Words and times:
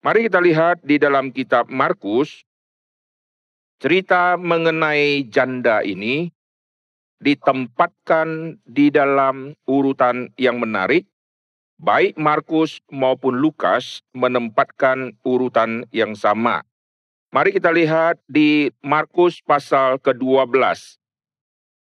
Mari 0.00 0.32
kita 0.32 0.40
lihat 0.40 0.80
di 0.80 0.96
dalam 0.96 1.28
kitab 1.28 1.68
Markus, 1.68 2.48
cerita 3.76 4.40
mengenai 4.40 5.28
janda 5.28 5.84
ini 5.84 6.32
ditempatkan 7.20 8.56
di 8.64 8.88
dalam 8.88 9.52
urutan 9.68 10.32
yang 10.40 10.56
menarik. 10.56 11.04
Baik 11.76 12.16
Markus 12.16 12.80
maupun 12.88 13.44
Lukas 13.44 14.00
menempatkan 14.16 15.20
urutan 15.20 15.84
yang 15.92 16.16
sama. 16.16 16.64
Mari 17.28 17.60
kita 17.60 17.68
lihat 17.68 18.16
di 18.24 18.72
Markus 18.80 19.44
pasal 19.44 20.00
ke-12. 20.00 20.96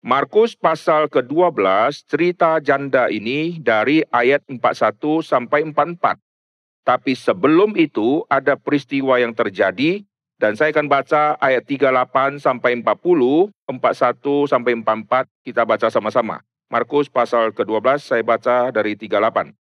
Markus 0.06 0.54
pasal 0.54 1.10
ke-12 1.10 2.06
cerita 2.06 2.62
janda 2.62 3.10
ini 3.10 3.58
dari 3.58 4.06
ayat 4.14 4.46
41 4.46 5.26
sampai 5.26 5.66
44. 5.74 6.25
Tapi 6.86 7.18
sebelum 7.18 7.74
itu 7.74 8.22
ada 8.30 8.54
peristiwa 8.54 9.18
yang 9.18 9.34
terjadi 9.34 10.06
dan 10.38 10.54
saya 10.54 10.70
akan 10.70 10.86
baca 10.86 11.34
ayat 11.42 11.66
38 11.66 12.38
sampai 12.38 12.78
40, 12.78 13.50
41 13.66 14.46
sampai 14.46 14.72
44 14.78 15.26
kita 15.42 15.66
baca 15.66 15.90
sama-sama. 15.90 16.46
Markus 16.70 17.10
pasal 17.10 17.58
ke-12 17.58 18.06
saya 18.06 18.22
baca 18.22 18.70
dari 18.70 18.94
38. 18.94 19.58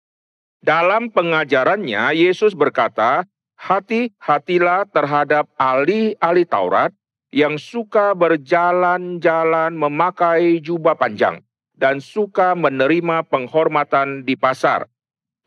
Dalam 0.64 1.12
pengajarannya 1.12 2.16
Yesus 2.16 2.56
berkata, 2.56 3.28
"Hati-hatilah 3.60 4.88
terhadap 4.88 5.48
ahli-ahli 5.60 6.44
Taurat 6.48 6.92
yang 7.30 7.62
suka 7.62 8.16
berjalan-jalan 8.18 9.76
memakai 9.78 10.58
jubah 10.58 10.98
panjang 10.98 11.40
dan 11.78 12.02
suka 12.02 12.58
menerima 12.58 13.24
penghormatan 13.30 14.26
di 14.26 14.34
pasar, 14.34 14.89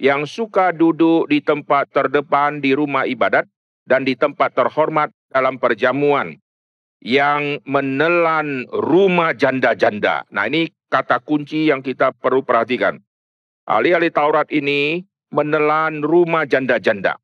yang 0.04 0.28
suka 0.28 0.76
duduk 0.76 1.32
di 1.32 1.40
tempat 1.40 1.88
terdepan 1.96 2.60
di 2.60 2.76
rumah 2.76 3.08
ibadat 3.08 3.48
dan 3.88 4.04
di 4.04 4.20
tempat 4.20 4.52
terhormat 4.52 5.16
dalam 5.32 5.56
perjamuan, 5.56 6.36
yang 7.00 7.64
menelan 7.64 8.68
rumah 8.68 9.32
janda-janda. 9.32 10.28
Nah 10.28 10.52
ini 10.52 10.68
kata 10.92 11.24
kunci 11.24 11.72
yang 11.72 11.80
kita 11.80 12.12
perlu 12.12 12.44
perhatikan. 12.44 13.00
Ahli-ahli 13.64 14.12
Taurat 14.12 14.52
ini 14.52 15.08
menelan 15.32 16.04
rumah 16.04 16.44
janda-janda. 16.44 17.16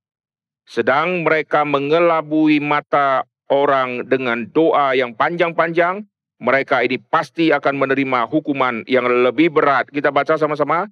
Sedang 0.63 1.27
mereka 1.27 1.67
mengelabui 1.67 2.63
mata 2.63 3.27
orang 3.51 4.07
dengan 4.07 4.47
doa 4.47 4.95
yang 4.95 5.11
panjang-panjang, 5.19 6.07
mereka 6.39 6.79
ini 6.79 6.95
pasti 6.95 7.51
akan 7.51 7.75
menerima 7.75 8.31
hukuman 8.31 8.87
yang 8.87 9.03
lebih 9.03 9.51
berat. 9.51 9.91
Kita 9.91 10.15
baca 10.15 10.39
sama-sama. 10.39 10.87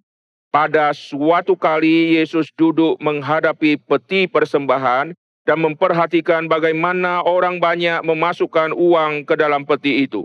Pada 0.48 0.96
suatu 0.96 1.60
kali 1.60 2.16
Yesus 2.16 2.48
duduk 2.56 2.96
menghadapi 3.04 3.84
peti 3.84 4.32
persembahan 4.32 5.12
dan 5.44 5.58
memperhatikan 5.60 6.48
bagaimana 6.48 7.20
orang 7.24 7.60
banyak 7.60 8.00
memasukkan 8.04 8.72
uang 8.72 9.28
ke 9.28 9.36
dalam 9.36 9.68
peti 9.68 10.08
itu. 10.08 10.24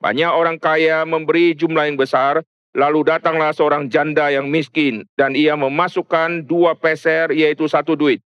Banyak 0.00 0.32
orang 0.32 0.56
kaya 0.56 1.04
memberi 1.04 1.52
jumlah 1.52 1.84
yang 1.84 2.00
besar, 2.00 2.40
lalu 2.72 3.04
datanglah 3.04 3.52
seorang 3.52 3.92
janda 3.92 4.32
yang 4.32 4.48
miskin 4.48 5.04
dan 5.20 5.36
ia 5.36 5.52
memasukkan 5.52 6.48
dua 6.48 6.72
peser 6.72 7.32
yaitu 7.36 7.68
satu 7.68 7.92
duit. 7.92 8.24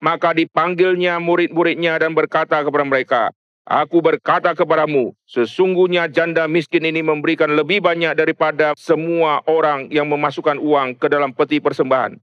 Maka 0.00 0.36
dipanggilnya 0.36 1.16
murid-muridnya 1.16 1.96
dan 1.96 2.12
berkata 2.12 2.60
kepada 2.60 2.84
mereka, 2.84 3.22
Aku 3.66 3.98
berkata 3.98 4.54
kepadamu, 4.54 5.10
sesungguhnya 5.26 6.06
janda 6.06 6.46
miskin 6.46 6.86
ini 6.86 7.02
memberikan 7.02 7.50
lebih 7.50 7.82
banyak 7.82 8.14
daripada 8.14 8.78
semua 8.78 9.42
orang 9.50 9.90
yang 9.90 10.06
memasukkan 10.06 10.54
uang 10.54 10.94
ke 10.94 11.10
dalam 11.10 11.34
peti 11.34 11.58
persembahan. 11.58 12.14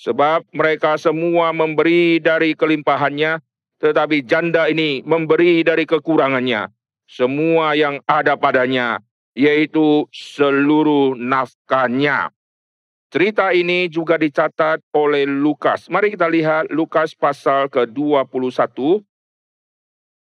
Sebab 0.00 0.48
mereka 0.48 0.96
semua 0.96 1.52
memberi 1.52 2.24
dari 2.24 2.56
kelimpahannya, 2.56 3.44
tetapi 3.84 4.24
janda 4.24 4.64
ini 4.72 5.04
memberi 5.04 5.60
dari 5.60 5.84
kekurangannya. 5.84 6.72
Semua 7.04 7.76
yang 7.76 8.00
ada 8.08 8.40
padanya, 8.40 9.04
yaitu 9.36 10.08
seluruh 10.08 11.12
nafkahnya. 11.20 12.32
Cerita 13.12 13.52
ini 13.52 13.92
juga 13.92 14.16
dicatat 14.16 14.80
oleh 14.96 15.28
Lukas. 15.28 15.92
Mari 15.92 16.16
kita 16.16 16.32
lihat 16.32 16.72
Lukas 16.72 17.12
pasal 17.12 17.68
ke-21. 17.68 19.04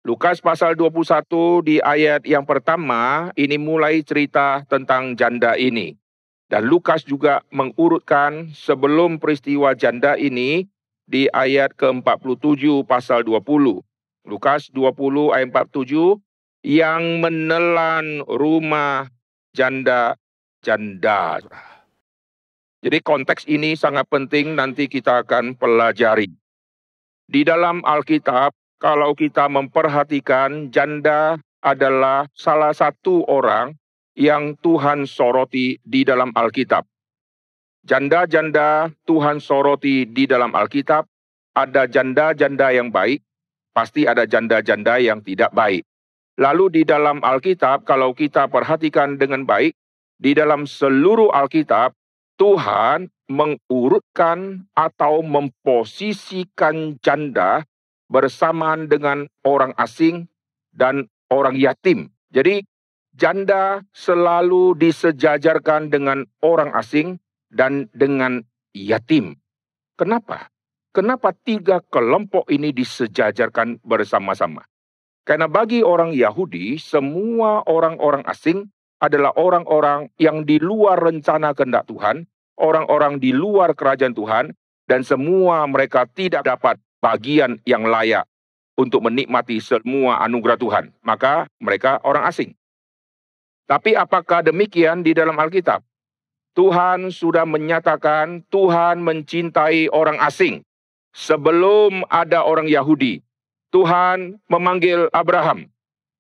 Lukas 0.09 0.41
pasal 0.41 0.73
21 0.73 1.69
di 1.69 1.85
ayat 1.85 2.25
yang 2.25 2.49
pertama 2.49 3.29
ini 3.37 3.61
mulai 3.61 4.01
cerita 4.01 4.65
tentang 4.65 5.13
janda 5.13 5.53
ini. 5.53 6.01
Dan 6.49 6.65
Lukas 6.65 7.05
juga 7.05 7.45
mengurutkan 7.53 8.49
sebelum 8.57 9.21
peristiwa 9.21 9.77
janda 9.77 10.17
ini 10.17 10.65
di 11.05 11.29
ayat 11.29 11.77
ke-47 11.77 12.89
pasal 12.89 13.21
20. 13.21 13.85
Lukas 14.25 14.73
20 14.73 15.37
ayat 15.37 15.53
47 15.53 16.17
yang 16.65 17.21
menelan 17.21 18.25
rumah 18.25 19.13
janda-janda. 19.53 21.45
Jadi 22.81 22.99
konteks 23.05 23.45
ini 23.45 23.77
sangat 23.77 24.09
penting 24.09 24.57
nanti 24.57 24.89
kita 24.89 25.21
akan 25.21 25.53
pelajari. 25.53 26.33
Di 27.29 27.45
dalam 27.45 27.85
Alkitab, 27.85 28.57
kalau 28.79 29.13
kita 29.19 29.51
memperhatikan 29.51 30.71
janda 30.71 31.39
adalah 31.59 32.31
salah 32.35 32.71
satu 32.71 33.27
orang 33.27 33.75
yang 34.15 34.55
Tuhan 34.59 35.07
soroti 35.07 35.79
di 35.83 36.07
dalam 36.07 36.31
Alkitab. 36.35 36.87
Janda-janda 37.87 38.91
Tuhan 39.07 39.39
soroti 39.43 40.07
di 40.07 40.27
dalam 40.27 40.55
Alkitab, 40.55 41.07
ada 41.55 41.87
janda-janda 41.91 42.71
yang 42.71 42.91
baik, 42.95 43.23
pasti 43.75 44.07
ada 44.07 44.27
janda-janda 44.27 44.99
yang 45.03 45.23
tidak 45.23 45.51
baik. 45.55 45.83
Lalu 46.39 46.71
di 46.71 46.83
dalam 46.87 47.19
Alkitab, 47.23 47.83
kalau 47.83 48.15
kita 48.15 48.47
perhatikan 48.47 49.19
dengan 49.19 49.43
baik, 49.43 49.75
di 50.19 50.35
dalam 50.35 50.67
seluruh 50.67 51.35
Alkitab, 51.35 51.95
Tuhan 52.39 53.11
mengurutkan 53.27 54.71
atau 54.79 55.27
memposisikan 55.27 56.99
janda 57.03 57.67
bersamaan 58.09 58.89
dengan 58.89 59.29
orang 59.45 59.77
asing 59.77 60.27
dan 60.73 61.07
orang 61.29 61.55
yatim. 61.57 62.09
Jadi 62.33 62.65
janda 63.17 63.85
selalu 63.93 64.77
disejajarkan 64.77 65.93
dengan 65.93 66.25
orang 66.41 66.73
asing 66.77 67.21
dan 67.53 67.89
dengan 67.97 68.45
yatim. 68.77 69.37
Kenapa? 69.97 70.53
Kenapa 70.93 71.37
tiga 71.37 71.85
kelompok 71.85 72.49
ini 72.49 72.73
disejajarkan 72.73 73.85
bersama-sama? 73.85 74.65
Karena 75.29 75.45
bagi 75.45 75.85
orang 75.85 76.17
Yahudi, 76.17 76.81
semua 76.81 77.61
orang-orang 77.69 78.25
asing 78.25 78.73
adalah 78.99 79.37
orang-orang 79.37 80.09
yang 80.17 80.49
di 80.49 80.57
luar 80.57 80.99
rencana 80.99 81.53
kehendak 81.53 81.87
Tuhan, 81.87 82.25
orang-orang 82.57 83.21
di 83.21 83.37
luar 83.37 83.77
kerajaan 83.77 84.17
Tuhan, 84.17 84.57
dan 84.89 85.01
semua 85.05 85.69
mereka 85.69 86.09
tidak 86.09 86.49
dapat 86.49 86.81
bagian 86.99 87.59
yang 87.65 87.87
layak 87.87 88.27
untuk 88.79 89.03
menikmati 89.03 89.59
semua 89.59 90.23
anugerah 90.23 90.59
Tuhan. 90.59 90.85
Maka 91.03 91.51
mereka 91.59 91.99
orang 92.07 92.31
asing. 92.31 92.55
Tapi 93.69 93.93
apakah 93.99 94.41
demikian 94.41 95.05
di 95.05 95.13
dalam 95.13 95.37
Alkitab? 95.37 95.85
Tuhan 96.57 97.13
sudah 97.13 97.45
menyatakan 97.45 98.43
Tuhan 98.49 99.03
mencintai 99.05 99.93
orang 99.93 100.19
asing. 100.23 100.65
Sebelum 101.13 102.07
ada 102.09 102.47
orang 102.47 102.71
Yahudi, 102.71 103.21
Tuhan 103.75 104.39
memanggil 104.47 105.11
Abraham. 105.11 105.67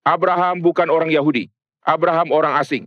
Abraham 0.03 0.61
bukan 0.61 0.91
orang 0.91 1.09
Yahudi. 1.09 1.49
Abraham 1.87 2.35
orang 2.35 2.59
asing. 2.61 2.85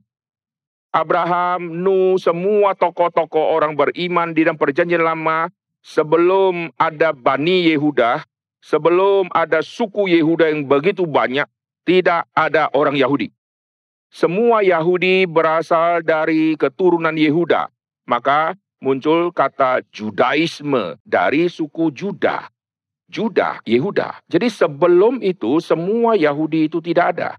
Abraham, 0.92 1.82
Nuh, 1.82 2.20
semua 2.20 2.76
tokoh-tokoh 2.76 3.56
orang 3.56 3.80
beriman 3.80 4.36
di 4.36 4.44
dalam 4.44 4.60
perjanjian 4.60 5.02
lama 5.02 5.48
sebelum 5.82 6.70
ada 6.78 7.12
Bani 7.12 7.70
Yehuda, 7.74 8.24
sebelum 8.62 9.28
ada 9.34 9.66
suku 9.66 10.08
Yehuda 10.08 10.54
yang 10.54 10.70
begitu 10.70 11.04
banyak, 11.10 11.46
tidak 11.84 12.30
ada 12.38 12.70
orang 12.72 12.96
Yahudi. 12.96 13.34
Semua 14.12 14.62
Yahudi 14.62 15.26
berasal 15.26 16.06
dari 16.06 16.54
keturunan 16.60 17.16
Yehuda. 17.16 17.72
Maka 18.06 18.60
muncul 18.84 19.32
kata 19.32 19.86
Judaisme 19.90 21.00
dari 21.08 21.48
suku 21.48 21.90
Juda. 21.96 22.52
Juda, 23.12 23.60
Yehuda. 23.68 24.24
Jadi 24.28 24.48
sebelum 24.48 25.20
itu 25.20 25.60
semua 25.60 26.16
Yahudi 26.16 26.72
itu 26.72 26.80
tidak 26.80 27.16
ada. 27.16 27.30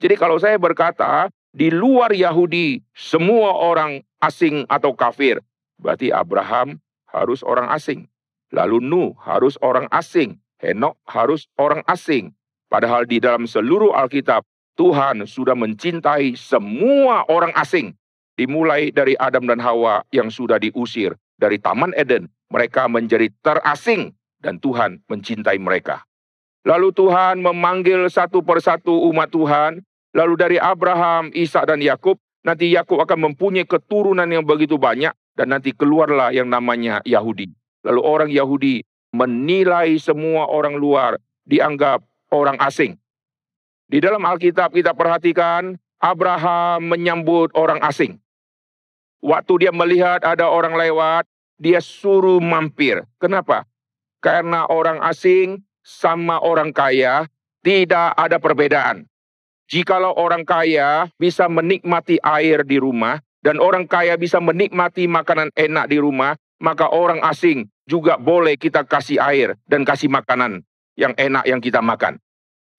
Jadi 0.00 0.14
kalau 0.16 0.36
saya 0.36 0.60
berkata 0.60 1.32
di 1.52 1.68
luar 1.72 2.12
Yahudi 2.12 2.80
semua 2.96 3.56
orang 3.56 4.00
asing 4.20 4.64
atau 4.68 4.92
kafir, 4.92 5.40
berarti 5.80 6.12
Abraham 6.12 6.80
harus 7.12 7.44
orang 7.44 7.68
asing. 7.70 8.08
Lalu 8.52 8.84
Nuh 8.84 9.12
harus 9.20 9.56
orang 9.60 9.88
asing, 9.92 10.40
Henok 10.60 10.96
harus 11.08 11.48
orang 11.56 11.80
asing. 11.88 12.36
Padahal 12.68 13.04
di 13.04 13.20
dalam 13.20 13.44
seluruh 13.44 13.92
Alkitab 13.92 14.44
Tuhan 14.76 15.28
sudah 15.28 15.52
mencintai 15.52 16.32
semua 16.36 17.28
orang 17.28 17.52
asing. 17.56 17.92
Dimulai 18.32 18.88
dari 18.88 19.12
Adam 19.20 19.44
dan 19.44 19.60
Hawa 19.60 20.00
yang 20.08 20.32
sudah 20.32 20.56
diusir 20.56 21.12
dari 21.36 21.60
Taman 21.60 21.92
Eden, 21.92 22.32
mereka 22.48 22.88
menjadi 22.88 23.28
terasing 23.44 24.16
dan 24.40 24.56
Tuhan 24.56 25.04
mencintai 25.08 25.60
mereka. 25.60 26.08
Lalu 26.64 26.96
Tuhan 26.96 27.44
memanggil 27.44 28.08
satu 28.08 28.40
persatu 28.40 29.04
umat 29.12 29.28
Tuhan, 29.28 29.84
lalu 30.16 30.34
dari 30.40 30.56
Abraham, 30.56 31.28
Ishak 31.34 31.68
dan 31.68 31.84
Yakub, 31.84 32.16
nanti 32.40 32.72
Yakub 32.72 33.02
akan 33.04 33.32
mempunyai 33.32 33.68
keturunan 33.68 34.28
yang 34.30 34.46
begitu 34.46 34.80
banyak 34.80 35.12
dan 35.36 35.52
nanti 35.52 35.72
keluarlah 35.72 36.32
yang 36.32 36.48
namanya 36.48 37.00
Yahudi. 37.04 37.48
Lalu 37.82 38.00
orang 38.00 38.30
Yahudi 38.30 38.84
menilai 39.12 39.96
semua 40.00 40.48
orang 40.48 40.76
luar 40.76 41.18
dianggap 41.44 42.04
orang 42.32 42.56
asing. 42.62 42.96
Di 43.90 44.00
dalam 44.00 44.24
Alkitab 44.24 44.72
kita 44.72 44.96
perhatikan 44.96 45.76
Abraham 46.00 46.88
menyambut 46.88 47.52
orang 47.52 47.78
asing. 47.84 48.16
Waktu 49.22 49.68
dia 49.68 49.72
melihat 49.72 50.24
ada 50.26 50.50
orang 50.50 50.74
lewat, 50.74 51.28
dia 51.60 51.78
suruh 51.78 52.42
mampir. 52.42 53.06
Kenapa? 53.22 53.68
Karena 54.18 54.66
orang 54.66 54.98
asing 55.04 55.62
sama 55.82 56.42
orang 56.42 56.74
kaya 56.74 57.30
tidak 57.62 58.18
ada 58.18 58.42
perbedaan. 58.42 59.06
Jikalau 59.70 60.10
orang 60.18 60.42
kaya 60.42 61.06
bisa 61.16 61.46
menikmati 61.46 62.18
air 62.18 62.66
di 62.66 62.82
rumah 62.82 63.22
dan 63.42 63.58
orang 63.58 63.90
kaya 63.90 64.14
bisa 64.14 64.38
menikmati 64.38 65.10
makanan 65.10 65.50
enak 65.58 65.90
di 65.90 65.98
rumah, 65.98 66.38
maka 66.62 66.86
orang 66.88 67.18
asing 67.26 67.66
juga 67.90 68.14
boleh 68.16 68.54
kita 68.54 68.86
kasih 68.86 69.18
air 69.18 69.58
dan 69.66 69.82
kasih 69.82 70.06
makanan 70.08 70.62
yang 70.94 71.12
enak 71.18 71.44
yang 71.44 71.58
kita 71.58 71.82
makan. 71.82 72.22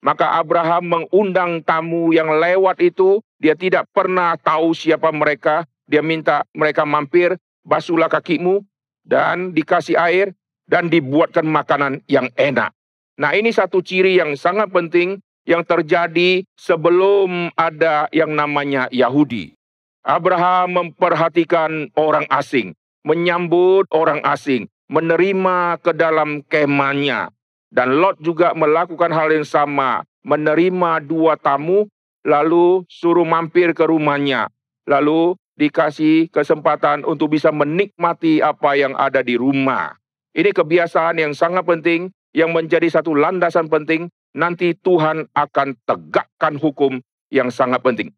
Maka 0.04 0.36
Abraham 0.36 0.84
mengundang 0.84 1.64
tamu 1.64 2.12
yang 2.12 2.28
lewat 2.28 2.80
itu, 2.84 3.24
dia 3.40 3.56
tidak 3.56 3.88
pernah 3.92 4.36
tahu 4.36 4.76
siapa 4.76 5.08
mereka, 5.12 5.64
dia 5.88 6.04
minta 6.04 6.44
mereka 6.52 6.84
mampir, 6.84 7.36
basuhlah 7.64 8.12
kakimu, 8.12 8.60
dan 9.04 9.56
dikasih 9.56 9.96
air, 9.96 10.36
dan 10.68 10.88
dibuatkan 10.92 11.44
makanan 11.44 12.04
yang 12.08 12.28
enak. 12.36 12.72
Nah 13.16 13.32
ini 13.32 13.52
satu 13.52 13.80
ciri 13.80 14.20
yang 14.20 14.36
sangat 14.36 14.72
penting 14.72 15.20
yang 15.44 15.64
terjadi 15.64 16.44
sebelum 16.56 17.52
ada 17.56 18.08
yang 18.12 18.32
namanya 18.32 18.88
Yahudi. 18.92 19.56
Abraham 20.04 20.68
memperhatikan 20.76 21.88
orang 21.96 22.28
asing, 22.28 22.76
menyambut 23.08 23.88
orang 23.88 24.20
asing, 24.20 24.68
menerima 24.92 25.80
ke 25.80 25.96
dalam 25.96 26.44
kemahnya, 26.44 27.32
dan 27.72 27.98
Lot 27.98 28.20
juga 28.20 28.52
melakukan 28.52 29.08
hal 29.10 29.32
yang 29.32 29.48
sama, 29.48 30.04
menerima 30.22 31.00
dua 31.08 31.40
tamu, 31.40 31.88
lalu 32.20 32.84
suruh 32.86 33.24
mampir 33.24 33.72
ke 33.72 33.88
rumahnya. 33.88 34.52
Lalu 34.84 35.40
dikasih 35.56 36.28
kesempatan 36.28 37.08
untuk 37.08 37.32
bisa 37.32 37.48
menikmati 37.48 38.44
apa 38.44 38.76
yang 38.76 38.92
ada 38.94 39.24
di 39.24 39.40
rumah. 39.40 39.96
Ini 40.36 40.52
kebiasaan 40.52 41.16
yang 41.16 41.32
sangat 41.32 41.64
penting, 41.64 42.12
yang 42.36 42.52
menjadi 42.52 42.90
satu 42.90 43.16
landasan 43.16 43.72
penting, 43.72 44.12
nanti 44.36 44.76
Tuhan 44.76 45.30
akan 45.32 45.78
tegakkan 45.88 46.60
hukum 46.60 47.00
yang 47.32 47.48
sangat 47.48 47.80
penting. 47.80 48.12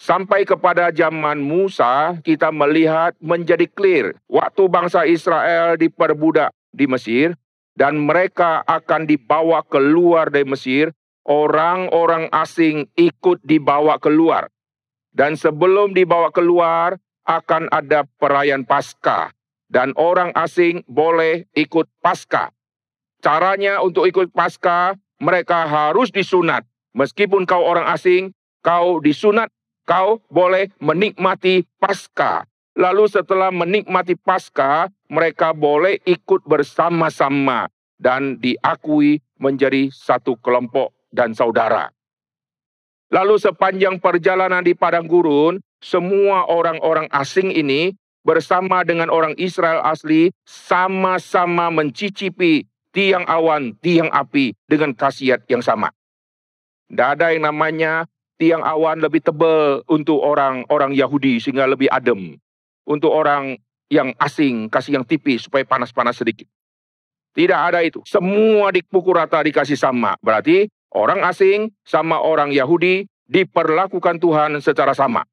Sampai 0.00 0.42
kepada 0.42 0.90
zaman 0.90 1.38
Musa, 1.38 2.18
kita 2.26 2.50
melihat 2.50 3.14
menjadi 3.22 3.68
clear. 3.70 4.18
Waktu 4.26 4.62
bangsa 4.66 5.06
Israel 5.06 5.78
diperbudak 5.78 6.50
di 6.74 6.90
Mesir, 6.90 7.38
dan 7.78 7.96
mereka 8.02 8.60
akan 8.66 9.08
dibawa 9.08 9.64
keluar 9.64 10.28
dari 10.28 10.44
Mesir, 10.44 10.92
orang-orang 11.24 12.28
asing 12.34 12.90
ikut 12.98 13.40
dibawa 13.46 13.96
keluar. 14.02 14.50
Dan 15.12 15.36
sebelum 15.36 15.92
dibawa 15.92 16.32
keluar, 16.32 16.96
akan 17.22 17.70
ada 17.70 18.02
perayaan 18.18 18.66
Paskah 18.66 19.30
dan 19.72 19.96
orang 19.96 20.36
asing 20.36 20.84
boleh 20.84 21.48
ikut 21.56 21.88
Paskah. 22.04 22.52
Caranya 23.24 23.80
untuk 23.80 24.04
ikut 24.04 24.28
Paskah, 24.34 25.00
mereka 25.22 25.64
harus 25.64 26.12
disunat. 26.12 26.68
Meskipun 26.92 27.48
kau 27.48 27.64
orang 27.64 27.88
asing, 27.88 28.36
kau 28.60 29.00
disunat, 29.00 29.48
kau 29.86 30.22
boleh 30.30 30.70
menikmati 30.78 31.66
Paskah. 31.78 32.46
Lalu 32.72 33.04
setelah 33.04 33.52
menikmati 33.52 34.16
Paskah, 34.16 34.88
mereka 35.12 35.52
boleh 35.52 36.00
ikut 36.08 36.40
bersama-sama 36.48 37.68
dan 38.00 38.40
diakui 38.40 39.20
menjadi 39.36 39.92
satu 39.92 40.40
kelompok 40.40 40.96
dan 41.12 41.36
saudara. 41.36 41.92
Lalu 43.12 43.36
sepanjang 43.36 44.00
perjalanan 44.00 44.64
di 44.64 44.72
padang 44.72 45.04
gurun, 45.04 45.60
semua 45.84 46.48
orang-orang 46.48 47.12
asing 47.12 47.52
ini 47.52 47.92
bersama 48.24 48.86
dengan 48.88 49.12
orang 49.12 49.36
Israel 49.36 49.84
asli 49.84 50.32
sama-sama 50.48 51.68
mencicipi 51.68 52.64
tiang 52.94 53.28
awan, 53.28 53.76
tiang 53.84 54.08
api 54.08 54.56
dengan 54.64 54.96
khasiat 54.96 55.44
yang 55.52 55.60
sama. 55.60 55.92
Tidak 56.88 57.08
ada 57.18 57.36
yang 57.36 57.52
namanya 57.52 58.08
tiang 58.40 58.64
awan 58.64 59.00
lebih 59.00 59.20
tebal 59.24 59.84
untuk 59.88 60.20
orang-orang 60.20 60.96
Yahudi 60.96 61.40
sehingga 61.40 61.68
lebih 61.68 61.88
adem. 61.92 62.38
Untuk 62.82 63.14
orang 63.14 63.56
yang 63.92 64.16
asing, 64.18 64.72
kasih 64.72 64.98
yang 65.00 65.04
tipis 65.06 65.46
supaya 65.46 65.62
panas-panas 65.62 66.18
sedikit. 66.18 66.48
Tidak 67.32 67.56
ada 67.56 67.80
itu. 67.80 68.04
Semua 68.04 68.68
dipukul 68.72 69.16
rata 69.16 69.40
dikasih 69.40 69.76
sama. 69.76 70.16
Berarti 70.20 70.68
orang 70.92 71.24
asing 71.24 71.72
sama 71.84 72.20
orang 72.20 72.52
Yahudi 72.52 73.08
diperlakukan 73.28 74.20
Tuhan 74.20 74.60
secara 74.60 74.92
sama. 74.92 75.24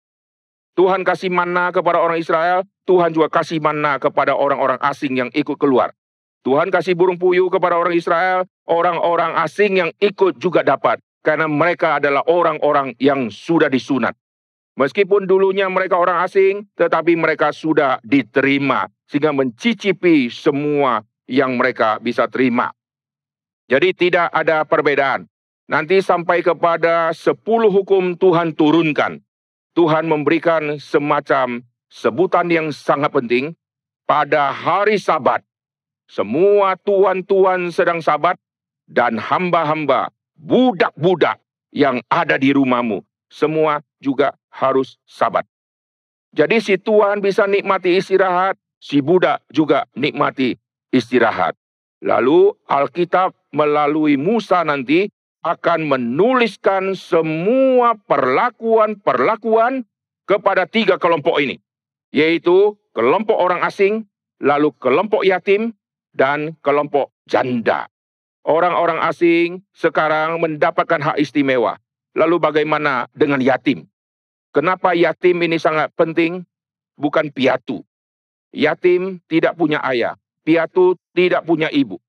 Tuhan 0.79 1.03
kasih 1.03 1.27
mana 1.27 1.75
kepada 1.75 1.99
orang 1.99 2.23
Israel, 2.23 2.63
Tuhan 2.87 3.11
juga 3.11 3.27
kasih 3.27 3.59
mana 3.59 3.99
kepada 3.99 4.31
orang-orang 4.31 4.79
asing 4.79 5.19
yang 5.19 5.27
ikut 5.35 5.59
keluar. 5.59 5.91
Tuhan 6.47 6.71
kasih 6.71 6.95
burung 6.95 7.19
puyuh 7.19 7.51
kepada 7.51 7.75
orang 7.75 7.91
Israel, 7.91 8.47
orang-orang 8.63 9.35
asing 9.43 9.75
yang 9.75 9.91
ikut 9.99 10.39
juga 10.39 10.63
dapat. 10.63 11.03
Karena 11.19 11.51
mereka 11.51 11.99
adalah 11.99 12.23
orang-orang 12.27 12.95
yang 12.97 13.27
sudah 13.27 13.67
disunat. 13.67 14.15
Meskipun 14.79 15.27
dulunya 15.27 15.67
mereka 15.67 15.99
orang 15.99 16.23
asing, 16.23 16.71
tetapi 16.79 17.19
mereka 17.19 17.51
sudah 17.51 17.99
diterima 17.99 18.87
sehingga 19.03 19.35
mencicipi 19.35 20.31
semua 20.31 21.03
yang 21.27 21.59
mereka 21.59 21.99
bisa 21.99 22.31
terima. 22.31 22.71
Jadi 23.67 23.91
tidak 23.91 24.31
ada 24.31 24.63
perbedaan. 24.63 25.27
Nanti 25.69 26.01
sampai 26.01 26.41
kepada 26.41 27.13
sepuluh 27.13 27.69
hukum 27.69 28.17
Tuhan 28.17 28.57
turunkan. 28.57 29.21
Tuhan 29.77 30.09
memberikan 30.09 30.81
semacam 30.81 31.61
sebutan 31.91 32.49
yang 32.49 32.73
sangat 32.73 33.13
penting 33.13 33.53
pada 34.09 34.49
hari 34.49 34.97
sabat. 34.97 35.45
Semua 36.09 36.73
tuan-tuan 36.81 37.69
sedang 37.69 38.01
sabat 38.01 38.41
dan 38.89 39.21
hamba-hamba, 39.21 40.09
budak-budak 40.39 41.43
yang 41.75 41.99
ada 42.07 42.39
di 42.39 42.55
rumahmu. 42.55 43.03
Semua 43.29 43.83
juga 43.99 44.33
harus 44.49 44.97
sabat. 45.05 45.45
Jadi 46.33 46.63
si 46.63 46.79
tuan 46.79 47.21
bisa 47.21 47.45
nikmati 47.45 47.99
istirahat, 47.99 48.57
si 48.79 49.03
budak 49.03 49.43
juga 49.51 49.85
nikmati 49.93 50.57
istirahat. 50.89 51.53
Lalu 51.99 52.55
Alkitab 52.65 53.35
melalui 53.51 54.15
Musa 54.15 54.63
nanti 54.63 55.11
akan 55.43 55.87
menuliskan 55.87 56.95
semua 56.95 57.95
perlakuan-perlakuan 58.07 59.83
kepada 60.29 60.67
tiga 60.69 60.95
kelompok 61.01 61.41
ini. 61.43 61.59
Yaitu 62.09 62.77
kelompok 62.93 63.37
orang 63.37 63.61
asing, 63.61 64.09
lalu 64.41 64.73
kelompok 64.77 65.21
yatim, 65.25 65.73
dan 66.13 66.57
kelompok 66.65 67.13
janda. 67.29 67.89
Orang-orang 68.49 68.97
asing 69.05 69.61
sekarang 69.77 70.41
mendapatkan 70.41 70.97
hak 70.97 71.21
istimewa. 71.21 71.77
Lalu 72.17 72.41
bagaimana 72.41 73.05
dengan 73.13 73.37
yatim? 73.37 73.85
Kenapa 74.49 74.97
yatim 74.97 75.37
ini 75.45 75.61
sangat 75.61 75.93
penting? 75.93 76.41
Bukan 76.97 77.29
piatu. 77.29 77.85
Yatim 78.49 79.21
tidak 79.29 79.53
punya 79.53 79.77
ayah, 79.85 80.17
piatu 80.41 80.97
tidak 81.13 81.45
punya 81.45 81.69
ibu. 81.69 82.01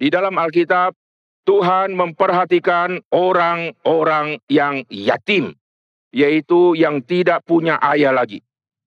Di 0.00 0.08
dalam 0.08 0.32
Alkitab, 0.40 0.96
Tuhan 1.44 1.92
memperhatikan 1.92 3.04
orang-orang 3.12 4.40
yang 4.48 4.88
yatim, 4.88 5.52
yaitu 6.16 6.72
yang 6.80 7.04
tidak 7.04 7.44
punya 7.44 7.76
ayah 7.92 8.16
lagi. 8.16 8.40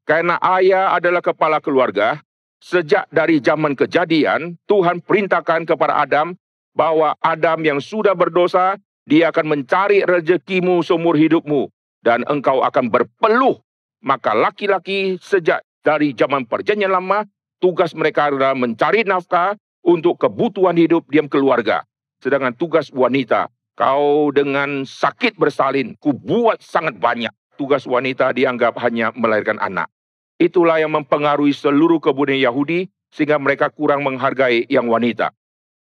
Karena 0.10 0.42
ayah 0.58 0.98
adalah 0.98 1.22
kepala 1.22 1.62
keluarga, 1.62 2.18
sejak 2.60 3.08
dari 3.10 3.40
zaman 3.40 3.74
kejadian, 3.74 4.60
Tuhan 4.68 5.00
perintahkan 5.04 5.66
kepada 5.66 6.04
Adam 6.04 6.36
bahwa 6.76 7.16
Adam 7.24 7.60
yang 7.64 7.80
sudah 7.80 8.14
berdosa, 8.14 8.78
dia 9.10 9.34
akan 9.34 9.58
mencari 9.58 10.06
rezekimu 10.06 10.86
seumur 10.86 11.18
hidupmu 11.18 11.72
dan 12.06 12.24
engkau 12.30 12.62
akan 12.62 12.92
berpeluh. 12.94 13.58
Maka 14.00 14.32
laki-laki 14.32 15.20
sejak 15.20 15.66
dari 15.84 16.16
zaman 16.16 16.48
perjanjian 16.48 16.94
lama, 16.94 17.28
tugas 17.60 17.92
mereka 17.98 18.32
adalah 18.32 18.56
mencari 18.56 19.04
nafkah 19.04 19.60
untuk 19.84 20.20
kebutuhan 20.22 20.78
hidup 20.80 21.04
diam 21.12 21.28
keluarga. 21.28 21.84
Sedangkan 22.20 22.56
tugas 22.56 22.92
wanita, 22.92 23.52
kau 23.76 24.32
dengan 24.32 24.88
sakit 24.88 25.36
bersalin, 25.40 25.96
ku 26.00 26.16
buat 26.16 26.60
sangat 26.64 27.00
banyak. 27.00 27.32
Tugas 27.60 27.84
wanita 27.84 28.32
dianggap 28.32 28.80
hanya 28.80 29.12
melahirkan 29.16 29.60
anak. 29.60 29.92
Itulah 30.40 30.80
yang 30.80 30.96
mempengaruhi 30.96 31.52
seluruh 31.52 32.00
kebudayaan 32.00 32.48
Yahudi 32.48 32.88
sehingga 33.12 33.36
mereka 33.36 33.68
kurang 33.68 34.08
menghargai 34.08 34.64
yang 34.72 34.88
wanita. 34.88 35.36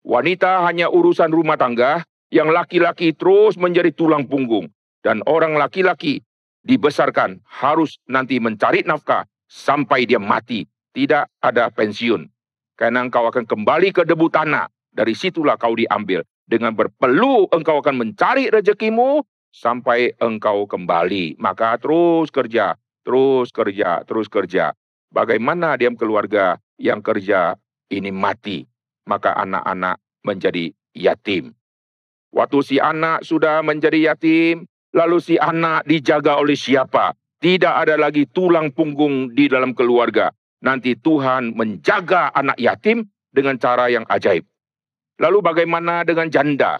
Wanita 0.01 0.65
hanya 0.65 0.89
urusan 0.89 1.29
rumah 1.29 1.61
tangga, 1.61 2.01
yang 2.33 2.49
laki-laki 2.49 3.13
terus 3.13 3.53
menjadi 3.53 3.93
tulang 3.93 4.25
punggung. 4.25 4.71
Dan 5.05 5.21
orang 5.29 5.53
laki-laki 5.53 6.25
dibesarkan 6.65 7.37
harus 7.45 8.01
nanti 8.09 8.41
mencari 8.41 8.81
nafkah 8.81 9.29
sampai 9.45 10.09
dia 10.09 10.17
mati. 10.17 10.65
Tidak 10.91 11.39
ada 11.39 11.69
pensiun. 11.69 12.25
Karena 12.73 13.05
engkau 13.05 13.29
akan 13.29 13.45
kembali 13.45 13.93
ke 13.93 14.03
debu 14.09 14.27
tanah. 14.33 14.67
Dari 14.91 15.13
situlah 15.13 15.55
kau 15.55 15.77
diambil. 15.77 16.25
Dengan 16.49 16.73
berpeluh 16.73 17.47
engkau 17.53 17.79
akan 17.79 17.95
mencari 17.95 18.49
rezekimu 18.51 19.23
sampai 19.53 20.17
engkau 20.19 20.67
kembali. 20.67 21.39
Maka 21.39 21.79
terus 21.79 22.27
kerja, 22.27 22.75
terus 23.01 23.49
kerja, 23.53 24.01
terus 24.05 24.27
kerja. 24.31 24.73
Bagaimana 25.11 25.75
diam 25.75 25.99
keluarga 25.99 26.55
yang 26.79 27.03
kerja 27.03 27.59
ini 27.91 28.09
mati, 28.09 28.63
maka 29.05 29.35
anak-anak 29.35 29.99
menjadi 30.23 30.71
yatim. 30.95 31.51
Waktu 32.31 32.59
si 32.63 32.75
anak 32.79 33.27
sudah 33.27 33.59
menjadi 33.59 34.15
yatim, 34.15 34.63
lalu 34.95 35.19
si 35.19 35.35
anak 35.35 35.83
dijaga 35.83 36.39
oleh 36.39 36.55
siapa? 36.55 37.11
Tidak 37.41 37.73
ada 37.73 37.97
lagi 37.97 38.29
tulang 38.29 38.71
punggung 38.71 39.33
di 39.33 39.51
dalam 39.51 39.75
keluarga. 39.75 40.31
Nanti 40.61 40.93
Tuhan 40.93 41.57
menjaga 41.57 42.31
anak 42.31 42.55
yatim 42.61 43.09
dengan 43.33 43.57
cara 43.57 43.89
yang 43.89 44.05
ajaib. 44.05 44.45
Lalu 45.17 45.37
bagaimana 45.41 46.05
dengan 46.05 46.29
janda? 46.29 46.77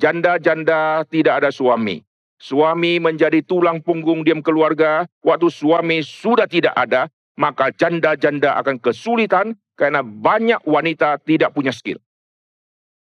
Janda-janda 0.00 1.04
tidak 1.06 1.44
ada 1.44 1.50
suami. 1.52 2.00
Suami 2.42 2.98
menjadi 2.98 3.38
tulang 3.46 3.78
punggung 3.78 4.26
diam 4.26 4.42
keluarga. 4.42 5.06
Waktu 5.22 5.46
suami 5.46 6.02
sudah 6.02 6.50
tidak 6.50 6.74
ada, 6.74 7.06
maka 7.38 7.70
janda-janda 7.70 8.58
akan 8.58 8.82
kesulitan 8.82 9.54
karena 9.78 10.02
banyak 10.02 10.58
wanita 10.66 11.22
tidak 11.22 11.54
punya 11.54 11.70
skill. 11.70 12.02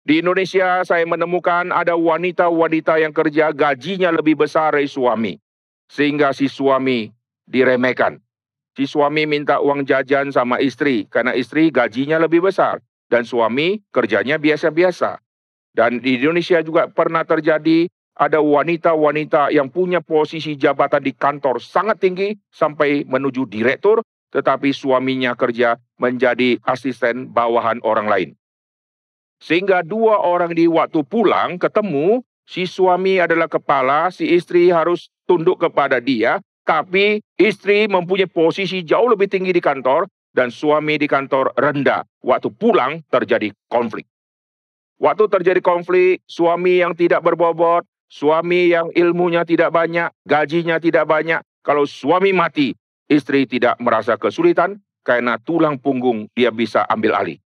Di 0.02 0.18
Indonesia 0.18 0.82
saya 0.82 1.06
menemukan 1.06 1.70
ada 1.70 1.94
wanita-wanita 1.94 2.98
yang 2.98 3.14
kerja 3.14 3.54
gajinya 3.54 4.10
lebih 4.10 4.34
besar 4.34 4.74
dari 4.74 4.90
suami. 4.90 5.38
Sehingga 5.86 6.34
si 6.34 6.50
suami 6.50 7.14
diremehkan. 7.46 8.18
Si 8.74 8.90
suami 8.90 9.30
minta 9.30 9.62
uang 9.62 9.86
jajan 9.86 10.34
sama 10.34 10.58
istri 10.58 11.06
karena 11.06 11.38
istri 11.38 11.70
gajinya 11.70 12.18
lebih 12.18 12.50
besar. 12.50 12.82
Dan 13.06 13.22
suami 13.22 13.78
kerjanya 13.94 14.42
biasa-biasa. 14.42 15.22
Dan 15.70 16.02
di 16.02 16.18
Indonesia 16.18 16.58
juga 16.66 16.90
pernah 16.90 17.22
terjadi 17.22 17.86
ada 18.20 18.44
wanita-wanita 18.44 19.48
yang 19.48 19.72
punya 19.72 20.04
posisi 20.04 20.52
jabatan 20.52 21.00
di 21.00 21.16
kantor 21.16 21.56
sangat 21.56 22.04
tinggi 22.04 22.36
sampai 22.52 23.08
menuju 23.08 23.48
direktur, 23.48 24.04
tetapi 24.28 24.76
suaminya 24.76 25.32
kerja 25.32 25.80
menjadi 25.96 26.60
asisten 26.68 27.32
bawahan 27.32 27.80
orang 27.80 28.12
lain. 28.12 28.30
Sehingga 29.40 29.80
dua 29.80 30.20
orang 30.20 30.52
di 30.52 30.68
waktu 30.68 31.00
pulang 31.08 31.56
ketemu, 31.56 32.20
si 32.44 32.68
suami 32.68 33.16
adalah 33.16 33.48
kepala, 33.48 34.12
si 34.12 34.28
istri 34.36 34.68
harus 34.68 35.08
tunduk 35.24 35.56
kepada 35.56 35.96
dia, 35.96 36.44
tapi 36.68 37.24
istri 37.40 37.88
mempunyai 37.88 38.28
posisi 38.28 38.84
jauh 38.84 39.08
lebih 39.08 39.32
tinggi 39.32 39.56
di 39.56 39.64
kantor 39.64 40.04
dan 40.36 40.52
suami 40.52 41.00
di 41.00 41.08
kantor 41.08 41.56
rendah. 41.56 42.04
Waktu 42.20 42.52
pulang 42.52 43.00
terjadi 43.08 43.48
konflik. 43.72 44.04
Waktu 45.00 45.32
terjadi 45.32 45.64
konflik, 45.64 46.20
suami 46.28 46.84
yang 46.84 46.92
tidak 46.92 47.24
berbobot, 47.24 47.88
suami 48.10 48.74
yang 48.74 48.90
ilmunya 48.90 49.46
tidak 49.46 49.70
banyak, 49.70 50.10
gajinya 50.26 50.82
tidak 50.82 51.06
banyak. 51.06 51.40
Kalau 51.62 51.86
suami 51.86 52.34
mati, 52.34 52.74
istri 53.06 53.46
tidak 53.46 53.78
merasa 53.78 54.18
kesulitan 54.18 54.82
karena 55.06 55.38
tulang 55.38 55.78
punggung 55.78 56.26
dia 56.34 56.50
bisa 56.50 56.82
ambil 56.90 57.14
alih. 57.14 57.38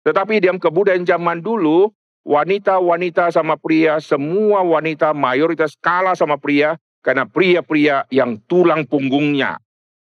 Tetapi 0.00 0.40
dalam 0.40 0.56
kebudayaan 0.56 1.04
zaman 1.04 1.44
dulu, 1.44 1.92
wanita-wanita 2.24 3.28
sama 3.28 3.60
pria, 3.60 4.00
semua 4.00 4.64
wanita 4.64 5.12
mayoritas 5.12 5.76
kalah 5.76 6.16
sama 6.16 6.40
pria 6.40 6.80
karena 7.04 7.28
pria-pria 7.28 8.08
yang 8.08 8.40
tulang 8.48 8.88
punggungnya. 8.88 9.60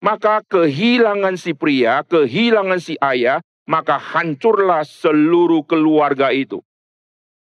Maka 0.03 0.43
kehilangan 0.45 1.39
si 1.39 1.55
pria, 1.57 2.03
kehilangan 2.05 2.77
si 2.83 2.99
ayah, 3.01 3.41
maka 3.65 3.97
hancurlah 3.97 4.85
seluruh 4.85 5.65
keluarga 5.65 6.29
itu. 6.35 6.61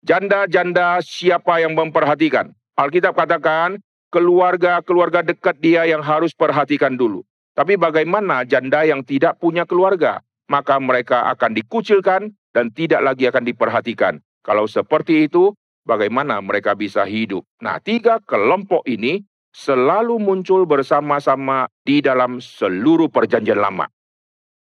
Janda-janda 0.06 1.02
siapa 1.02 1.58
yang 1.58 1.74
memperhatikan? 1.74 2.54
Alkitab 2.78 3.18
katakan, 3.18 3.82
keluarga-keluarga 4.14 5.26
dekat 5.26 5.58
dia 5.58 5.82
yang 5.82 6.00
harus 6.00 6.30
perhatikan 6.30 6.94
dulu. 6.94 7.26
Tapi 7.58 7.74
bagaimana 7.74 8.46
janda 8.46 8.86
yang 8.86 9.02
tidak 9.02 9.42
punya 9.42 9.66
keluarga? 9.66 10.22
maka 10.46 10.78
mereka 10.78 11.26
akan 11.34 11.58
dikucilkan 11.58 12.30
dan 12.54 12.66
tidak 12.72 13.02
lagi 13.02 13.28
akan 13.28 13.44
diperhatikan. 13.44 14.22
Kalau 14.46 14.70
seperti 14.70 15.26
itu, 15.26 15.52
bagaimana 15.82 16.38
mereka 16.38 16.78
bisa 16.78 17.02
hidup? 17.02 17.42
Nah, 17.58 17.82
tiga 17.82 18.22
kelompok 18.22 18.86
ini 18.86 19.26
selalu 19.50 20.22
muncul 20.22 20.64
bersama-sama 20.64 21.66
di 21.82 21.98
dalam 21.98 22.38
seluruh 22.38 23.10
perjanjian 23.10 23.58
lama. 23.58 23.90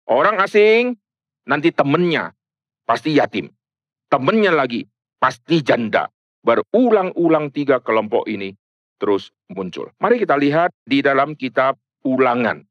Orang 0.05 0.37
asing, 0.45 0.93
nanti 1.49 1.73
temennya 1.73 2.37
pasti 2.85 3.17
yatim. 3.17 3.49
Temennya 4.13 4.53
lagi 4.53 4.85
pasti 5.23 5.63
janda. 5.63 6.11
Berulang-ulang 6.43 7.55
tiga 7.55 7.79
kelompok 7.79 8.27
ini 8.27 8.51
terus 8.99 9.31
muncul. 9.47 9.95
Mari 10.03 10.19
kita 10.19 10.35
lihat 10.35 10.75
di 10.83 10.99
dalam 10.99 11.39
kitab 11.39 11.79
ulangan. 12.03 12.67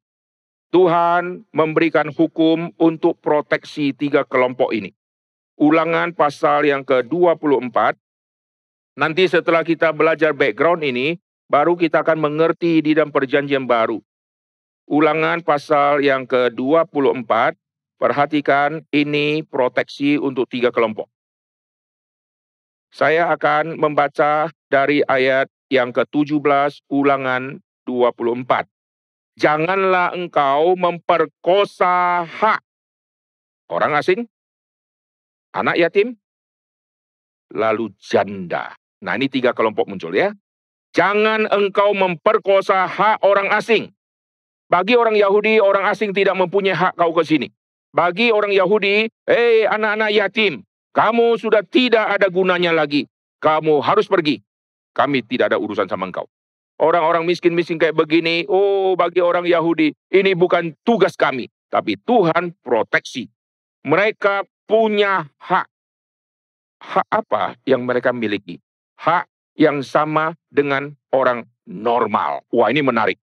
Tuhan 0.71 1.47
memberikan 1.55 2.11
hukum 2.11 2.71
untuk 2.75 3.19
proteksi 3.23 3.95
tiga 3.95 4.27
kelompok 4.27 4.75
ini. 4.75 4.91
Ulangan 5.59 6.11
pasal 6.15 6.67
yang 6.67 6.83
ke-24. 6.87 7.95
Nanti 8.95 9.23
setelah 9.27 9.63
kita 9.67 9.91
belajar 9.91 10.31
background 10.31 10.83
ini, 10.83 11.19
baru 11.51 11.75
kita 11.75 12.03
akan 12.03 12.19
mengerti 12.19 12.79
di 12.79 12.95
dalam 12.95 13.11
perjanjian 13.11 13.67
baru. 13.67 13.99
Ulangan 14.87 15.43
pasal 15.43 16.03
yang 16.03 16.27
ke-24, 16.27 17.55
perhatikan 17.99 18.83
ini 18.95 19.43
proteksi 19.43 20.15
untuk 20.15 20.47
tiga 20.47 20.71
kelompok. 20.71 21.11
Saya 22.91 23.31
akan 23.31 23.79
membaca 23.79 24.51
dari 24.67 24.99
ayat 25.07 25.47
yang 25.71 25.95
ke-17 25.95 26.83
ulangan 26.91 27.63
24 27.87 28.67
janganlah 29.39 30.13
engkau 30.13 30.75
memperkosa 30.75 32.27
hak 32.27 32.61
orang 33.71 33.97
asing, 33.97 34.27
anak 35.55 35.79
yatim, 35.79 36.19
lalu 37.49 37.89
janda. 37.97 38.75
Nah 39.01 39.17
ini 39.17 39.31
tiga 39.31 39.55
kelompok 39.55 39.87
muncul 39.87 40.13
ya. 40.13 40.35
Jangan 40.91 41.47
engkau 41.47 41.95
memperkosa 41.95 42.85
hak 42.85 43.23
orang 43.23 43.47
asing. 43.55 43.95
Bagi 44.67 44.95
orang 44.95 45.15
Yahudi, 45.15 45.59
orang 45.59 45.87
asing 45.87 46.15
tidak 46.15 46.35
mempunyai 46.35 46.75
hak 46.75 46.95
kau 46.95 47.11
ke 47.11 47.23
sini. 47.27 47.47
Bagi 47.91 48.31
orang 48.31 48.55
Yahudi, 48.55 49.11
hei 49.27 49.67
anak-anak 49.67 50.15
yatim, 50.15 50.63
kamu 50.91 51.39
sudah 51.39 51.63
tidak 51.63 52.19
ada 52.19 52.27
gunanya 52.27 52.75
lagi. 52.75 53.07
Kamu 53.41 53.81
harus 53.81 54.05
pergi. 54.05 54.43
Kami 54.91 55.23
tidak 55.25 55.55
ada 55.55 55.57
urusan 55.57 55.87
sama 55.87 56.07
engkau 56.07 56.29
orang-orang 56.81 57.23
miskin-miskin 57.29 57.77
kayak 57.77 57.93
begini, 57.93 58.49
oh 58.49 58.97
bagi 58.97 59.21
orang 59.21 59.45
Yahudi, 59.45 59.93
ini 60.09 60.33
bukan 60.33 60.73
tugas 60.81 61.13
kami. 61.13 61.47
Tapi 61.69 61.95
Tuhan 62.01 62.57
proteksi. 62.65 63.29
Mereka 63.85 64.43
punya 64.65 65.29
hak. 65.39 65.69
Hak 66.81 67.07
apa 67.07 67.55
yang 67.63 67.85
mereka 67.85 68.09
miliki? 68.09 68.57
Hak 68.97 69.29
yang 69.53 69.85
sama 69.85 70.33
dengan 70.49 70.97
orang 71.13 71.45
normal. 71.69 72.43
Wah 72.49 72.67
ini 72.73 72.81
menarik. 72.81 73.21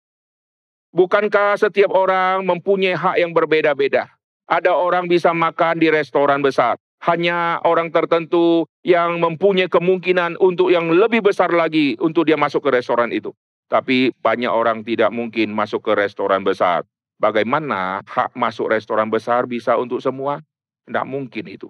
Bukankah 0.94 1.60
setiap 1.60 1.92
orang 1.92 2.46
mempunyai 2.46 2.96
hak 2.96 3.20
yang 3.20 3.36
berbeda-beda? 3.36 4.08
Ada 4.48 4.72
orang 4.72 5.04
bisa 5.04 5.36
makan 5.36 5.76
di 5.76 5.92
restoran 5.92 6.40
besar. 6.40 6.80
Hanya 6.98 7.62
orang 7.62 7.94
tertentu 7.94 8.66
yang 8.82 9.22
mempunyai 9.22 9.70
kemungkinan 9.70 10.34
untuk 10.42 10.74
yang 10.74 10.90
lebih 10.90 11.22
besar 11.22 11.54
lagi 11.54 11.94
untuk 12.02 12.26
dia 12.26 12.34
masuk 12.34 12.66
ke 12.66 12.70
restoran 12.74 13.14
itu. 13.14 13.30
Tapi 13.70 14.10
banyak 14.18 14.50
orang 14.50 14.82
tidak 14.82 15.14
mungkin 15.14 15.54
masuk 15.54 15.84
ke 15.84 15.92
restoran 15.94 16.42
besar. 16.42 16.82
Bagaimana 17.18 18.02
hak 18.02 18.34
masuk 18.34 18.74
restoran 18.74 19.10
besar 19.10 19.46
bisa 19.46 19.78
untuk 19.78 20.02
semua? 20.02 20.42
Tidak 20.86 21.06
mungkin 21.06 21.44
itu. 21.46 21.68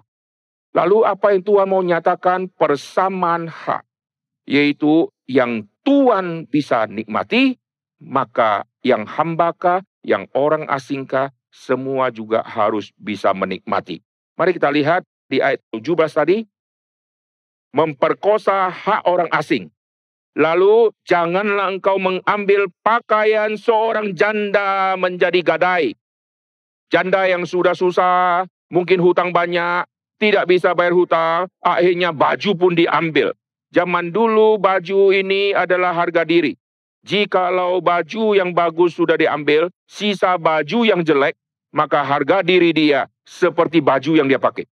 Lalu 0.73 1.05
apa 1.05 1.35
yang 1.35 1.43
Tuhan 1.43 1.69
mau 1.69 1.83
nyatakan? 1.83 2.49
Persamaan 2.53 3.49
hak. 3.51 3.85
Yaitu 4.49 5.13
yang 5.29 5.69
Tuhan 5.85 6.49
bisa 6.49 6.89
nikmati, 6.89 7.57
maka 8.01 8.65
yang 8.85 9.05
hambakah, 9.05 9.85
yang 10.05 10.29
orang 10.33 10.69
asingkah, 10.71 11.35
semua 11.51 12.13
juga 12.13 12.45
harus 12.45 12.95
bisa 12.97 13.35
menikmati. 13.35 14.01
Mari 14.39 14.55
kita 14.55 14.71
lihat 14.71 15.03
di 15.29 15.39
ayat 15.45 15.61
17 15.71 15.95
tadi. 16.13 16.43
Memperkosa 17.77 18.73
hak 18.73 19.05
orang 19.05 19.29
asing. 19.31 19.69
Lalu 20.39 20.95
janganlah 21.05 21.69
engkau 21.75 22.01
mengambil 22.01 22.73
pakaian 22.81 23.59
seorang 23.61 24.17
janda 24.17 24.97
menjadi 24.97 25.45
gadai. 25.45 25.93
Janda 26.89 27.29
yang 27.29 27.45
sudah 27.45 27.77
susah, 27.77 28.49
mungkin 28.73 29.05
hutang 29.05 29.29
banyak, 29.35 29.85
tidak 30.17 30.49
bisa 30.49 30.73
bayar 30.73 30.97
hutang, 30.97 31.53
akhirnya 31.61 32.17
baju 32.17 32.51
pun 32.57 32.73
diambil. 32.73 33.37
Zaman 33.69 34.09
dulu 34.09 34.57
baju 34.57 35.13
ini 35.13 35.53
adalah 35.53 35.93
harga 35.93 36.25
diri. 36.25 36.57
Jikalau 37.05 37.85
baju 37.85 38.33
yang 38.33 38.57
bagus 38.57 38.97
sudah 38.97 39.21
diambil, 39.21 39.69
sisa 39.85 40.41
baju 40.41 40.89
yang 40.89 41.05
jelek, 41.05 41.37
maka 41.75 42.01
harga 42.01 42.41
diri 42.41 42.73
dia 42.73 43.11
seperti 43.29 43.85
baju 43.85 44.17
yang 44.17 44.31
dia 44.31 44.41
pakai. 44.41 44.65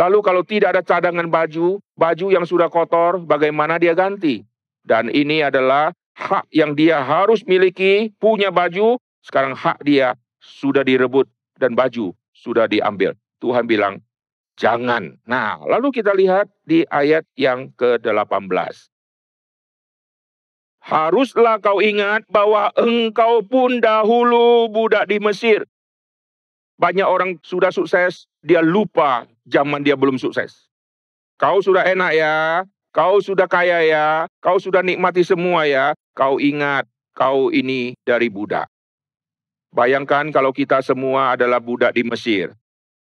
Lalu 0.00 0.24
kalau 0.24 0.40
tidak 0.40 0.72
ada 0.72 0.80
cadangan 0.80 1.28
baju, 1.28 1.76
baju 1.92 2.26
yang 2.32 2.48
sudah 2.48 2.72
kotor, 2.72 3.20
bagaimana 3.20 3.76
dia 3.76 3.92
ganti? 3.92 4.40
Dan 4.80 5.12
ini 5.12 5.44
adalah 5.44 5.92
hak 6.16 6.48
yang 6.48 6.72
dia 6.72 7.04
harus 7.04 7.44
miliki, 7.44 8.08
punya 8.16 8.48
baju, 8.48 8.96
sekarang 9.20 9.52
hak 9.52 9.84
dia 9.84 10.16
sudah 10.40 10.80
direbut 10.80 11.28
dan 11.60 11.76
baju 11.76 12.16
sudah 12.32 12.64
diambil. 12.64 13.12
Tuhan 13.44 13.68
bilang, 13.68 14.00
jangan. 14.56 15.20
Nah, 15.28 15.60
lalu 15.68 15.92
kita 15.92 16.16
lihat 16.16 16.48
di 16.64 16.80
ayat 16.88 17.28
yang 17.36 17.68
ke-18. 17.76 18.88
Haruslah 20.80 21.60
kau 21.60 21.84
ingat 21.84 22.24
bahwa 22.32 22.72
engkau 22.72 23.44
pun 23.44 23.84
dahulu 23.84 24.72
budak 24.72 25.12
di 25.12 25.20
Mesir. 25.20 25.68
Banyak 26.80 27.04
orang 27.04 27.36
sudah 27.44 27.68
sukses, 27.68 28.24
dia 28.40 28.64
lupa 28.64 29.28
zaman 29.50 29.82
dia 29.82 29.98
belum 29.98 30.16
sukses. 30.16 30.70
Kau 31.34 31.58
sudah 31.58 31.82
enak 31.82 32.14
ya, 32.14 32.62
kau 32.94 33.18
sudah 33.18 33.50
kaya 33.50 33.82
ya, 33.82 34.06
kau 34.38 34.62
sudah 34.62 34.86
nikmati 34.86 35.26
semua 35.26 35.66
ya, 35.66 35.98
kau 36.14 36.38
ingat 36.38 36.86
kau 37.16 37.50
ini 37.50 37.98
dari 38.06 38.30
budak. 38.30 38.70
Bayangkan 39.70 40.30
kalau 40.34 40.50
kita 40.50 40.82
semua 40.82 41.34
adalah 41.38 41.62
budak 41.62 41.94
di 41.94 42.02
Mesir. 42.02 42.54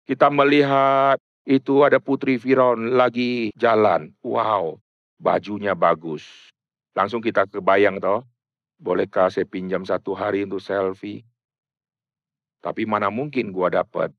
Kita 0.07 0.29
melihat 0.31 1.17
itu 1.49 1.83
ada 1.83 1.99
putri 1.99 2.39
Firaun 2.39 2.95
lagi 2.95 3.51
jalan. 3.59 4.13
Wow, 4.23 4.79
bajunya 5.19 5.73
bagus. 5.75 6.23
Langsung 6.95 7.19
kita 7.19 7.49
kebayang 7.51 7.99
toh, 7.99 8.23
bolehkah 8.79 9.33
saya 9.33 9.49
pinjam 9.49 9.83
satu 9.83 10.15
hari 10.15 10.47
untuk 10.47 10.63
selfie? 10.63 11.27
Tapi 12.63 12.87
mana 12.87 13.11
mungkin 13.11 13.51
gua 13.51 13.69
dapat. 13.69 14.15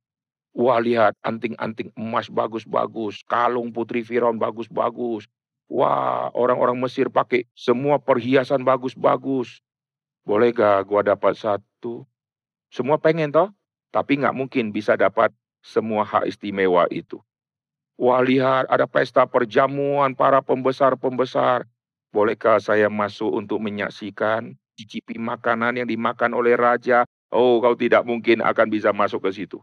Wah 0.56 0.80
lihat 0.80 1.20
anting-anting 1.20 1.92
emas 2.00 2.32
bagus-bagus, 2.32 3.28
kalung 3.28 3.76
putri 3.76 4.08
Firaun 4.08 4.40
bagus-bagus. 4.40 5.28
Wah 5.68 6.32
orang-orang 6.32 6.80
Mesir 6.80 7.12
pakai 7.12 7.44
semua 7.52 8.00
perhiasan 8.00 8.64
bagus-bagus. 8.64 9.60
Boleh 10.24 10.56
gak 10.56 10.88
gua 10.88 11.04
dapat 11.04 11.36
satu? 11.36 12.08
Semua 12.72 12.96
pengen 12.96 13.36
toh, 13.36 13.52
tapi 13.92 14.16
nggak 14.16 14.32
mungkin 14.32 14.72
bisa 14.72 14.96
dapat 14.96 15.36
semua 15.60 16.08
hak 16.08 16.32
istimewa 16.32 16.88
itu. 16.88 17.20
Wah 18.00 18.24
lihat 18.24 18.72
ada 18.72 18.88
pesta 18.88 19.28
perjamuan 19.28 20.16
para 20.16 20.40
pembesar-pembesar. 20.40 21.68
Bolehkah 22.16 22.64
saya 22.64 22.88
masuk 22.88 23.28
untuk 23.28 23.60
menyaksikan 23.60 24.56
cicipi 24.80 25.20
makanan 25.20 25.84
yang 25.84 25.88
dimakan 25.88 26.32
oleh 26.32 26.56
raja? 26.56 27.04
Oh, 27.28 27.60
kau 27.60 27.76
tidak 27.76 28.08
mungkin 28.08 28.40
akan 28.40 28.68
bisa 28.72 28.96
masuk 28.96 29.28
ke 29.28 29.44
situ. 29.44 29.60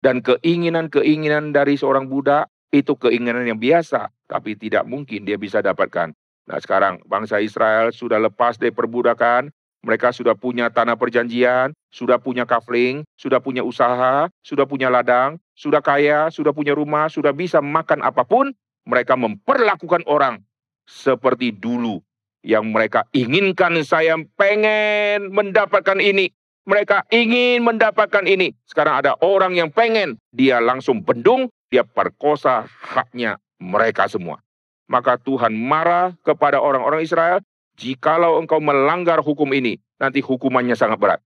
Dan 0.00 0.20
keinginan-keinginan 0.22 1.56
dari 1.56 1.74
seorang 1.80 2.06
budak 2.06 2.48
itu 2.70 2.94
keinginan 2.98 3.46
yang 3.48 3.58
biasa, 3.58 4.12
tapi 4.28 4.58
tidak 4.58 4.84
mungkin 4.84 5.24
dia 5.24 5.40
bisa 5.40 5.62
dapatkan. 5.64 6.12
Nah 6.46 6.58
sekarang 6.62 7.02
bangsa 7.08 7.42
Israel 7.42 7.90
sudah 7.90 8.22
lepas 8.22 8.54
dari 8.60 8.70
perbudakan, 8.70 9.50
mereka 9.82 10.10
sudah 10.10 10.34
punya 10.34 10.70
tanah 10.70 10.98
perjanjian, 10.98 11.74
sudah 11.90 12.18
punya 12.18 12.42
kafling, 12.42 13.06
sudah 13.14 13.38
punya 13.38 13.62
usaha, 13.62 14.26
sudah 14.42 14.66
punya 14.66 14.90
ladang, 14.90 15.38
sudah 15.54 15.78
kaya, 15.78 16.26
sudah 16.30 16.50
punya 16.50 16.74
rumah, 16.74 17.06
sudah 17.06 17.30
bisa 17.30 17.62
makan 17.62 18.02
apa 18.02 18.26
pun. 18.26 18.50
Mereka 18.86 19.18
memperlakukan 19.18 20.06
orang 20.06 20.42
seperti 20.86 21.50
dulu 21.50 21.98
yang 22.46 22.70
mereka 22.70 23.02
inginkan 23.10 23.82
saya 23.82 24.14
pengen 24.38 25.34
mendapatkan 25.34 25.98
ini. 25.98 26.30
Mereka 26.66 27.06
ingin 27.14 27.62
mendapatkan 27.62 28.26
ini. 28.26 28.50
Sekarang 28.66 28.98
ada 28.98 29.14
orang 29.22 29.54
yang 29.54 29.70
pengen, 29.70 30.18
dia 30.34 30.58
langsung 30.58 30.98
bendung, 30.98 31.46
dia 31.70 31.86
perkosa 31.86 32.66
haknya 32.66 33.38
mereka 33.62 34.10
semua. 34.10 34.42
Maka 34.90 35.18
Tuhan 35.18 35.54
marah 35.54 36.14
kepada 36.26 36.58
orang-orang 36.58 37.06
Israel, 37.06 37.38
jikalau 37.78 38.42
engkau 38.42 38.58
melanggar 38.58 39.22
hukum 39.22 39.46
ini, 39.54 39.78
nanti 39.98 40.18
hukumannya 40.18 40.74
sangat 40.74 40.98
berat. 40.98 41.20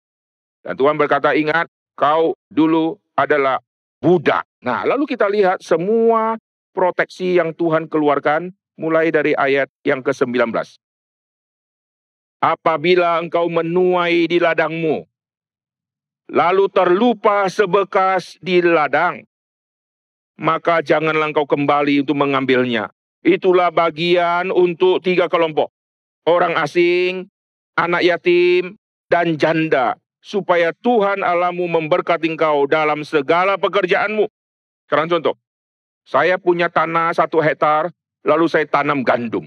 Dan 0.64 0.76
Tuhan 0.76 0.96
berkata, 0.96 1.36
ingat, 1.36 1.68
kau 1.96 2.32
dulu 2.48 2.96
adalah 3.12 3.60
budak. 4.00 4.44
Nah, 4.64 4.84
lalu 4.88 5.04
kita 5.04 5.28
lihat 5.28 5.60
semua 5.60 6.40
proteksi 6.76 7.36
yang 7.36 7.56
Tuhan 7.56 7.88
keluarkan 7.88 8.52
mulai 8.76 9.08
dari 9.08 9.32
ayat 9.32 9.72
yang 9.84 10.04
ke-19. 10.04 10.52
Apabila 12.44 13.16
engkau 13.16 13.48
menuai 13.48 14.28
di 14.28 14.36
ladangmu, 14.36 15.08
lalu 16.30 16.66
terlupa 16.70 17.46
sebekas 17.46 18.38
di 18.42 18.62
ladang, 18.62 19.22
maka 20.36 20.84
janganlah 20.84 21.32
engkau 21.32 21.48
kembali 21.48 22.04
untuk 22.04 22.16
mengambilnya. 22.18 22.92
Itulah 23.26 23.74
bagian 23.74 24.54
untuk 24.54 25.02
tiga 25.02 25.26
kelompok. 25.26 25.74
Orang 26.26 26.54
asing, 26.54 27.26
anak 27.74 28.06
yatim, 28.06 28.78
dan 29.10 29.34
janda. 29.34 29.98
Supaya 30.22 30.74
Tuhan 30.74 31.22
Allahmu 31.22 31.70
memberkati 31.70 32.26
engkau 32.26 32.66
dalam 32.66 33.06
segala 33.06 33.54
pekerjaanmu. 33.58 34.26
Sekarang 34.86 35.06
contoh. 35.06 35.34
Saya 36.06 36.38
punya 36.38 36.70
tanah 36.70 37.14
satu 37.14 37.42
hektar, 37.42 37.90
lalu 38.22 38.46
saya 38.46 38.66
tanam 38.66 39.02
gandum. 39.02 39.46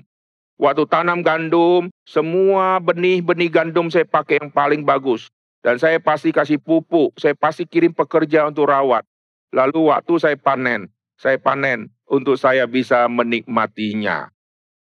Waktu 0.59 0.83
tanam 0.91 1.23
gandum, 1.23 1.87
semua 2.03 2.83
benih-benih 2.83 3.47
gandum 3.47 3.87
saya 3.87 4.03
pakai 4.03 4.43
yang 4.43 4.51
paling 4.51 4.83
bagus. 4.83 5.31
Dan 5.59 5.75
saya 5.75 5.99
pasti 5.99 6.31
kasih 6.31 6.55
pupuk, 6.55 7.19
saya 7.19 7.35
pasti 7.35 7.67
kirim 7.67 7.91
pekerja 7.91 8.47
untuk 8.47 8.71
rawat. 8.71 9.03
Lalu 9.51 9.91
waktu 9.91 10.13
saya 10.15 10.37
panen, 10.39 10.87
saya 11.19 11.35
panen 11.35 11.91
untuk 12.07 12.39
saya 12.39 12.63
bisa 12.63 13.09
menikmatinya. 13.11 14.31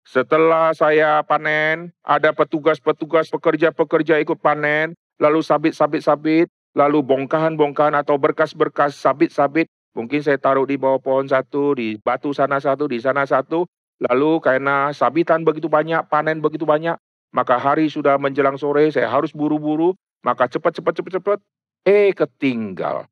Setelah 0.05 0.75
saya 0.75 1.23
panen, 1.23 1.95
ada 2.05 2.35
petugas-petugas 2.35 3.31
pekerja-pekerja 3.31 4.21
ikut 4.21 4.43
panen, 4.43 4.93
lalu 5.17 5.41
sabit-sabit-sabit, 5.41 6.51
lalu 6.75 7.01
bongkahan-bongkahan 7.01 7.95
atau 7.95 8.19
berkas-berkas 8.19 8.99
sabit-sabit. 8.99 9.71
Mungkin 9.95 10.27
saya 10.27 10.43
taruh 10.43 10.67
di 10.67 10.75
bawah 10.75 10.99
pohon 10.99 11.31
satu, 11.31 11.79
di 11.79 11.97
batu 12.03 12.35
sana 12.35 12.59
satu, 12.59 12.91
di 12.91 12.99
sana 12.99 13.25
satu. 13.25 13.65
Lalu 14.03 14.43
karena 14.43 14.91
sabitan 14.91 15.47
begitu 15.47 15.71
banyak, 15.71 16.11
panen 16.11 16.43
begitu 16.43 16.67
banyak, 16.67 16.99
maka 17.31 17.63
hari 17.63 17.87
sudah 17.87 18.19
menjelang 18.19 18.59
sore, 18.59 18.91
saya 18.91 19.07
harus 19.07 19.31
buru-buru, 19.31 19.95
maka 20.25 20.49
cepat-cepat 20.49 20.93
cepat-cepat, 20.97 21.39
eh 21.85 22.11
ketinggal. 22.17 23.07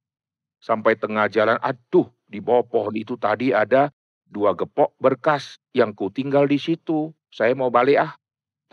Sampai 0.59 0.97
tengah 0.97 1.29
jalan, 1.29 1.61
aduh 1.61 2.09
di 2.25 2.41
bawah 2.41 2.65
pohon 2.65 2.97
itu 2.97 3.21
tadi 3.21 3.53
ada 3.53 3.93
dua 4.25 4.57
gepok 4.57 4.97
berkas 4.97 5.61
yang 5.77 5.93
ku 5.93 6.09
tinggal 6.09 6.49
di 6.49 6.57
situ. 6.57 7.13
Saya 7.29 7.53
mau 7.53 7.69
balik 7.69 8.01
ah. 8.01 8.13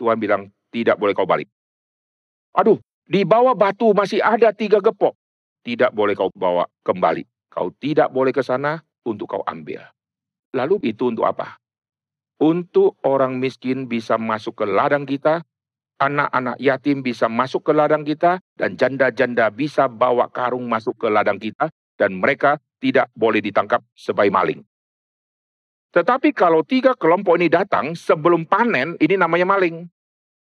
Tuhan 0.00 0.16
bilang, 0.16 0.48
tidak 0.72 0.96
boleh 0.96 1.12
kau 1.12 1.28
balik. 1.28 1.52
Aduh, 2.56 2.80
di 3.04 3.28
bawah 3.28 3.52
batu 3.52 3.92
masih 3.92 4.24
ada 4.24 4.56
tiga 4.56 4.80
gepok. 4.80 5.12
Tidak 5.60 5.92
boleh 5.92 6.16
kau 6.16 6.32
bawa 6.32 6.64
kembali. 6.80 7.28
Kau 7.52 7.68
tidak 7.76 8.08
boleh 8.08 8.32
ke 8.32 8.40
sana 8.40 8.80
untuk 9.04 9.36
kau 9.36 9.44
ambil. 9.44 9.84
Lalu 10.56 10.80
itu 10.88 11.12
untuk 11.12 11.28
apa? 11.28 11.60
Untuk 12.40 12.96
orang 13.04 13.36
miskin 13.36 13.84
bisa 13.84 14.16
masuk 14.16 14.62
ke 14.62 14.64
ladang 14.64 15.04
kita, 15.04 15.44
anak-anak 16.00 16.56
yatim 16.56 17.04
bisa 17.04 17.28
masuk 17.28 17.68
ke 17.68 17.72
ladang 17.76 18.02
kita, 18.02 18.40
dan 18.56 18.80
janda-janda 18.80 19.52
bisa 19.52 19.86
bawa 19.86 20.32
karung 20.32 20.64
masuk 20.64 20.96
ke 20.96 21.06
ladang 21.12 21.36
kita, 21.36 21.68
dan 22.00 22.16
mereka 22.16 22.56
tidak 22.80 23.12
boleh 23.12 23.44
ditangkap 23.44 23.84
sebagai 23.92 24.32
maling. 24.32 24.64
Tetapi 25.92 26.32
kalau 26.32 26.64
tiga 26.64 26.96
kelompok 26.96 27.36
ini 27.36 27.52
datang 27.52 27.92
sebelum 27.92 28.48
panen, 28.48 28.96
ini 28.96 29.20
namanya 29.20 29.44
maling. 29.44 29.84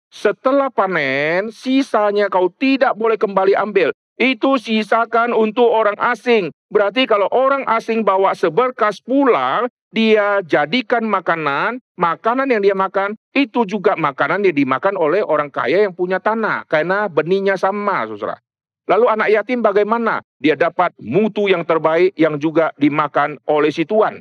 Setelah 0.07 0.71
panen, 0.71 1.51
sisanya 1.51 2.31
kau 2.31 2.47
tidak 2.47 2.95
boleh 2.95 3.19
kembali 3.19 3.57
ambil. 3.59 3.91
Itu 4.21 4.61
sisakan 4.61 5.33
untuk 5.33 5.65
orang 5.65 5.97
asing. 5.97 6.53
Berarti 6.69 7.09
kalau 7.09 7.25
orang 7.33 7.65
asing 7.65 8.05
bawa 8.05 8.37
seberkas 8.37 9.01
pulang, 9.01 9.65
dia 9.91 10.39
jadikan 10.47 11.04
makanan, 11.04 11.84
makanan 11.99 12.47
yang 12.47 12.63
dia 12.63 12.75
makan 12.75 13.19
itu 13.36 13.67
juga 13.67 13.99
makanan 13.99 14.47
yang 14.47 14.56
dimakan 14.56 14.95
oleh 14.95 15.19
orang 15.19 15.51
kaya 15.51 15.84
yang 15.84 15.93
punya 15.93 16.23
tanah 16.23 16.63
karena 16.65 17.12
benihnya 17.12 17.60
sama, 17.60 18.08
Saudara. 18.08 18.39
Lalu 18.88 19.06
anak 19.08 19.30
yatim 19.30 19.60
bagaimana? 19.62 20.19
Dia 20.41 20.58
dapat 20.58 20.91
mutu 20.97 21.47
yang 21.47 21.63
terbaik 21.63 22.12
yang 22.17 22.36
juga 22.41 22.73
dimakan 22.75 23.38
oleh 23.45 23.69
si 23.69 23.86
tuan. 23.86 24.19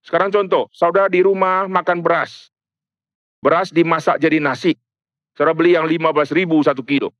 Sekarang 0.00 0.32
contoh, 0.32 0.70
saudara 0.72 1.10
di 1.10 1.20
rumah 1.20 1.66
makan 1.66 2.00
beras. 2.00 2.48
Beras 3.44 3.68
dimasak 3.68 4.22
jadi 4.22 4.40
nasi. 4.40 4.78
Saudara 5.36 5.52
beli 5.52 5.76
yang 5.76 5.84
15 5.84 6.32
ribu 6.32 6.56
satu 6.64 6.80
kilo. 6.80 7.12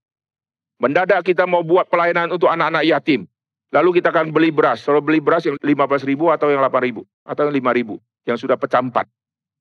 Mendadak 0.79 1.27
kita 1.27 1.45
mau 1.45 1.67
buat 1.67 1.91
pelayanan 1.91 2.31
untuk 2.31 2.49
anak-anak 2.49 2.87
yatim. 2.87 3.27
Lalu 3.69 4.01
kita 4.01 4.09
akan 4.09 4.33
beli 4.33 4.49
beras. 4.49 4.81
Kalau 4.81 5.05
beli 5.05 5.21
beras 5.21 5.45
yang 5.45 5.61
15 5.61 6.09
ribu 6.09 6.33
atau 6.33 6.49
yang 6.49 6.65
8 6.65 6.89
ribu. 6.89 7.05
Atau 7.25 7.49
yang 7.49 7.55
5 7.61 7.77
ribu. 7.77 8.01
Yang 8.25 8.49
sudah 8.49 8.57
pecah 8.57 8.81
empat. 8.81 9.05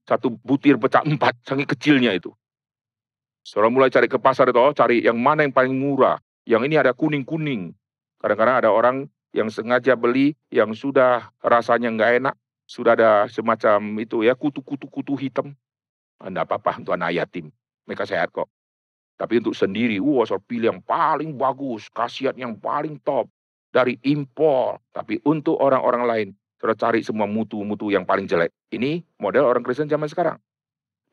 Satu 0.08 0.32
butir 0.40 0.80
pecah 0.80 1.04
empat. 1.04 1.36
Sangat 1.44 1.68
kecilnya 1.76 2.16
itu. 2.16 2.32
Seorang 3.44 3.72
mulai 3.72 3.92
cari 3.92 4.12
ke 4.12 4.20
pasar 4.20 4.52
itu, 4.52 4.60
oh, 4.60 4.76
cari 4.76 5.04
yang 5.04 5.20
mana 5.20 5.44
yang 5.44 5.56
paling 5.56 5.76
murah. 5.76 6.20
Yang 6.48 6.72
ini 6.72 6.76
ada 6.80 6.92
kuning-kuning. 6.96 7.76
Kadang-kadang 8.20 8.56
ada 8.64 8.70
orang 8.72 8.98
yang 9.36 9.52
sengaja 9.52 9.96
beli 9.96 10.36
yang 10.52 10.72
sudah 10.72 11.32
rasanya 11.44 11.92
nggak 11.92 12.12
enak. 12.24 12.36
Sudah 12.68 13.00
ada 13.00 13.12
semacam 13.32 13.80
itu 14.04 14.28
ya, 14.28 14.36
kutu-kutu-kutu 14.36 15.16
hitam. 15.16 15.56
Anda 16.20 16.44
apa-apa 16.44 16.84
untuk 16.84 16.96
anak 16.96 17.16
yatim. 17.16 17.52
Mereka 17.88 18.04
sehat 18.04 18.36
kok. 18.36 18.52
Tapi 19.16 19.40
untuk 19.40 19.56
sendiri, 19.56 20.00
wah 20.04 20.28
saya 20.28 20.44
pilih 20.44 20.76
yang 20.76 20.82
paling 20.84 21.36
bagus, 21.40 21.88
khasiat 21.92 22.36
yang 22.36 22.60
paling 22.60 23.00
top 23.00 23.32
dari 23.78 24.02
impor. 24.10 24.82
Tapi 24.90 25.22
untuk 25.30 25.62
orang-orang 25.62 26.04
lain, 26.10 26.28
sudah 26.58 26.74
cari 26.74 27.06
semua 27.06 27.30
mutu-mutu 27.30 27.94
yang 27.94 28.10
paling 28.10 28.26
jelek. 28.26 28.50
Ini 28.74 29.06
model 29.22 29.46
orang 29.46 29.62
Kristen 29.62 29.86
zaman 29.86 30.10
sekarang. 30.10 30.42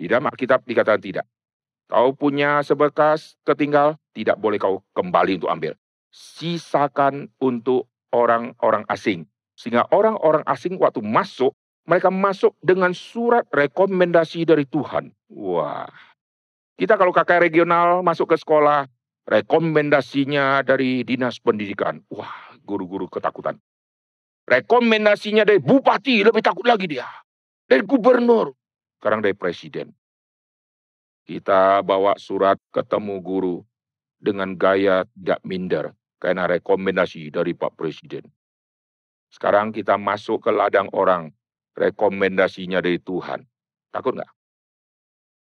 Di 0.00 0.08
dalam 0.08 0.24
Alkitab 0.24 0.64
dikatakan 0.64 1.04
tidak. 1.04 1.26
Kau 1.92 2.16
punya 2.16 2.64
sebekas 2.64 3.36
ketinggal, 3.44 4.00
tidak 4.16 4.40
boleh 4.40 4.56
kau 4.56 4.80
kembali 4.96 5.36
untuk 5.36 5.52
ambil. 5.52 5.72
Sisakan 6.08 7.28
untuk 7.44 7.92
orang-orang 8.08 8.88
asing. 8.88 9.28
Sehingga 9.54 9.84
orang-orang 9.92 10.42
asing 10.48 10.80
waktu 10.80 11.04
masuk, 11.04 11.52
mereka 11.84 12.08
masuk 12.08 12.56
dengan 12.64 12.96
surat 12.96 13.44
rekomendasi 13.52 14.48
dari 14.48 14.64
Tuhan. 14.64 15.12
Wah, 15.28 15.92
kita 16.80 16.96
kalau 16.96 17.12
kakak 17.12 17.44
regional 17.44 18.00
masuk 18.00 18.32
ke 18.32 18.36
sekolah, 18.40 18.88
rekomendasinya 19.28 20.64
dari 20.64 21.04
dinas 21.04 21.36
pendidikan. 21.38 22.00
Wah, 22.08 22.53
guru-guru 22.64 23.06
ketakutan. 23.06 23.60
Rekomendasinya 24.44 25.44
dari 25.44 25.60
bupati, 25.60 26.24
lebih 26.24 26.40
takut 26.40 26.64
lagi 26.64 26.88
dia. 26.88 27.08
Dari 27.64 27.80
gubernur, 27.84 28.52
sekarang 29.00 29.24
dari 29.24 29.32
presiden. 29.32 29.92
Kita 31.24 31.80
bawa 31.80 32.20
surat 32.20 32.60
ketemu 32.68 33.20
guru 33.24 33.56
dengan 34.20 34.52
gaya 34.52 35.08
tidak 35.16 35.40
minder 35.44 35.96
karena 36.20 36.44
rekomendasi 36.44 37.32
dari 37.32 37.56
Pak 37.56 37.72
Presiden. 37.76 38.28
Sekarang 39.32 39.72
kita 39.72 39.96
masuk 39.96 40.44
ke 40.44 40.50
ladang 40.52 40.92
orang, 40.92 41.32
rekomendasinya 41.72 42.84
dari 42.84 43.00
Tuhan. 43.00 43.48
Takut 43.88 44.12
nggak? 44.12 44.32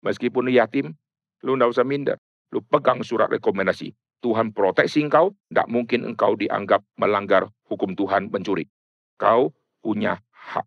Meskipun 0.07 0.47
yatim, 0.47 0.95
Lu 1.43 1.59
nggak 1.59 1.75
usah 1.75 1.86
minder. 1.86 2.17
Lu 2.55 2.63
pegang 2.63 3.03
surat 3.03 3.27
rekomendasi. 3.27 3.91
Tuhan 4.23 4.55
proteksi 4.55 5.03
engkau, 5.03 5.36
tidak 5.51 5.67
mungkin 5.67 6.07
engkau 6.07 6.39
dianggap 6.39 6.79
melanggar 6.95 7.51
hukum 7.67 7.91
Tuhan 7.91 8.31
mencuri. 8.31 8.71
Kau 9.19 9.51
punya 9.83 10.23
hak. 10.31 10.63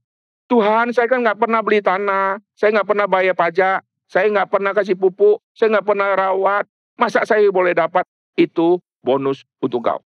Tuhan, 0.53 0.92
saya 0.92 1.09
kan 1.09 1.25
nggak 1.25 1.40
pernah 1.40 1.64
beli 1.64 1.81
tanah, 1.81 2.38
saya 2.53 2.77
nggak 2.77 2.88
pernah 2.92 3.07
bayar 3.09 3.33
pajak, 3.33 3.81
saya 4.07 4.29
nggak 4.29 4.53
pernah 4.53 4.77
kasih 4.77 4.95
pupuk, 4.95 5.40
saya 5.57 5.81
nggak 5.81 5.88
pernah 5.88 6.12
rawat. 6.14 6.69
Masa 7.01 7.25
saya 7.25 7.49
boleh 7.49 7.73
dapat 7.73 8.05
itu 8.37 8.79
bonus 9.01 9.42
untuk 9.64 9.83
kau? 9.83 10.05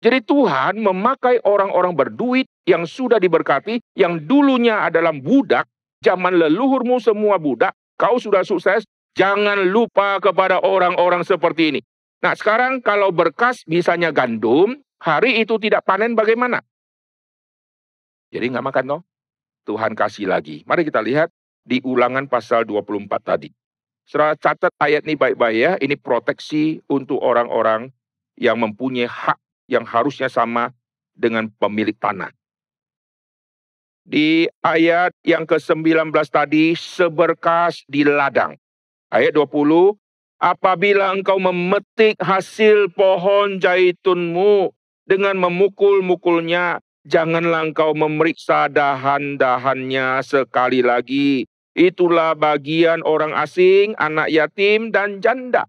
Jadi 0.00 0.22
Tuhan 0.22 0.78
memakai 0.78 1.42
orang-orang 1.42 1.92
berduit 1.92 2.46
yang 2.64 2.86
sudah 2.86 3.18
diberkati, 3.18 3.82
yang 3.98 4.22
dulunya 4.24 4.86
adalah 4.86 5.12
budak, 5.12 5.66
zaman 6.00 6.38
leluhurmu 6.38 7.02
semua 7.02 7.36
budak, 7.36 7.74
kau 7.98 8.16
sudah 8.20 8.44
sukses, 8.44 8.84
Jangan 9.14 9.70
lupa 9.70 10.18
kepada 10.18 10.58
orang-orang 10.58 11.22
seperti 11.22 11.70
ini. 11.70 11.80
Nah 12.24 12.32
sekarang 12.32 12.80
kalau 12.80 13.12
berkas 13.12 13.68
misalnya 13.68 14.08
gandum, 14.08 14.80
hari 14.96 15.44
itu 15.44 15.60
tidak 15.60 15.84
panen 15.84 16.16
bagaimana? 16.16 16.64
Jadi 18.32 18.48
nggak 18.48 18.64
makan 18.64 18.84
toh? 18.88 19.02
Tuhan 19.68 19.92
kasih 19.92 20.32
lagi. 20.32 20.64
Mari 20.64 20.88
kita 20.88 21.04
lihat 21.04 21.28
di 21.68 21.84
ulangan 21.84 22.24
pasal 22.24 22.64
24 22.64 23.12
tadi. 23.20 23.52
Serah 24.08 24.32
catat 24.40 24.72
ayat 24.80 25.04
ini 25.04 25.20
baik-baik 25.20 25.58
ya. 25.60 25.72
Ini 25.76 26.00
proteksi 26.00 26.80
untuk 26.88 27.20
orang-orang 27.20 27.92
yang 28.40 28.56
mempunyai 28.56 29.04
hak 29.04 29.36
yang 29.68 29.84
harusnya 29.84 30.32
sama 30.32 30.72
dengan 31.12 31.52
pemilik 31.60 31.96
tanah. 31.96 32.32
Di 34.04 34.48
ayat 34.64 35.12
yang 35.24 35.44
ke-19 35.44 36.12
tadi, 36.28 36.76
seberkas 36.76 37.84
di 37.88 38.04
ladang. 38.04 38.56
Ayat 39.08 39.32
20, 39.32 39.96
apabila 40.38 41.14
engkau 41.14 41.38
memetik 41.38 42.18
hasil 42.18 42.90
pohon 42.92 43.58
jaitunmu 43.62 44.72
dengan 45.04 45.36
memukul-mukulnya, 45.38 46.80
janganlah 47.04 47.68
engkau 47.68 47.92
memeriksa 47.92 48.72
dahan-dahannya 48.72 50.24
sekali 50.24 50.80
lagi. 50.80 51.44
Itulah 51.74 52.38
bagian 52.38 53.02
orang 53.02 53.34
asing, 53.34 53.98
anak 53.98 54.30
yatim, 54.30 54.94
dan 54.94 55.18
janda. 55.18 55.66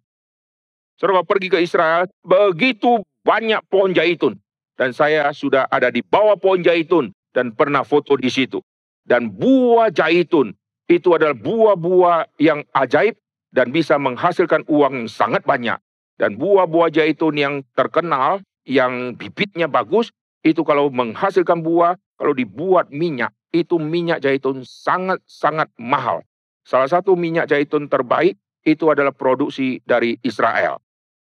Saudara 0.96 1.26
pergi 1.26 1.50
ke 1.50 1.60
Israel, 1.60 2.08
begitu 2.22 3.02
banyak 3.26 3.60
pohon 3.68 3.92
jaitun. 3.92 4.38
Dan 4.76 4.94
saya 4.94 5.32
sudah 5.34 5.66
ada 5.72 5.90
di 5.90 6.06
bawah 6.06 6.38
pohon 6.38 6.62
jaitun 6.62 7.10
dan 7.34 7.52
pernah 7.58 7.82
foto 7.82 8.16
di 8.16 8.30
situ. 8.30 8.62
Dan 9.02 9.34
buah 9.34 9.90
jaitun 9.90 10.54
itu 10.86 11.10
adalah 11.16 11.34
buah-buah 11.34 12.38
yang 12.38 12.62
ajaib 12.70 13.18
dan 13.56 13.72
bisa 13.72 13.96
menghasilkan 13.96 14.68
uang 14.68 15.08
yang 15.08 15.10
sangat 15.10 15.48
banyak. 15.48 15.80
Dan 16.20 16.36
buah-buah 16.36 16.92
jaitun 16.92 17.40
yang 17.40 17.56
terkenal, 17.72 18.44
yang 18.68 19.16
bibitnya 19.16 19.72
bagus, 19.72 20.12
itu 20.44 20.60
kalau 20.68 20.92
menghasilkan 20.92 21.64
buah, 21.64 21.96
kalau 22.20 22.36
dibuat 22.36 22.92
minyak, 22.92 23.32
itu 23.56 23.80
minyak 23.80 24.20
jaitun 24.20 24.68
sangat-sangat 24.68 25.72
mahal. 25.80 26.20
Salah 26.68 26.92
satu 26.92 27.16
minyak 27.16 27.48
jaitun 27.48 27.88
terbaik 27.88 28.36
itu 28.68 28.92
adalah 28.92 29.16
produksi 29.16 29.80
dari 29.88 30.20
Israel. 30.20 30.84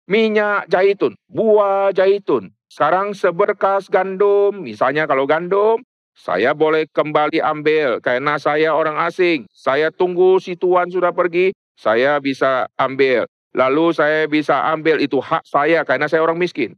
Minyak 0.09 0.69
jaitun, 0.73 1.17
buah 1.29 1.93
jaitun. 1.93 2.53
Sekarang 2.69 3.13
seberkas 3.13 3.93
gandum, 3.93 4.65
misalnya 4.65 5.05
kalau 5.05 5.29
gandum, 5.29 5.81
saya 6.15 6.55
boleh 6.55 6.87
kembali 6.95 7.43
ambil 7.43 7.99
karena 7.99 8.39
saya 8.39 8.71
orang 8.71 9.01
asing. 9.03 9.51
Saya 9.51 9.91
tunggu 9.91 10.39
si 10.39 10.55
tuan 10.55 10.87
sudah 10.87 11.11
pergi, 11.11 11.51
saya 11.75 12.19
bisa 12.23 12.71
ambil. 12.79 13.27
Lalu 13.55 13.95
saya 13.95 14.27
bisa 14.27 14.67
ambil 14.75 14.99
itu 14.99 15.23
hak 15.23 15.47
saya 15.47 15.87
karena 15.87 16.11
saya 16.11 16.27
orang 16.27 16.39
miskin. 16.39 16.75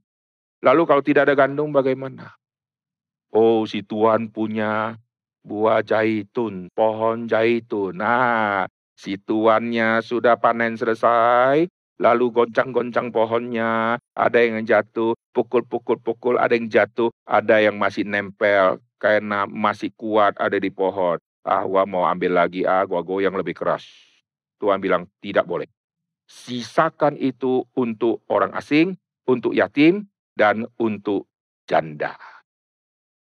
Lalu 0.61 0.85
kalau 0.85 1.01
tidak 1.01 1.29
ada 1.29 1.35
gandum 1.37 1.73
bagaimana? 1.73 2.37
Oh 3.33 3.65
si 3.65 3.81
Tuhan 3.81 4.29
punya 4.29 5.01
buah 5.41 5.81
jaitun, 5.81 6.69
pohon 6.77 7.25
jaitun. 7.29 7.97
Nah 7.97 8.69
si 8.93 9.17
tuannya 9.17 10.05
sudah 10.05 10.37
panen 10.37 10.77
selesai. 10.77 11.69
Lalu 11.97 12.29
goncang-goncang 12.29 13.09
pohonnya, 13.09 13.97
ada 14.13 14.39
yang 14.45 14.61
jatuh, 14.69 15.17
pukul-pukul-pukul, 15.33 16.37
ada 16.37 16.53
yang 16.53 16.69
jatuh, 16.69 17.09
ada 17.25 17.57
yang 17.57 17.81
masih 17.81 18.05
nempel 18.05 18.85
karena 19.01 19.49
masih 19.49 19.89
kuat 19.97 20.37
ada 20.37 20.61
di 20.61 20.69
pohon. 20.69 21.17
Ah, 21.41 21.65
gua 21.65 21.89
mau 21.89 22.05
ambil 22.05 22.37
lagi, 22.37 22.69
ah, 22.69 22.85
gua 22.85 23.01
goyang 23.01 23.33
lebih 23.33 23.57
keras. 23.57 23.89
Tuhan 24.59 24.81
bilang 24.81 25.09
tidak 25.21 25.45
boleh. 25.45 25.69
Sisakan 26.27 27.15
itu 27.21 27.63
untuk 27.79 28.27
orang 28.27 28.51
asing, 28.59 28.99
untuk 29.29 29.55
yatim, 29.55 30.11
dan 30.35 30.67
untuk 30.77 31.31
janda. 31.71 32.19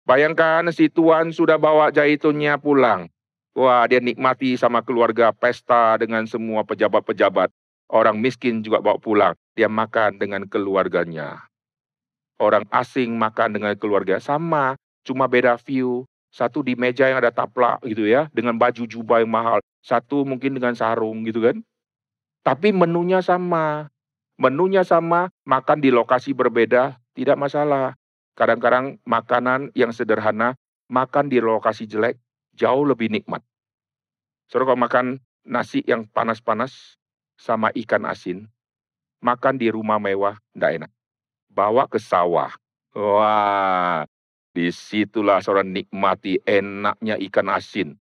Bayangkan 0.06 0.70
si 0.70 0.90
Tuhan 0.90 1.34
sudah 1.34 1.58
bawa 1.58 1.90
jaitunnya 1.90 2.62
pulang. 2.62 3.10
Wah, 3.56 3.88
dia 3.88 4.04
nikmati 4.04 4.60
sama 4.60 4.84
keluarga 4.84 5.32
pesta 5.32 5.96
dengan 5.98 6.28
semua 6.30 6.62
pejabat-pejabat. 6.68 7.50
Orang 7.90 8.20
miskin 8.20 8.62
juga 8.62 8.84
bawa 8.84 9.02
pulang. 9.02 9.34
Dia 9.58 9.72
makan 9.72 10.20
dengan 10.22 10.44
keluarganya. 10.46 11.48
Orang 12.36 12.68
asing 12.70 13.16
makan 13.16 13.56
dengan 13.56 13.74
keluarga 13.80 14.20
sama, 14.20 14.76
cuma 15.08 15.26
beda 15.26 15.56
view. 15.64 16.04
Satu 16.36 16.60
di 16.60 16.76
meja 16.76 17.08
yang 17.08 17.24
ada 17.24 17.32
taplak 17.32 17.80
gitu 17.88 18.04
ya, 18.04 18.28
dengan 18.36 18.60
baju 18.60 18.84
jubah 18.84 19.24
yang 19.24 19.32
mahal. 19.32 19.64
Satu 19.86 20.26
mungkin 20.26 20.58
dengan 20.58 20.74
sarung 20.74 21.22
gitu 21.30 21.46
kan. 21.46 21.62
Tapi 22.42 22.74
menunya 22.74 23.22
sama. 23.22 23.94
Menunya 24.42 24.82
sama, 24.82 25.30
makan 25.46 25.80
di 25.80 25.94
lokasi 25.94 26.34
berbeda, 26.34 26.98
tidak 27.14 27.38
masalah. 27.38 27.94
Kadang-kadang 28.36 29.00
makanan 29.08 29.72
yang 29.78 29.96
sederhana, 29.96 30.60
makan 30.92 31.32
di 31.32 31.40
lokasi 31.40 31.88
jelek, 31.88 32.20
jauh 32.52 32.84
lebih 32.84 33.08
nikmat. 33.08 33.40
Saudara 34.52 34.74
kalau 34.74 34.84
makan 34.84 35.06
nasi 35.48 35.86
yang 35.88 36.04
panas-panas 36.10 37.00
sama 37.40 37.72
ikan 37.86 38.04
asin, 38.10 38.52
makan 39.24 39.56
di 39.56 39.72
rumah 39.72 40.02
mewah, 40.02 40.36
tidak 40.52 40.72
enak. 40.84 40.92
Bawa 41.48 41.88
ke 41.88 42.02
sawah. 42.02 42.52
Wah, 42.92 44.04
Di 44.56 44.72
situlah 44.72 45.44
seorang 45.44 45.68
nikmati 45.72 46.40
enaknya 46.44 47.20
ikan 47.28 47.48
asin. 47.52 47.96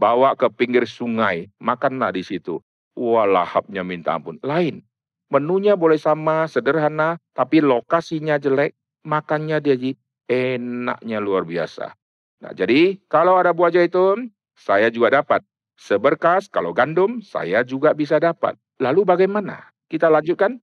Bawa 0.00 0.32
ke 0.32 0.48
pinggir 0.48 0.88
sungai, 0.88 1.52
makanlah 1.60 2.16
di 2.16 2.24
situ. 2.24 2.64
Wah 2.96 3.28
lahapnya 3.28 3.84
minta 3.84 4.16
ampun. 4.16 4.40
Lain. 4.40 4.80
Menunya 5.28 5.76
boleh 5.76 6.00
sama, 6.00 6.48
sederhana, 6.48 7.20
tapi 7.36 7.60
lokasinya 7.60 8.40
jelek, 8.40 8.72
makannya 9.04 9.60
jadi 9.60 9.94
Enaknya 10.30 11.18
luar 11.18 11.42
biasa. 11.42 11.90
Nah, 12.38 12.54
jadi 12.54 13.02
kalau 13.10 13.34
ada 13.34 13.50
buah 13.50 13.74
zaitun, 13.74 14.30
saya 14.54 14.86
juga 14.86 15.18
dapat. 15.18 15.42
Seberkas 15.74 16.46
kalau 16.46 16.70
gandum, 16.70 17.18
saya 17.18 17.66
juga 17.66 17.90
bisa 17.98 18.22
dapat. 18.22 18.54
Lalu 18.78 19.02
bagaimana? 19.02 19.74
Kita 19.90 20.06
lanjutkan. 20.06 20.62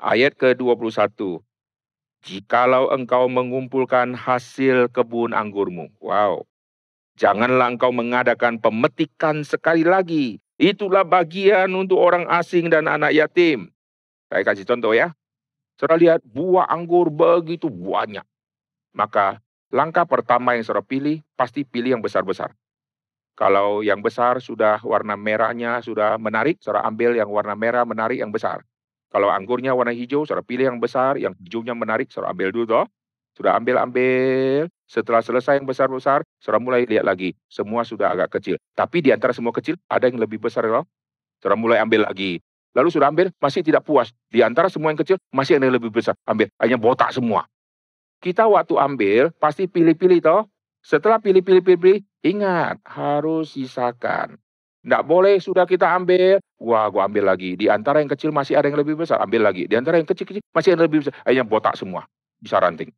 Ayat 0.00 0.32
ke-21. 0.40 1.44
Jikalau 2.24 2.88
engkau 2.88 3.28
mengumpulkan 3.28 4.16
hasil 4.16 4.88
kebun 4.88 5.36
anggurmu. 5.36 5.92
Wow. 6.00 6.48
Janganlah 7.14 7.74
engkau 7.74 7.94
mengadakan 7.94 8.58
pemetikan 8.58 9.46
sekali 9.46 9.86
lagi. 9.86 10.42
Itulah 10.58 11.06
bagian 11.06 11.70
untuk 11.74 11.98
orang 11.98 12.26
asing 12.30 12.70
dan 12.70 12.90
anak 12.90 13.14
yatim. 13.14 13.70
Saya 14.30 14.42
kasih 14.42 14.66
contoh 14.66 14.94
ya. 14.94 15.14
Saudara 15.78 15.98
lihat 15.98 16.20
buah 16.22 16.70
anggur 16.70 17.10
begitu 17.10 17.66
banyak. 17.66 18.22
Maka 18.94 19.44
Langkah 19.74 20.06
pertama 20.06 20.54
yang 20.54 20.62
saudara 20.62 20.86
pilih, 20.86 21.18
pasti 21.34 21.66
pilih 21.66 21.98
yang 21.98 22.02
besar-besar. 22.04 22.54
Kalau 23.34 23.82
yang 23.82 23.98
besar 23.98 24.38
sudah 24.38 24.78
warna 24.86 25.18
merahnya 25.18 25.82
sudah 25.82 26.14
menarik, 26.14 26.62
saudara 26.62 26.86
ambil 26.86 27.18
yang 27.18 27.26
warna 27.26 27.58
merah 27.58 27.82
menarik 27.82 28.22
yang 28.22 28.30
besar. 28.30 28.62
Kalau 29.10 29.34
anggurnya 29.34 29.74
warna 29.74 29.90
hijau, 29.90 30.22
saudara 30.22 30.46
pilih 30.46 30.70
yang 30.70 30.78
besar, 30.78 31.18
yang 31.18 31.34
hijaunya 31.42 31.74
menarik, 31.74 32.06
saudara 32.14 32.30
ambil 32.30 32.54
dulu 32.54 32.66
toh. 32.70 32.86
Sudah 33.34 33.58
ambil-ambil, 33.58 34.70
setelah 34.86 35.18
selesai 35.18 35.58
yang 35.58 35.66
besar-besar, 35.66 36.22
saudara 36.38 36.62
mulai 36.62 36.86
lihat 36.86 37.02
lagi. 37.02 37.34
Semua 37.50 37.82
sudah 37.82 38.14
agak 38.14 38.38
kecil. 38.38 38.56
Tapi 38.78 39.02
di 39.02 39.10
antara 39.10 39.34
semua 39.34 39.50
kecil, 39.50 39.74
ada 39.90 40.06
yang 40.06 40.22
lebih 40.22 40.38
besar 40.38 40.62
loh. 40.70 40.86
Saudara 41.42 41.58
mulai 41.58 41.82
ambil 41.82 42.06
lagi. 42.06 42.38
Lalu 42.74 42.88
sudah 42.94 43.10
ambil, 43.10 43.30
masih 43.42 43.66
tidak 43.66 43.82
puas. 43.82 44.14
Di 44.30 44.42
antara 44.42 44.70
semua 44.70 44.94
yang 44.94 44.98
kecil, 44.98 45.18
masih 45.34 45.58
ada 45.58 45.66
yang 45.66 45.78
lebih 45.78 45.90
besar. 45.90 46.14
Ambil, 46.26 46.50
hanya 46.62 46.78
botak 46.78 47.10
semua. 47.10 47.46
Kita 48.22 48.46
waktu 48.46 48.74
ambil 48.78 49.34
pasti 49.42 49.66
pilih-pilih 49.66 50.22
toh. 50.22 50.46
Setelah 50.84 51.18
pilih-pilih-pilih, 51.18 52.02
ingat 52.22 52.78
harus 52.86 53.56
sisakan. 53.56 54.38
Tidak 54.84 55.02
boleh 55.08 55.40
sudah 55.40 55.64
kita 55.64 55.96
ambil, 55.96 56.44
wah 56.60 56.84
gua 56.92 57.08
ambil 57.08 57.24
lagi. 57.32 57.56
Di 57.56 57.72
antara 57.72 58.04
yang 58.04 58.12
kecil 58.12 58.36
masih 58.36 58.60
ada 58.60 58.68
yang 58.68 58.76
lebih 58.76 59.00
besar, 59.00 59.16
ambil 59.16 59.40
lagi. 59.48 59.64
Di 59.64 59.80
antara 59.80 59.96
yang 59.96 60.04
kecil-kecil 60.04 60.44
masih 60.52 60.76
ada 60.76 60.84
yang 60.84 60.86
lebih 60.92 60.98
besar, 61.02 61.14
akhirnya 61.24 61.46
botak 61.48 61.74
semua. 61.74 62.04
Bisa 62.36 62.60
ranting. 62.60 62.92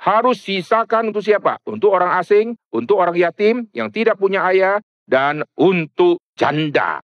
Harus 0.00 0.40
sisakan 0.40 1.12
untuk 1.12 1.20
siapa? 1.20 1.60
Untuk 1.68 1.92
orang 1.92 2.16
asing, 2.16 2.56
untuk 2.72 2.96
orang 3.04 3.12
yatim 3.20 3.68
yang 3.76 3.92
tidak 3.92 4.16
punya 4.16 4.40
ayah, 4.48 4.80
dan 5.04 5.44
untuk 5.60 6.24
janda. 6.40 7.04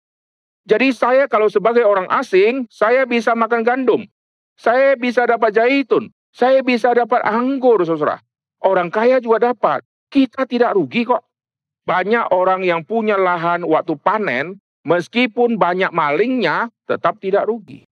Jadi 0.69 0.93
saya 0.93 1.25
kalau 1.31 1.49
sebagai 1.49 1.89
orang 1.89 2.05
asing, 2.13 2.69
saya 2.69 3.09
bisa 3.09 3.33
makan 3.33 3.65
gandum. 3.65 4.05
Saya 4.61 4.99
bisa 4.99 5.25
dapat 5.25 5.57
zaitun. 5.57 6.13
Saya 6.35 6.61
bisa 6.61 6.93
dapat 6.93 7.25
anggur, 7.25 7.81
saudara. 7.87 8.21
Orang 8.61 8.93
kaya 8.93 9.19
juga 9.25 9.55
dapat. 9.55 9.83
Kita 10.13 10.45
tidak 10.45 10.77
rugi 10.77 11.09
kok. 11.09 11.25
Banyak 11.83 12.31
orang 12.31 12.63
yang 12.63 12.87
punya 12.87 13.19
lahan 13.19 13.67
waktu 13.67 13.99
panen, 13.99 14.61
meskipun 14.87 15.59
banyak 15.59 15.91
malingnya, 15.91 16.71
tetap 16.87 17.19
tidak 17.19 17.49
rugi. 17.51 17.83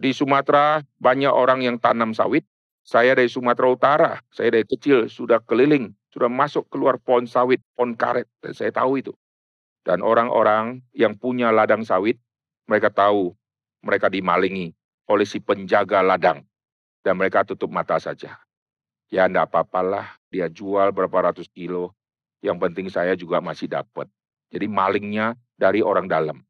Di 0.00 0.16
Sumatera 0.16 0.80
banyak 0.96 1.28
orang 1.28 1.60
yang 1.60 1.76
tanam 1.76 2.16
sawit. 2.16 2.46
Saya 2.90 3.14
dari 3.14 3.30
Sumatera 3.30 3.70
Utara, 3.70 4.12
saya 4.34 4.50
dari 4.50 4.66
kecil 4.66 5.06
sudah 5.06 5.38
keliling, 5.46 5.94
sudah 6.10 6.26
masuk 6.26 6.66
keluar 6.74 6.98
pohon 6.98 7.22
sawit, 7.22 7.62
pohon 7.78 7.94
karet, 7.94 8.26
dan 8.42 8.50
saya 8.50 8.74
tahu 8.74 8.98
itu. 8.98 9.14
Dan 9.86 10.02
orang-orang 10.02 10.82
yang 10.90 11.14
punya 11.14 11.54
ladang 11.54 11.86
sawit, 11.86 12.18
mereka 12.66 12.90
tahu 12.90 13.30
mereka 13.86 14.10
dimalingi 14.10 14.74
oleh 15.06 15.22
si 15.22 15.38
penjaga 15.38 16.02
ladang 16.02 16.42
dan 17.06 17.14
mereka 17.14 17.46
tutup 17.46 17.70
mata 17.70 17.94
saja. 18.02 18.42
Ya 19.06 19.30
enggak 19.30 19.54
apa-apalah, 19.54 20.18
dia 20.26 20.50
jual 20.50 20.90
berapa 20.90 21.30
ratus 21.30 21.46
kilo, 21.46 21.94
yang 22.42 22.58
penting 22.58 22.90
saya 22.90 23.14
juga 23.14 23.38
masih 23.38 23.70
dapat. 23.70 24.10
Jadi 24.50 24.66
malingnya 24.66 25.38
dari 25.54 25.78
orang 25.78 26.10
dalam. 26.10 26.42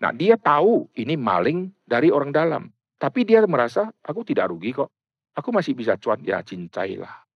Nah 0.00 0.16
dia 0.16 0.40
tahu 0.40 0.88
ini 0.96 1.12
maling 1.20 1.76
dari 1.84 2.08
orang 2.08 2.32
dalam. 2.32 2.72
Tapi 2.96 3.28
dia 3.28 3.44
merasa, 3.44 3.92
aku 4.00 4.24
tidak 4.24 4.48
rugi 4.48 4.72
kok. 4.72 4.88
Aku 5.36 5.50
masih 5.50 5.76
bisa 5.76 5.98
cuan, 5.98 6.22
ya 6.22 6.40
cincailah. 6.40 7.26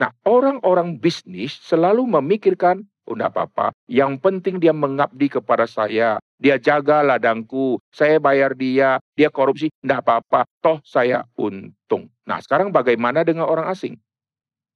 Nah 0.00 0.10
orang-orang 0.24 0.96
bisnis 0.96 1.60
selalu 1.60 2.08
memikirkan, 2.08 2.88
oh 3.04 3.12
enggak 3.12 3.36
apa-apa, 3.36 3.66
yang 3.84 4.16
penting 4.16 4.56
dia 4.56 4.72
mengabdi 4.72 5.28
kepada 5.28 5.68
saya. 5.68 6.16
Dia 6.40 6.56
jaga 6.56 7.04
ladangku, 7.04 7.76
saya 7.92 8.16
bayar 8.16 8.56
dia, 8.56 8.96
dia 9.12 9.28
korupsi, 9.28 9.68
enggak 9.84 10.00
apa-apa, 10.08 10.48
toh 10.64 10.80
saya 10.80 11.28
untung. 11.36 12.08
Nah 12.24 12.40
sekarang 12.40 12.72
bagaimana 12.72 13.20
dengan 13.28 13.44
orang 13.44 13.68
asing? 13.68 14.00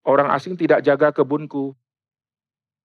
Orang 0.04 0.28
asing 0.28 0.60
tidak 0.60 0.84
jaga 0.84 1.08
kebunku. 1.16 1.72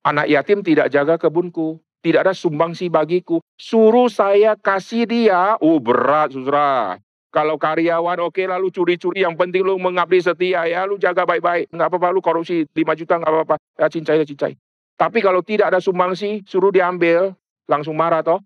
Anak 0.07 0.31
yatim 0.31 0.63
tidak 0.63 0.95
jaga 0.95 1.19
kebunku. 1.19 1.83
Tidak 1.99 2.23
ada 2.23 2.31
sumbangsi 2.31 2.87
bagiku. 2.87 3.43
Suruh 3.59 4.07
saya 4.07 4.55
kasih 4.55 5.03
dia. 5.03 5.59
Oh 5.59 5.83
berat 5.83 6.31
saudara. 6.31 7.03
Kalau 7.29 7.61
karyawan 7.61 8.25
oke 8.25 8.41
okay, 8.41 8.47
lalu 8.49 8.73
curi-curi 8.73 9.21
yang 9.21 9.37
penting 9.37 9.61
lu 9.61 9.77
mengabdi 9.77 10.25
setia 10.25 10.65
ya 10.65 10.89
lu 10.89 10.97
jaga 10.97 11.29
baik-baik. 11.29 11.69
Enggak 11.69 11.93
apa-apa 11.93 12.09
lu 12.09 12.25
korupsi 12.25 12.65
5 12.65 13.01
juta 13.05 13.21
enggak 13.21 13.33
apa-apa. 13.33 13.57
Ya 13.77 13.87
cincai 13.93 14.17
ya 14.17 14.25
cincai. 14.25 14.57
Tapi 14.97 15.19
kalau 15.21 15.45
tidak 15.45 15.71
ada 15.71 15.79
sumbangsi 15.79 16.41
suruh 16.49 16.73
diambil 16.73 17.37
langsung 17.69 17.95
marah 18.01 18.25
toh. 18.25 18.41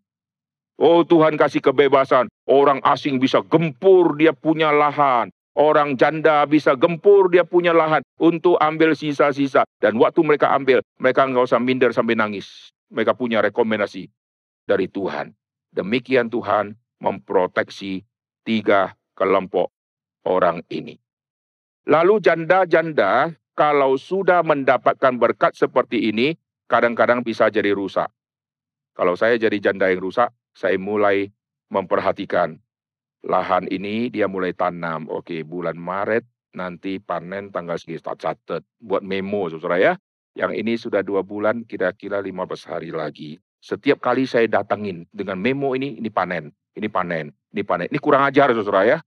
Oh 0.83 1.07
Tuhan 1.07 1.39
kasih 1.39 1.63
kebebasan. 1.63 2.27
Orang 2.51 2.83
asing 2.83 3.23
bisa 3.23 3.39
gempur 3.47 4.19
dia 4.19 4.35
punya 4.35 4.75
lahan. 4.75 5.31
Orang 5.53 6.01
janda 6.01 6.43
bisa 6.49 6.75
gempur 6.75 7.29
dia 7.29 7.45
punya 7.45 7.71
lahan 7.71 8.03
untuk 8.19 8.59
ambil 8.59 8.97
sisa-sisa. 8.99 9.63
Dan 9.79 10.01
waktu 10.01 10.25
mereka 10.25 10.51
ambil, 10.57 10.81
mereka 10.97 11.29
nggak 11.29 11.45
usah 11.45 11.61
minder 11.61 11.93
sampai 11.93 12.17
nangis. 12.17 12.73
Mereka 12.89 13.15
punya 13.15 13.45
rekomendasi 13.45 14.09
dari 14.65 14.89
Tuhan. 14.89 15.37
Demikian 15.73 16.33
Tuhan 16.33 16.77
memproteksi 17.05 18.05
tiga 18.43 18.95
kelompok 19.15 19.71
orang 20.27 20.63
ini. 20.71 20.99
Lalu 21.87 22.23
janda-janda 22.23 23.35
kalau 23.59 23.99
sudah 23.99 24.41
mendapatkan 24.47 25.19
berkat 25.19 25.59
seperti 25.59 26.09
ini, 26.15 26.39
kadang-kadang 26.71 27.21
bisa 27.27 27.51
jadi 27.51 27.75
rusak. 27.75 28.09
Kalau 28.95 29.19
saya 29.19 29.35
jadi 29.41 29.73
janda 29.73 29.91
yang 29.91 30.05
rusak, 30.05 30.31
saya 30.53 30.77
mulai 30.77 31.33
memperhatikan 31.73 32.61
lahan 33.25 33.65
ini 33.71 34.13
dia 34.13 34.29
mulai 34.29 34.53
tanam. 34.53 35.09
Oke, 35.09 35.43
bulan 35.47 35.79
Maret 35.79 36.27
nanti 36.53 37.01
panen 37.01 37.49
tanggal 37.49 37.81
segini 37.81 38.03
catat 38.03 38.61
buat 38.79 39.01
memo 39.01 39.49
saudara 39.49 39.81
ya. 39.81 39.93
Yang 40.33 40.53
ini 40.65 40.73
sudah 40.81 41.05
dua 41.05 41.21
bulan 41.21 41.65
kira-kira 41.69 42.25
15 42.25 42.65
hari 42.65 42.89
lagi. 42.89 43.37
Setiap 43.61 44.01
kali 44.01 44.25
saya 44.25 44.49
datangin 44.49 45.05
dengan 45.13 45.37
memo 45.37 45.77
ini, 45.77 46.01
ini 46.01 46.09
panen, 46.09 46.51
ini 46.77 46.89
panen, 46.89 47.33
ini 47.53 47.63
panen. 47.63 47.89
Ini 47.93 47.99
kurang 48.01 48.25
ajar 48.25 48.53
saudara 48.57 48.83
ya. 48.85 48.99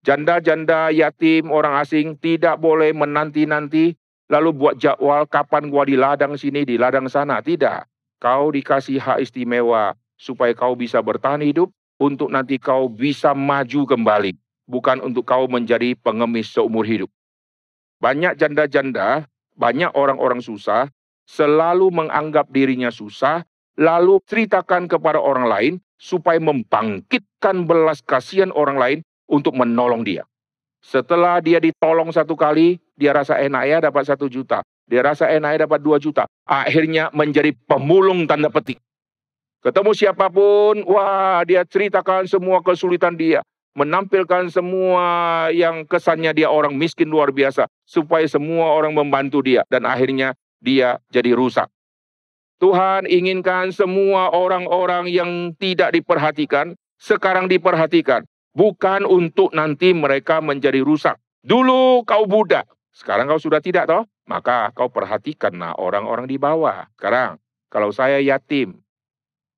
Janda-janda 0.00 0.88
yatim 0.90 1.52
orang 1.52 1.76
asing 1.78 2.16
tidak 2.16 2.56
boleh 2.56 2.90
menanti-nanti 2.96 3.94
lalu 4.32 4.50
buat 4.56 4.74
jadwal 4.80 5.28
kapan 5.28 5.68
gua 5.68 5.84
di 5.84 5.94
ladang 5.98 6.34
sini, 6.40 6.64
di 6.64 6.80
ladang 6.80 7.06
sana. 7.06 7.44
Tidak. 7.44 7.84
Kau 8.20 8.52
dikasih 8.52 9.00
hak 9.00 9.18
istimewa 9.24 9.96
supaya 10.16 10.52
kau 10.52 10.76
bisa 10.76 11.00
bertahan 11.00 11.40
hidup, 11.40 11.72
untuk 12.00 12.32
nanti 12.32 12.56
kau 12.56 12.88
bisa 12.88 13.36
maju 13.36 13.84
kembali, 13.84 14.32
bukan 14.64 15.04
untuk 15.04 15.28
kau 15.28 15.44
menjadi 15.44 15.92
pengemis 16.00 16.48
seumur 16.48 16.88
hidup. 16.88 17.12
Banyak 18.00 18.40
janda-janda, 18.40 19.28
banyak 19.56 19.92
orang-orang 19.92 20.40
susah, 20.40 20.88
selalu 21.28 21.92
menganggap 21.92 22.48
dirinya 22.48 22.88
susah, 22.88 23.44
lalu 23.76 24.16
ceritakan 24.24 24.88
kepada 24.88 25.20
orang 25.20 25.46
lain 25.48 25.72
supaya 26.00 26.40
membangkitkan 26.40 27.68
belas 27.68 28.00
kasihan 28.00 28.48
orang 28.56 28.80
lain 28.80 28.98
untuk 29.28 29.52
menolong 29.52 30.00
dia. 30.00 30.24
Setelah 30.80 31.44
dia 31.44 31.60
ditolong 31.60 32.08
satu 32.08 32.32
kali, 32.32 32.80
dia 32.96 33.12
rasa 33.12 33.36
enak 33.36 33.62
ya 33.68 33.78
dapat 33.84 34.08
satu 34.08 34.32
juta. 34.32 34.64
Dia 34.88 35.04
rasa 35.04 35.28
enak 35.28 35.50
ya 35.54 35.58
dapat 35.68 35.80
dua 35.84 36.00
juta. 36.00 36.24
Akhirnya 36.48 37.12
menjadi 37.12 37.52
pemulung 37.68 38.24
tanda 38.24 38.48
petik. 38.48 38.80
Ketemu 39.60 39.92
siapa 39.92 40.32
pun, 40.32 40.80
wah 40.88 41.44
dia 41.44 41.68
ceritakan 41.68 42.24
semua 42.24 42.64
kesulitan 42.64 43.12
dia. 43.12 43.44
Menampilkan 43.76 44.48
semua 44.48 45.04
yang 45.52 45.84
kesannya 45.84 46.32
dia 46.32 46.48
orang 46.48 46.74
miskin 46.74 47.12
luar 47.12 47.28
biasa. 47.28 47.68
Supaya 47.84 48.24
semua 48.24 48.72
orang 48.72 48.96
membantu 48.96 49.44
dia. 49.44 49.68
Dan 49.68 49.84
akhirnya 49.84 50.32
dia 50.64 50.96
jadi 51.12 51.36
rusak. 51.36 51.68
Tuhan 52.60 53.08
inginkan 53.08 53.72
semua 53.72 54.28
orang-orang 54.36 55.08
yang 55.08 55.56
tidak 55.56 55.96
diperhatikan, 55.96 56.76
sekarang 57.00 57.48
diperhatikan. 57.48 58.28
Bukan 58.52 59.08
untuk 59.08 59.56
nanti 59.56 59.96
mereka 59.96 60.44
menjadi 60.44 60.84
rusak. 60.84 61.16
Dulu 61.40 62.04
kau 62.04 62.28
budak, 62.28 62.68
sekarang 62.92 63.32
kau 63.32 63.40
sudah 63.40 63.64
tidak 63.64 63.88
toh? 63.88 64.04
Maka 64.28 64.76
kau 64.76 64.92
perhatikan 64.92 65.56
nah 65.56 65.72
orang-orang 65.72 66.28
di 66.28 66.36
bawah. 66.36 66.84
Sekarang, 67.00 67.40
kalau 67.72 67.88
saya 67.96 68.20
yatim, 68.20 68.76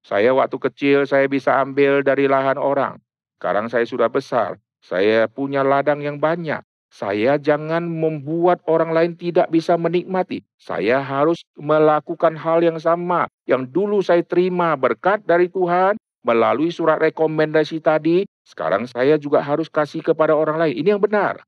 saya 0.06 0.30
waktu 0.30 0.62
kecil 0.62 1.02
saya 1.02 1.26
bisa 1.26 1.58
ambil 1.58 2.06
dari 2.06 2.30
lahan 2.30 2.54
orang. 2.54 3.02
Sekarang 3.42 3.66
saya 3.66 3.82
sudah 3.82 4.06
besar. 4.06 4.62
Saya 4.78 5.26
punya 5.26 5.66
ladang 5.66 6.02
yang 6.02 6.22
banyak. 6.22 6.62
Saya 6.92 7.40
jangan 7.40 7.88
membuat 7.88 8.60
orang 8.68 8.92
lain 8.92 9.12
tidak 9.16 9.48
bisa 9.48 9.80
menikmati. 9.80 10.44
Saya 10.60 11.00
harus 11.00 11.40
melakukan 11.56 12.36
hal 12.36 12.60
yang 12.60 12.76
sama 12.76 13.32
yang 13.48 13.64
dulu 13.64 14.04
saya 14.04 14.20
terima 14.20 14.76
berkat 14.76 15.24
dari 15.24 15.48
Tuhan 15.48 15.96
melalui 16.20 16.68
surat 16.68 17.00
rekomendasi 17.00 17.80
tadi. 17.80 18.28
Sekarang 18.44 18.84
saya 18.84 19.16
juga 19.16 19.40
harus 19.40 19.72
kasih 19.72 20.04
kepada 20.04 20.36
orang 20.36 20.60
lain. 20.60 20.84
Ini 20.84 20.92
yang 20.92 21.00
benar. 21.00 21.40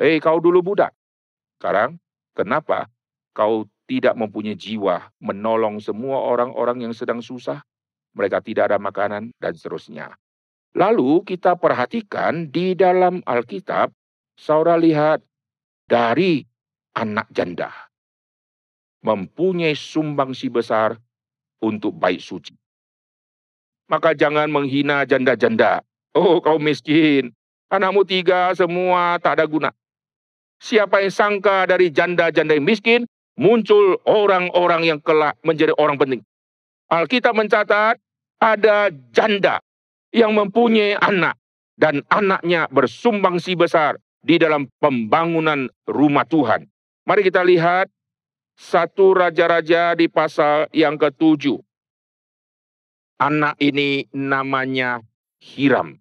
Hei, 0.00 0.24
kau 0.24 0.40
dulu 0.40 0.64
budak. 0.64 0.96
Sekarang, 1.60 2.00
kenapa 2.32 2.88
kau 3.36 3.68
tidak 3.84 4.16
mempunyai 4.16 4.56
jiwa 4.56 5.12
menolong 5.20 5.84
semua 5.84 6.24
orang-orang 6.24 6.88
yang 6.88 6.96
sedang 6.96 7.20
susah? 7.20 7.60
Mereka 8.16 8.40
tidak 8.40 8.72
ada 8.72 8.80
makanan 8.80 9.36
dan 9.36 9.52
seterusnya. 9.52 10.16
Lalu 10.72 11.28
kita 11.28 11.60
perhatikan 11.60 12.48
di 12.48 12.72
dalam 12.72 13.20
Alkitab 13.28 13.92
saudara 14.38 14.78
lihat 14.78 15.18
dari 15.90 16.46
anak 16.94 17.26
janda 17.34 17.74
mempunyai 19.02 19.74
sumbangsi 19.74 20.46
besar 20.46 20.94
untuk 21.58 21.98
baik 21.98 22.22
suci. 22.22 22.54
Maka 23.90 24.14
jangan 24.14 24.46
menghina 24.46 25.02
janda-janda. 25.02 25.82
Oh 26.14 26.38
kau 26.38 26.60
miskin, 26.62 27.34
anakmu 27.72 28.06
tiga 28.06 28.54
semua 28.54 29.18
tak 29.18 29.42
ada 29.42 29.44
guna. 29.48 29.70
Siapa 30.58 31.02
yang 31.02 31.14
sangka 31.14 31.66
dari 31.70 31.90
janda-janda 31.90 32.58
yang 32.58 32.66
miskin, 32.66 33.00
muncul 33.38 34.02
orang-orang 34.02 34.82
yang 34.86 34.98
kelak 34.98 35.38
menjadi 35.46 35.72
orang 35.78 35.96
penting. 35.96 36.22
Alkitab 36.90 37.38
mencatat 37.38 37.96
ada 38.42 38.90
janda 39.14 39.62
yang 40.10 40.34
mempunyai 40.34 40.98
anak 40.98 41.38
dan 41.78 42.02
anaknya 42.10 42.66
bersumbangsi 42.74 43.54
besar 43.54 44.02
di 44.22 44.36
dalam 44.38 44.66
pembangunan 44.82 45.70
rumah 45.86 46.26
Tuhan. 46.26 46.66
Mari 47.08 47.24
kita 47.24 47.40
lihat 47.46 47.88
satu 48.58 49.14
raja-raja 49.14 49.94
di 49.94 50.10
pasal 50.10 50.66
yang 50.74 50.98
ketujuh. 50.98 51.56
Anak 53.18 53.58
ini 53.58 54.06
namanya 54.14 55.02
Hiram. 55.38 55.98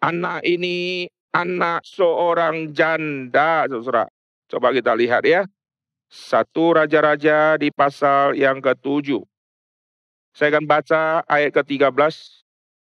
Anak 0.00 0.44
ini 0.44 1.08
anak 1.32 1.84
seorang 1.84 2.72
janda, 2.72 3.68
saudara. 3.68 4.08
Coba 4.48 4.72
kita 4.72 4.92
lihat 4.96 5.24
ya. 5.24 5.44
Satu 6.06 6.76
raja-raja 6.76 7.58
di 7.58 7.68
pasal 7.74 8.38
yang 8.38 8.62
ketujuh. 8.62 9.20
Saya 10.36 10.52
akan 10.56 10.64
baca 10.68 11.24
ayat 11.26 11.50
ke-13 11.56 12.45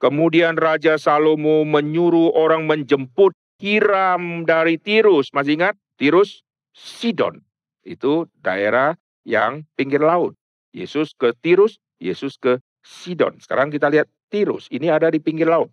Kemudian 0.03 0.59
Raja 0.59 0.99
Salomo 0.99 1.63
menyuruh 1.63 2.35
orang 2.35 2.67
menjemput 2.67 3.31
Hiram 3.63 4.43
dari 4.43 4.75
Tirus. 4.75 5.31
Masih 5.31 5.55
ingat? 5.55 5.79
Tirus, 5.95 6.43
Sidon. 6.75 7.39
Itu 7.87 8.27
daerah 8.43 8.99
yang 9.23 9.63
pinggir 9.79 10.03
laut. 10.03 10.35
Yesus 10.75 11.15
ke 11.15 11.31
Tirus, 11.39 11.79
Yesus 12.03 12.35
ke 12.35 12.59
Sidon. 12.83 13.39
Sekarang 13.39 13.71
kita 13.71 13.87
lihat 13.87 14.11
Tirus. 14.27 14.67
Ini 14.67 14.91
ada 14.91 15.07
di 15.07 15.23
pinggir 15.23 15.47
laut. 15.47 15.71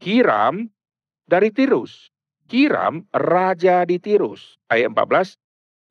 Hiram 0.00 0.72
dari 1.28 1.52
Tirus. 1.52 2.08
Hiram 2.48 3.04
raja 3.12 3.84
di 3.84 4.00
Tirus. 4.00 4.56
Ayat 4.72 4.96
14. 4.96 5.36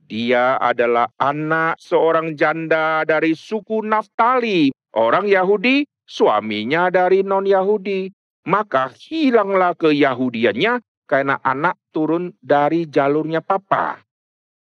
Dia 0.10 0.58
adalah 0.58 1.14
anak 1.22 1.78
seorang 1.78 2.34
janda 2.34 3.06
dari 3.06 3.38
suku 3.38 3.86
Naftali. 3.86 4.74
Orang 4.98 5.30
Yahudi 5.30 5.86
suaminya 6.08 6.88
dari 6.88 7.22
non-Yahudi. 7.22 8.10
Maka 8.48 8.96
hilanglah 8.96 9.76
keyahudiannya 9.76 10.80
karena 11.04 11.36
anak 11.44 11.76
turun 11.92 12.32
dari 12.40 12.88
jalurnya 12.88 13.44
papa. 13.44 14.00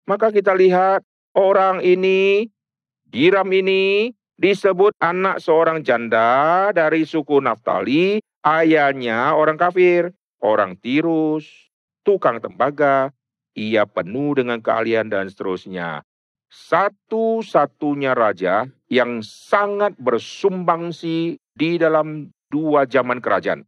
Maka 0.07 0.31
kita 0.31 0.55
lihat 0.55 1.03
orang 1.35 1.83
ini, 1.83 2.47
Hiram 3.11 3.51
ini 3.51 4.15
disebut 4.39 4.95
anak 5.03 5.43
seorang 5.43 5.83
janda 5.83 6.71
dari 6.71 7.03
suku 7.03 7.43
Naftali, 7.43 8.23
ayahnya 8.47 9.35
orang 9.35 9.59
kafir, 9.59 10.15
orang 10.39 10.79
tirus, 10.79 11.45
tukang 12.07 12.39
tembaga, 12.39 13.11
ia 13.51 13.83
penuh 13.83 14.39
dengan 14.39 14.63
keahlian 14.63 15.11
dan 15.11 15.27
seterusnya 15.27 16.07
satu-satunya 16.53 18.13
raja 18.13 18.69
yang 18.93 19.25
sangat 19.25 19.97
bersumbangsi 19.97 21.41
di 21.57 21.81
dalam 21.81 22.29
dua 22.53 22.85
zaman 22.85 23.17
kerajaan, 23.17 23.65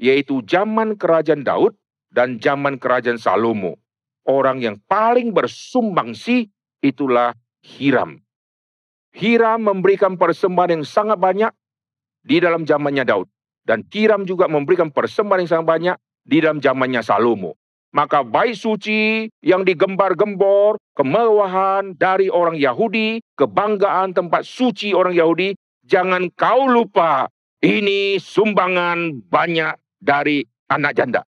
yaitu 0.00 0.40
zaman 0.48 0.96
kerajaan 0.96 1.44
Daud 1.44 1.76
dan 2.08 2.40
zaman 2.40 2.80
kerajaan 2.80 3.20
Salomo. 3.20 3.76
Orang 4.24 4.64
yang 4.64 4.80
paling 4.88 5.36
bersumbangsi 5.36 6.48
itulah 6.80 7.36
Hiram. 7.60 8.24
Hiram 9.12 9.60
memberikan 9.60 10.16
persembahan 10.16 10.80
yang 10.80 10.86
sangat 10.88 11.20
banyak 11.20 11.52
di 12.24 12.40
dalam 12.40 12.64
zamannya 12.64 13.04
Daud. 13.04 13.28
Dan 13.60 13.84
Hiram 13.92 14.24
juga 14.24 14.48
memberikan 14.48 14.88
persembahan 14.88 15.44
yang 15.44 15.52
sangat 15.52 15.68
banyak 15.68 15.96
di 16.24 16.40
dalam 16.40 16.64
zamannya 16.64 17.04
Salomo. 17.04 17.59
Maka 17.90 18.22
baik 18.22 18.54
suci 18.54 19.26
yang 19.42 19.66
digembar-gembor, 19.66 20.78
kemewahan 20.94 21.90
dari 21.98 22.30
orang 22.30 22.54
Yahudi, 22.54 23.18
kebanggaan 23.34 24.14
tempat 24.14 24.46
suci 24.46 24.94
orang 24.94 25.10
Yahudi, 25.10 25.58
jangan 25.82 26.30
kau 26.38 26.70
lupa 26.70 27.26
ini 27.58 28.22
sumbangan 28.22 29.26
banyak 29.26 29.74
dari 29.98 30.46
anak 30.70 30.94
janda. 30.94 31.26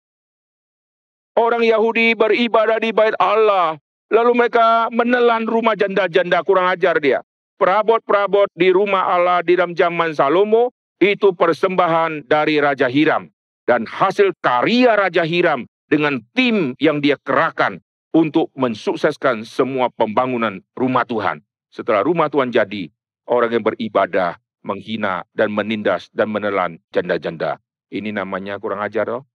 Orang 1.34 1.66
Yahudi 1.66 2.14
beribadah 2.14 2.78
di 2.78 2.94
bait 2.94 3.18
Allah, 3.18 3.74
lalu 4.14 4.46
mereka 4.46 4.86
menelan 4.94 5.50
rumah 5.50 5.74
janda-janda, 5.74 6.46
kurang 6.46 6.70
ajar 6.70 7.02
dia. 7.02 7.18
Perabot-perabot 7.58 8.46
di 8.54 8.70
rumah 8.70 9.10
Allah 9.10 9.42
di 9.42 9.58
dalam 9.58 9.74
zaman 9.74 10.14
Salomo, 10.14 10.70
itu 11.02 11.34
persembahan 11.34 12.30
dari 12.30 12.62
Raja 12.62 12.86
Hiram. 12.86 13.26
Dan 13.66 13.90
hasil 13.90 14.30
karya 14.38 14.94
Raja 14.94 15.26
Hiram 15.26 15.66
dengan 15.88 16.20
tim 16.32 16.72
yang 16.80 17.00
dia 17.00 17.20
kerahkan 17.20 17.80
untuk 18.14 18.48
mensukseskan 18.54 19.42
semua 19.42 19.90
pembangunan 19.90 20.62
rumah 20.78 21.02
Tuhan. 21.04 21.42
Setelah 21.74 22.06
rumah 22.06 22.30
Tuhan 22.30 22.54
jadi, 22.54 22.86
orang 23.26 23.50
yang 23.58 23.64
beribadah, 23.66 24.38
menghina 24.62 25.26
dan 25.34 25.50
menindas 25.50 26.08
dan 26.14 26.30
menelan 26.30 26.78
janda-janda. 26.94 27.58
Ini 27.90 28.14
namanya 28.14 28.62
kurang 28.62 28.80
ajar 28.80 29.10
loh. 29.10 29.26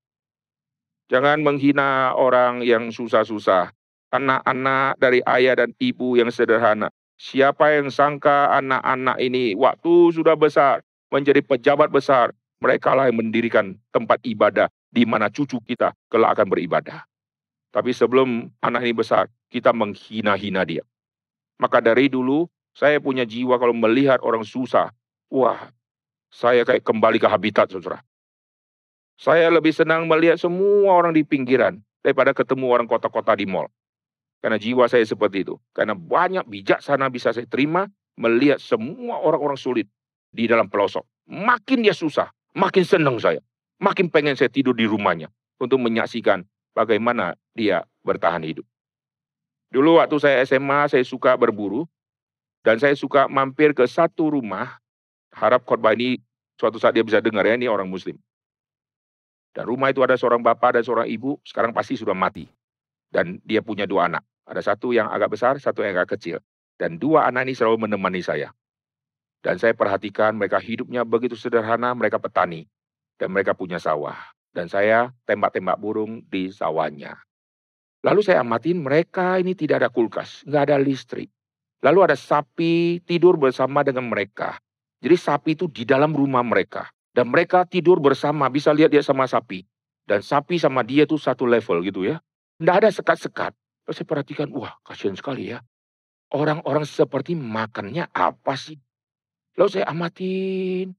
Jangan 1.11 1.43
menghina 1.43 2.15
orang 2.15 2.63
yang 2.63 2.89
susah-susah. 2.95 3.75
Anak-anak 4.09 4.97
dari 4.97 5.21
ayah 5.27 5.59
dan 5.59 5.75
ibu 5.77 6.17
yang 6.17 6.33
sederhana. 6.33 6.89
Siapa 7.19 7.77
yang 7.77 7.91
sangka 7.91 8.49
anak-anak 8.57 9.19
ini 9.21 9.53
waktu 9.53 10.15
sudah 10.15 10.39
besar, 10.39 10.81
menjadi 11.11 11.43
pejabat 11.43 11.91
besar, 11.91 12.31
mereka 12.63 12.95
lah 12.95 13.11
yang 13.11 13.19
mendirikan 13.19 13.75
tempat 13.91 14.23
ibadah 14.23 14.71
di 14.89 15.05
mana 15.05 15.29
cucu 15.29 15.61
kita 15.61 15.93
kelak 16.09 16.37
akan 16.37 16.49
beribadah. 16.49 17.05
Tapi 17.69 17.93
sebelum 17.93 18.49
anak 18.65 18.81
ini 18.81 18.93
besar, 18.97 19.29
kita 19.53 19.69
menghina-hina 19.69 20.65
dia. 20.65 20.81
Maka 21.61 21.77
dari 21.77 22.09
dulu, 22.09 22.49
saya 22.73 22.97
punya 22.97 23.29
jiwa 23.29 23.61
kalau 23.61 23.77
melihat 23.77 24.17
orang 24.25 24.41
susah. 24.41 24.89
Wah, 25.29 25.69
saya 26.33 26.65
kayak 26.65 26.81
kembali 26.81 27.21
ke 27.21 27.29
habitat, 27.29 27.69
saudara. 27.69 28.01
Saya 29.19 29.51
lebih 29.53 29.69
senang 29.75 30.09
melihat 30.09 30.41
semua 30.41 30.97
orang 30.97 31.13
di 31.13 31.21
pinggiran 31.21 31.77
daripada 32.01 32.33
ketemu 32.33 32.65
orang 32.73 32.87
kota-kota 32.89 33.37
di 33.37 33.45
mall. 33.45 33.69
Karena 34.39 34.55
jiwa 34.55 34.87
saya 34.89 35.03
seperti 35.05 35.43
itu. 35.45 35.59
Karena 35.75 35.93
banyak 35.93 36.47
bijaksana 36.47 37.11
bisa 37.11 37.35
saya 37.35 37.45
terima 37.45 37.85
melihat 38.15 38.57
semua 38.57 39.19
orang-orang 39.19 39.59
sulit 39.59 39.85
di 40.31 40.47
dalam 40.47 40.71
pelosok. 40.71 41.03
Makin 41.27 41.83
dia 41.83 41.93
susah, 41.93 42.31
makin 42.55 42.87
senang 42.87 43.19
saya 43.19 43.43
makin 43.79 44.11
pengen 44.11 44.35
saya 44.35 44.51
tidur 44.51 44.75
di 44.75 44.85
rumahnya 44.85 45.31
untuk 45.57 45.79
menyaksikan 45.79 46.43
bagaimana 46.75 47.33
dia 47.55 47.87
bertahan 48.03 48.43
hidup. 48.43 48.67
Dulu 49.71 50.03
waktu 50.03 50.19
saya 50.19 50.43
SMA, 50.43 50.91
saya 50.91 51.03
suka 51.07 51.33
berburu, 51.39 51.87
dan 52.61 52.77
saya 52.77 52.93
suka 52.93 53.31
mampir 53.31 53.71
ke 53.71 53.87
satu 53.87 54.35
rumah, 54.35 54.77
harap 55.31 55.63
khotbah 55.63 55.95
ini 55.95 56.19
suatu 56.59 56.75
saat 56.75 56.93
dia 56.97 57.05
bisa 57.05 57.23
dengar 57.23 57.47
ya, 57.47 57.55
ini 57.55 57.71
orang 57.71 57.87
muslim. 57.87 58.19
Dan 59.55 59.65
rumah 59.65 59.89
itu 59.89 60.03
ada 60.03 60.19
seorang 60.19 60.43
bapak 60.43 60.77
dan 60.77 60.83
seorang 60.85 61.07
ibu, 61.09 61.39
sekarang 61.47 61.71
pasti 61.73 61.97
sudah 61.97 62.13
mati. 62.13 62.45
Dan 63.09 63.41
dia 63.41 63.65
punya 63.65 63.89
dua 63.89 64.05
anak. 64.05 64.21
Ada 64.45 64.73
satu 64.73 64.93
yang 64.93 65.09
agak 65.09 65.33
besar, 65.37 65.57
satu 65.57 65.81
yang 65.81 65.97
agak 65.97 66.17
kecil. 66.17 66.37
Dan 66.77 66.97
dua 67.01 67.29
anak 67.29 67.49
ini 67.49 67.53
selalu 67.57 67.89
menemani 67.89 68.21
saya. 68.21 68.53
Dan 69.41 69.57
saya 69.57 69.73
perhatikan 69.73 70.37
mereka 70.37 70.61
hidupnya 70.61 71.05
begitu 71.05 71.33
sederhana, 71.33 71.93
mereka 71.93 72.21
petani 72.21 72.69
dan 73.19 73.35
mereka 73.35 73.51
punya 73.53 73.77
sawah. 73.77 74.17
Dan 74.49 74.65
saya 74.65 75.13
tembak-tembak 75.29 75.77
burung 75.77 76.25
di 76.25 76.49
sawahnya. 76.49 77.19
Lalu 78.01 78.23
saya 78.23 78.41
amatin 78.41 78.79
mereka 78.79 79.37
ini 79.37 79.53
tidak 79.53 79.83
ada 79.85 79.89
kulkas, 79.91 80.41
nggak 80.47 80.71
ada 80.71 80.77
listrik. 80.79 81.29
Lalu 81.83 82.11
ada 82.11 82.15
sapi 82.15 83.03
tidur 83.03 83.35
bersama 83.35 83.83
dengan 83.83 84.07
mereka. 84.07 84.57
Jadi 84.99 85.15
sapi 85.15 85.55
itu 85.55 85.67
di 85.67 85.83
dalam 85.83 86.15
rumah 86.15 86.43
mereka. 86.43 86.91
Dan 87.15 87.31
mereka 87.31 87.67
tidur 87.67 87.99
bersama, 87.99 88.47
bisa 88.47 88.71
lihat 88.71 88.91
dia 88.91 89.03
sama 89.03 89.27
sapi. 89.27 89.63
Dan 90.07 90.23
sapi 90.23 90.59
sama 90.59 90.83
dia 90.83 91.03
tuh 91.03 91.19
satu 91.19 91.47
level 91.47 91.83
gitu 91.83 92.07
ya. 92.07 92.19
Tidak 92.59 92.75
ada 92.75 92.89
sekat-sekat. 92.91 93.55
Terus 93.87 93.95
saya 93.95 94.07
perhatikan, 94.07 94.47
wah 94.51 94.75
kasihan 94.83 95.15
sekali 95.15 95.51
ya. 95.55 95.63
Orang-orang 96.29 96.85
seperti 96.85 97.33
makannya 97.33 98.11
apa 98.11 98.53
sih? 98.59 98.77
Lalu 99.55 99.69
saya 99.71 99.89
amatin, 99.89 100.93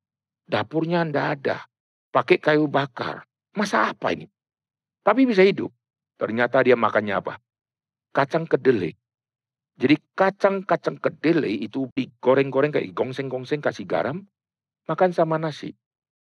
dapurnya 0.48 1.06
ndak 1.06 1.26
ada. 1.38 1.69
Pakai 2.10 2.42
kayu 2.42 2.66
bakar. 2.66 3.26
Masa 3.54 3.90
apa 3.90 4.14
ini? 4.14 4.26
Tapi 5.02 5.26
bisa 5.26 5.42
hidup. 5.42 5.70
Ternyata 6.18 6.62
dia 6.62 6.74
makannya 6.74 7.18
apa? 7.18 7.38
Kacang 8.12 8.44
kedelai. 8.44 8.94
Jadi 9.80 9.96
kacang-kacang 10.12 11.00
kedelai 11.00 11.64
itu 11.64 11.88
digoreng-goreng 11.96 12.68
kayak 12.68 12.92
gongseng-gongseng 12.92 13.64
kasih 13.64 13.88
garam, 13.88 14.28
makan 14.84 15.10
sama 15.16 15.40
nasi. 15.40 15.72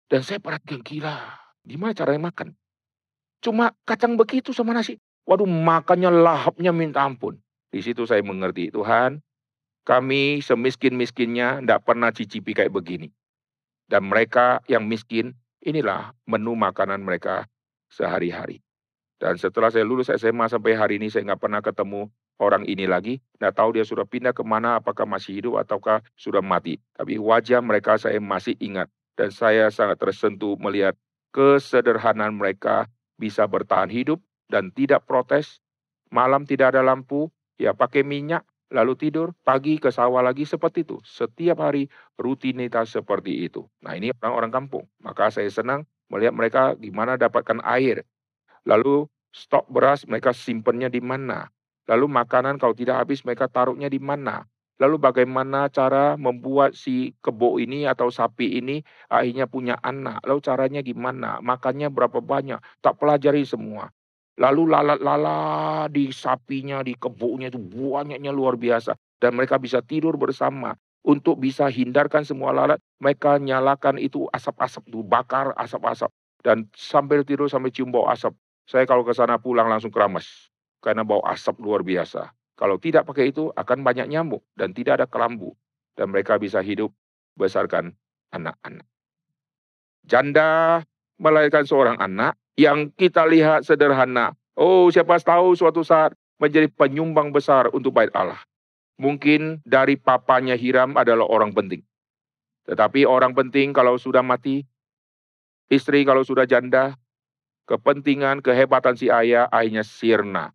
Dan 0.09 0.25
saya 0.25 0.41
perhatikan 0.41 0.81
gila, 0.81 1.21
gimana 1.61 1.93
caranya 1.93 2.33
makan? 2.33 2.57
Cuma 3.45 3.77
kacang 3.85 4.17
begitu 4.17 4.57
sama 4.57 4.73
nasi. 4.73 4.97
Waduh 5.29 5.45
makannya 5.45 6.09
lahapnya 6.09 6.73
minta 6.73 7.05
ampun. 7.05 7.37
Di 7.69 7.85
situ 7.85 8.09
saya 8.09 8.25
mengerti, 8.25 8.73
Tuhan 8.73 9.21
kami 9.85 10.41
semiskin-miskinnya 10.41 11.61
tidak 11.61 11.85
pernah 11.85 12.09
cicipi 12.09 12.57
kayak 12.57 12.73
begini. 12.73 13.13
Dan 13.85 14.09
mereka 14.09 14.65
yang 14.65 14.89
miskin, 14.89 15.37
inilah 15.65 16.13
menu 16.29 16.53
makanan 16.55 17.01
mereka 17.01 17.49
sehari-hari. 17.89 18.61
Dan 19.17 19.41
setelah 19.41 19.73
saya 19.73 19.89
lulus 19.89 20.13
SMA 20.13 20.47
sampai 20.53 20.77
hari 20.77 20.95
ini 21.01 21.09
saya 21.09 21.25
nggak 21.33 21.41
pernah 21.41 21.65
ketemu 21.65 22.13
orang 22.37 22.69
ini 22.69 22.85
lagi. 22.85 23.25
Nggak 23.41 23.55
tahu 23.57 23.81
dia 23.81 23.85
sudah 23.87 24.05
pindah 24.05 24.37
ke 24.37 24.45
mana, 24.45 24.79
apakah 24.79 25.09
masih 25.09 25.41
hidup 25.41 25.65
ataukah 25.65 26.05
sudah 26.19 26.45
mati. 26.45 26.77
Tapi 26.93 27.17
wajah 27.17 27.65
mereka 27.65 27.97
saya 27.97 28.21
masih 28.21 28.59
ingat. 28.61 28.93
Dan 29.15 29.31
saya 29.33 29.71
sangat 29.71 30.03
tersentuh 30.03 30.59
melihat 30.59 30.99
kesederhanaan 31.31 32.35
mereka 32.35 32.91
bisa 33.17 33.47
bertahan 33.47 33.89
hidup 33.89 34.21
dan 34.51 34.75
tidak 34.75 35.07
protes. 35.07 35.63
Malam 36.11 36.47
tidak 36.47 36.75
ada 36.75 36.83
lampu, 36.83 37.31
ya 37.59 37.75
pakai 37.75 38.07
minyak, 38.07 38.47
lalu 38.73 38.95
tidur, 38.97 39.37
pagi 39.45 39.77
ke 39.77 39.91
sawah 39.93 40.25
lagi 40.25 40.49
seperti 40.49 40.87
itu. 40.87 41.01
Setiap 41.05 41.61
hari 41.61 41.91
rutinitas 42.17 42.95
seperti 42.95 43.49
itu. 43.49 43.67
Nah 43.85 43.97
ini 43.99 44.15
orang-orang 44.23 44.53
kampung. 44.53 44.85
Maka 45.03 45.29
saya 45.29 45.51
senang 45.51 45.85
melihat 46.09 46.33
mereka 46.33 46.63
gimana 46.79 47.19
dapatkan 47.19 47.61
air. 47.65 48.05
Lalu 48.65 49.09
stok 49.35 49.69
beras 49.69 50.07
mereka 50.09 50.33
simpennya 50.33 50.89
di 50.89 51.03
mana. 51.03 51.51
Lalu 51.85 52.09
makanan 52.09 52.57
kalau 52.57 52.73
tidak 52.73 53.05
habis 53.05 53.21
mereka 53.29 53.51
taruhnya 53.51 53.93
di 53.93 54.01
mana? 54.01 54.49
Lalu 54.83 54.99
bagaimana 54.99 55.71
cara 55.71 56.19
membuat 56.19 56.75
si 56.75 57.15
kebo 57.23 57.63
ini 57.63 57.87
atau 57.87 58.11
sapi 58.11 58.59
ini 58.59 58.83
akhirnya 59.07 59.47
punya 59.47 59.79
anak? 59.79 60.19
Lalu 60.27 60.41
caranya 60.43 60.81
gimana? 60.83 61.39
Makannya 61.45 61.93
berapa 61.95 62.19
banyak? 62.19 62.59
Tak 62.83 62.99
pelajari 62.99 63.47
semua. 63.47 63.95
Lalu 64.35 64.67
lalat-lalat 64.67 65.95
di 65.95 66.11
sapinya, 66.11 66.83
di 66.83 66.99
kebonya 66.99 67.55
itu 67.55 67.61
banyaknya 67.63 68.35
luar 68.35 68.59
biasa. 68.59 68.99
Dan 69.23 69.39
mereka 69.39 69.63
bisa 69.63 69.79
tidur 69.79 70.19
bersama. 70.19 70.75
Untuk 71.05 71.37
bisa 71.37 71.69
hindarkan 71.69 72.25
semua 72.25 72.51
lalat, 72.51 72.81
mereka 72.97 73.37
nyalakan 73.37 74.01
itu 74.01 74.25
asap-asap, 74.33 74.89
itu 74.89 75.05
bakar 75.05 75.53
asap-asap. 75.61 76.09
Dan 76.41 76.67
sambil 76.73 77.23
tidur 77.23 77.47
sampai 77.47 77.71
cium 77.71 77.93
bau 77.93 78.09
asap. 78.09 78.33
Saya 78.65 78.89
kalau 78.89 79.05
ke 79.05 79.13
sana 79.13 79.37
pulang 79.37 79.69
langsung 79.69 79.93
keramas 79.93 80.49
karena 80.81 81.05
bau 81.05 81.21
asap 81.29 81.61
luar 81.61 81.85
biasa. 81.85 82.33
Kalau 82.57 82.81
tidak 82.81 83.05
pakai 83.05 83.33
itu 83.33 83.53
akan 83.53 83.85
banyak 83.85 84.09
nyamuk 84.09 84.45
dan 84.57 84.73
tidak 84.73 85.01
ada 85.01 85.07
kelambu. 85.09 85.53
Dan 85.95 86.11
mereka 86.11 86.41
bisa 86.41 86.59
hidup 86.65 86.91
besarkan 87.37 87.93
anak-anak. 88.33 88.87
Janda 90.05 90.83
melahirkan 91.25 91.65
seorang 91.65 91.97
anak 91.97 92.37
yang 92.61 92.93
kita 92.93 93.25
lihat 93.25 93.65
sederhana. 93.65 94.37
Oh 94.53 94.93
siapa 94.93 95.17
tahu 95.17 95.57
suatu 95.57 95.81
saat 95.81 96.13
menjadi 96.37 96.69
penyumbang 96.69 97.33
besar 97.33 97.73
untuk 97.73 97.97
bait 97.97 98.13
Allah. 98.13 98.45
Mungkin 99.01 99.65
dari 99.65 99.97
papanya 99.97 100.55
Hiram 100.55 100.95
adalah 100.95 101.25
orang 101.25 101.57
penting. 101.57 101.81
Tetapi 102.69 103.09
orang 103.09 103.33
penting 103.33 103.73
kalau 103.73 103.97
sudah 103.97 104.23
mati, 104.23 104.63
istri 105.73 106.07
kalau 106.07 106.23
sudah 106.23 106.47
janda, 106.47 106.95
kepentingan, 107.67 108.45
kehebatan 108.45 108.95
si 108.95 109.11
ayah 109.11 109.51
akhirnya 109.51 109.83
sirna. 109.83 110.55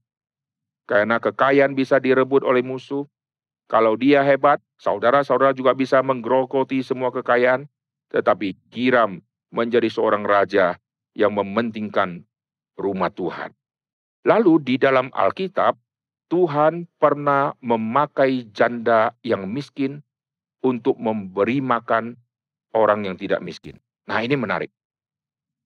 Karena 0.87 1.19
kekayaan 1.19 1.75
bisa 1.75 1.99
direbut 1.99 2.45
oleh 2.45 2.63
musuh. 2.63 3.05
Kalau 3.69 3.93
dia 3.93 4.25
hebat, 4.25 4.57
saudara-saudara 4.81 5.53
juga 5.53 5.77
bisa 5.77 6.01
menggerokoti 6.01 6.81
semua 6.81 7.13
kekayaan. 7.13 7.69
Tetapi 8.09 8.57
Hiram 8.73 9.21
menjadi 9.49 9.89
seorang 9.89 10.25
raja 10.25 10.77
yang 11.17 11.33
mementingkan 11.33 12.25
rumah 12.77 13.09
Tuhan. 13.13 13.53
Lalu 14.25 14.61
di 14.61 14.75
dalam 14.77 15.09
Alkitab, 15.11 15.77
Tuhan 16.29 16.85
pernah 17.01 17.57
memakai 17.63 18.45
janda 18.53 19.17
yang 19.25 19.49
miskin 19.49 20.05
untuk 20.61 20.99
memberi 21.01 21.63
makan 21.63 22.13
orang 22.77 23.09
yang 23.09 23.15
tidak 23.17 23.41
miskin. 23.41 23.81
Nah 24.05 24.21
ini 24.21 24.37
menarik. 24.37 24.69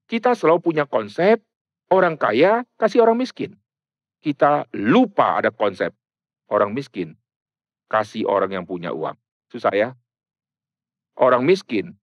Kita 0.07 0.31
selalu 0.38 0.63
punya 0.63 0.86
konsep 0.88 1.43
orang 1.91 2.15
kaya 2.15 2.63
kasih 2.79 3.03
orang 3.03 3.19
miskin 3.19 3.59
kita 4.23 4.63
lupa 4.71 5.43
ada 5.43 5.51
konsep 5.51 5.91
orang 6.47 6.71
miskin 6.71 7.19
kasih 7.91 8.23
orang 8.23 8.55
yang 8.55 8.65
punya 8.65 8.95
uang. 8.95 9.19
Susah 9.51 9.69
ya? 9.75 9.89
Orang 11.19 11.45
miskin 11.45 11.99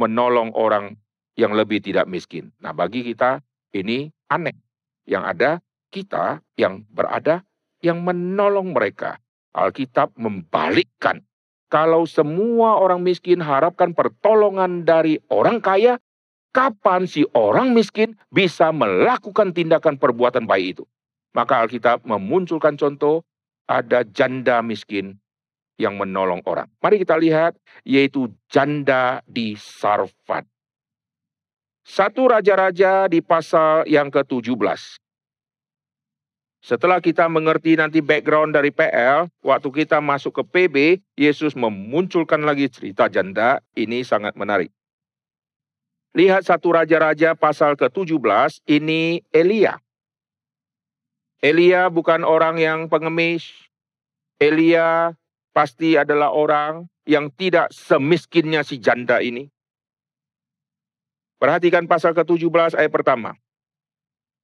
menolong 0.00 0.50
orang 0.56 0.98
yang 1.38 1.54
lebih 1.54 1.78
tidak 1.78 2.10
miskin. 2.10 2.50
Nah, 2.58 2.74
bagi 2.74 3.06
kita 3.06 3.38
ini 3.70 4.10
aneh. 4.26 4.58
Yang 5.06 5.24
ada 5.24 5.50
kita 5.94 6.42
yang 6.58 6.82
berada 6.90 7.46
yang 7.78 8.02
menolong 8.02 8.74
mereka. 8.74 9.22
Alkitab 9.54 10.18
membalikkan. 10.18 11.22
Kalau 11.70 12.04
semua 12.10 12.82
orang 12.82 13.06
miskin 13.06 13.38
harapkan 13.38 13.94
pertolongan 13.94 14.82
dari 14.82 15.20
orang 15.30 15.62
kaya, 15.62 16.02
kapan 16.50 17.06
si 17.06 17.22
orang 17.36 17.70
miskin 17.72 18.18
bisa 18.34 18.74
melakukan 18.74 19.54
tindakan 19.54 19.94
perbuatan 19.96 20.44
baik 20.48 20.76
itu? 20.76 20.84
Maka 21.36 21.64
Alkitab 21.64 22.02
memunculkan 22.08 22.74
contoh 22.74 23.22
ada 23.68 24.02
janda 24.02 24.64
miskin 24.64 25.20
yang 25.78 26.00
menolong 26.00 26.42
orang. 26.48 26.66
Mari 26.82 27.04
kita 27.04 27.14
lihat 27.20 27.54
yaitu 27.84 28.32
janda 28.50 29.22
di 29.28 29.54
Sarfat. 29.54 30.57
Satu 31.88 32.28
raja-raja 32.28 33.08
di 33.08 33.24
pasal 33.24 33.88
yang 33.88 34.12
ke-17. 34.12 35.00
Setelah 36.60 37.00
kita 37.00 37.24
mengerti 37.32 37.80
nanti 37.80 38.04
background 38.04 38.52
dari 38.52 38.68
PL, 38.68 39.32
waktu 39.40 39.68
kita 39.72 39.96
masuk 40.04 40.36
ke 40.36 40.42
PB, 40.44 40.76
Yesus 41.16 41.56
memunculkan 41.56 42.44
lagi 42.44 42.68
cerita 42.68 43.08
janda. 43.08 43.64
Ini 43.72 44.04
sangat 44.04 44.36
menarik. 44.36 44.68
Lihat 46.12 46.44
satu 46.44 46.76
raja-raja 46.76 47.32
pasal 47.32 47.72
ke-17, 47.80 48.68
ini 48.68 49.24
Elia. 49.32 49.80
Elia 51.40 51.88
bukan 51.88 52.20
orang 52.20 52.60
yang 52.60 52.92
pengemis. 52.92 53.48
Elia 54.36 55.16
pasti 55.56 55.96
adalah 55.96 56.36
orang 56.36 56.84
yang 57.08 57.32
tidak 57.32 57.72
semiskinnya 57.72 58.60
si 58.60 58.76
janda 58.76 59.24
ini. 59.24 59.48
Perhatikan 61.38 61.86
pasal 61.86 62.14
ke-17 62.18 62.74
ayat 62.74 62.90
pertama. 62.90 63.38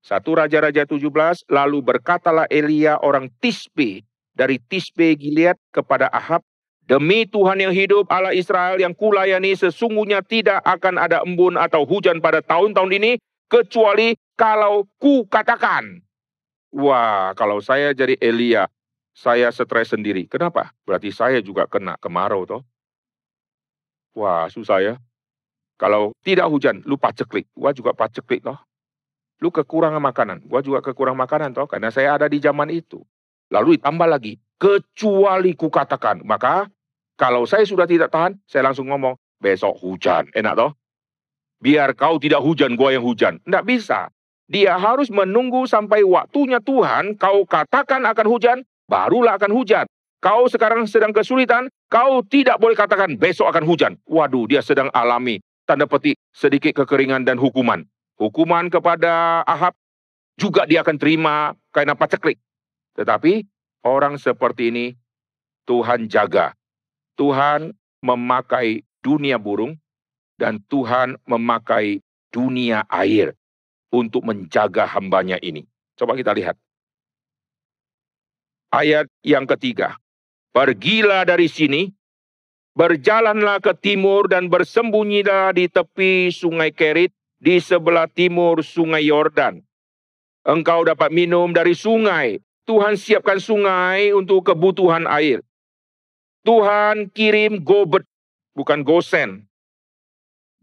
Satu 0.05 0.39
Raja-Raja 0.39 0.87
17, 0.87 1.03
lalu 1.49 1.79
berkatalah 1.83 2.47
Elia 2.53 3.01
orang 3.03 3.33
Tisbe 3.43 4.05
dari 4.37 4.63
Tisbe 4.63 5.17
Gilead 5.17 5.57
kepada 5.73 6.07
Ahab, 6.13 6.45
Demi 6.85 7.25
Tuhan 7.25 7.65
yang 7.65 7.73
hidup 7.73 8.13
Allah 8.13 8.37
Israel 8.37 8.77
yang 8.77 8.93
kulayani 8.93 9.57
sesungguhnya 9.57 10.21
tidak 10.21 10.61
akan 10.69 11.01
ada 11.01 11.25
embun 11.25 11.57
atau 11.57 11.89
hujan 11.89 12.21
pada 12.21 12.45
tahun-tahun 12.45 12.93
ini 13.01 13.17
kecuali 13.49 14.13
kalau 14.37 14.85
ku 15.01 15.25
katakan 15.25 16.05
Wah, 16.75 17.33
kalau 17.39 17.63
saya 17.63 17.95
jadi 17.95 18.19
Elia, 18.19 18.67
saya 19.15 19.47
stres 19.55 19.95
sendiri. 19.95 20.27
Kenapa? 20.27 20.75
Berarti 20.83 21.15
saya 21.15 21.39
juga 21.39 21.71
kena 21.71 21.95
kemarau 22.03 22.43
toh. 22.45 22.67
Wah, 24.19 24.51
susah 24.51 24.83
ya. 24.83 24.95
Kalau 25.75 26.15
tidak 26.23 26.47
hujan, 26.51 26.87
lu 26.87 26.95
paceklik. 26.95 27.51
Gua 27.55 27.75
juga 27.75 27.91
paceklik 27.91 28.47
toh. 28.47 28.59
Lu 29.43 29.51
kekurangan 29.51 29.99
makanan. 29.99 30.47
Gua 30.47 30.63
juga 30.63 30.79
kekurangan 30.81 31.19
makanan 31.19 31.51
toh. 31.51 31.67
Karena 31.67 31.91
saya 31.91 32.15
ada 32.15 32.31
di 32.31 32.39
zaman 32.39 32.71
itu. 32.71 33.03
Lalu 33.51 33.79
ditambah 33.79 34.07
lagi. 34.07 34.39
Kecuali 34.55 35.59
ku 35.59 35.67
katakan. 35.67 36.23
Maka 36.23 36.71
kalau 37.19 37.43
saya 37.43 37.67
sudah 37.67 37.91
tidak 37.91 38.15
tahan, 38.15 38.39
saya 38.47 38.71
langsung 38.71 38.87
ngomong. 38.87 39.19
Besok 39.43 39.75
hujan. 39.83 40.31
Enak 40.31 40.55
toh? 40.55 40.71
Biar 41.59 41.91
kau 41.99 42.23
tidak 42.23 42.41
hujan, 42.45 42.79
gua 42.79 42.95
yang 42.95 43.03
hujan. 43.03 43.43
Tidak 43.43 43.65
bisa. 43.67 44.15
Dia 44.47 44.77
harus 44.77 45.09
menunggu 45.09 45.65
sampai 45.65 46.05
waktunya 46.05 46.61
Tuhan, 46.61 47.17
kau 47.17 47.49
katakan 47.49 48.05
akan 48.05 48.27
hujan, 48.29 48.59
barulah 48.85 49.41
akan 49.41 49.49
hujan. 49.57 49.89
Kau 50.21 50.45
sekarang 50.53 50.85
sedang 50.85 51.17
kesulitan, 51.17 51.73
kau 51.89 52.21
tidak 52.29 52.61
boleh 52.61 52.77
katakan 52.77 53.17
besok 53.17 53.49
akan 53.49 53.65
hujan. 53.65 53.97
Waduh, 54.05 54.45
dia 54.45 54.61
sedang 54.61 54.93
alami 54.93 55.41
tanda 55.65 55.89
petik 55.89 56.17
sedikit 56.33 56.85
kekeringan 56.85 57.25
dan 57.25 57.41
hukuman. 57.41 57.85
Hukuman 58.21 58.71
kepada 58.71 59.43
Ahab 59.43 59.75
juga 60.39 60.65
dia 60.69 60.87
akan 60.87 60.97
terima 60.97 61.57
karena 61.75 61.99
paceklik. 61.99 62.39
Tetapi 62.95 63.43
orang 63.83 64.17
seperti 64.17 64.71
ini 64.71 64.87
Tuhan 65.67 66.07
jaga. 66.07 66.55
Tuhan 67.19 67.75
memakai 68.05 68.87
dunia 69.03 69.41
burung 69.41 69.75
dan 70.39 70.61
Tuhan 70.71 71.19
memakai 71.27 72.03
dunia 72.35 72.83
air 72.91 73.35
untuk 73.95 74.27
menjaga 74.27 74.87
hambanya 74.91 75.39
ini. 75.39 75.63
Coba 75.95 76.19
kita 76.19 76.35
lihat. 76.35 76.59
Ayat 78.75 79.07
yang 79.23 79.47
ketiga. 79.47 79.95
Pergilah 80.51 81.23
dari 81.23 81.47
sini, 81.47 81.95
berjalanlah 82.75 83.63
ke 83.63 83.73
timur 83.79 84.27
dan 84.27 84.51
bersembunyilah 84.51 85.55
di 85.55 85.71
tepi 85.71 86.31
sungai 86.35 86.75
Kerit 86.75 87.15
di 87.39 87.63
sebelah 87.63 88.11
timur 88.11 88.61
sungai 88.61 89.07
Yordan. 89.07 89.63
Engkau 90.45 90.85
dapat 90.85 91.09
minum 91.15 91.55
dari 91.55 91.73
sungai. 91.73 92.43
Tuhan 92.65 92.97
siapkan 92.97 93.41
sungai 93.41 94.13
untuk 94.13 94.45
kebutuhan 94.45 95.05
air. 95.09 95.41
Tuhan 96.45 97.09
kirim 97.13 97.61
gobet, 97.65 98.05
bukan 98.53 98.85
gosen. 98.85 99.49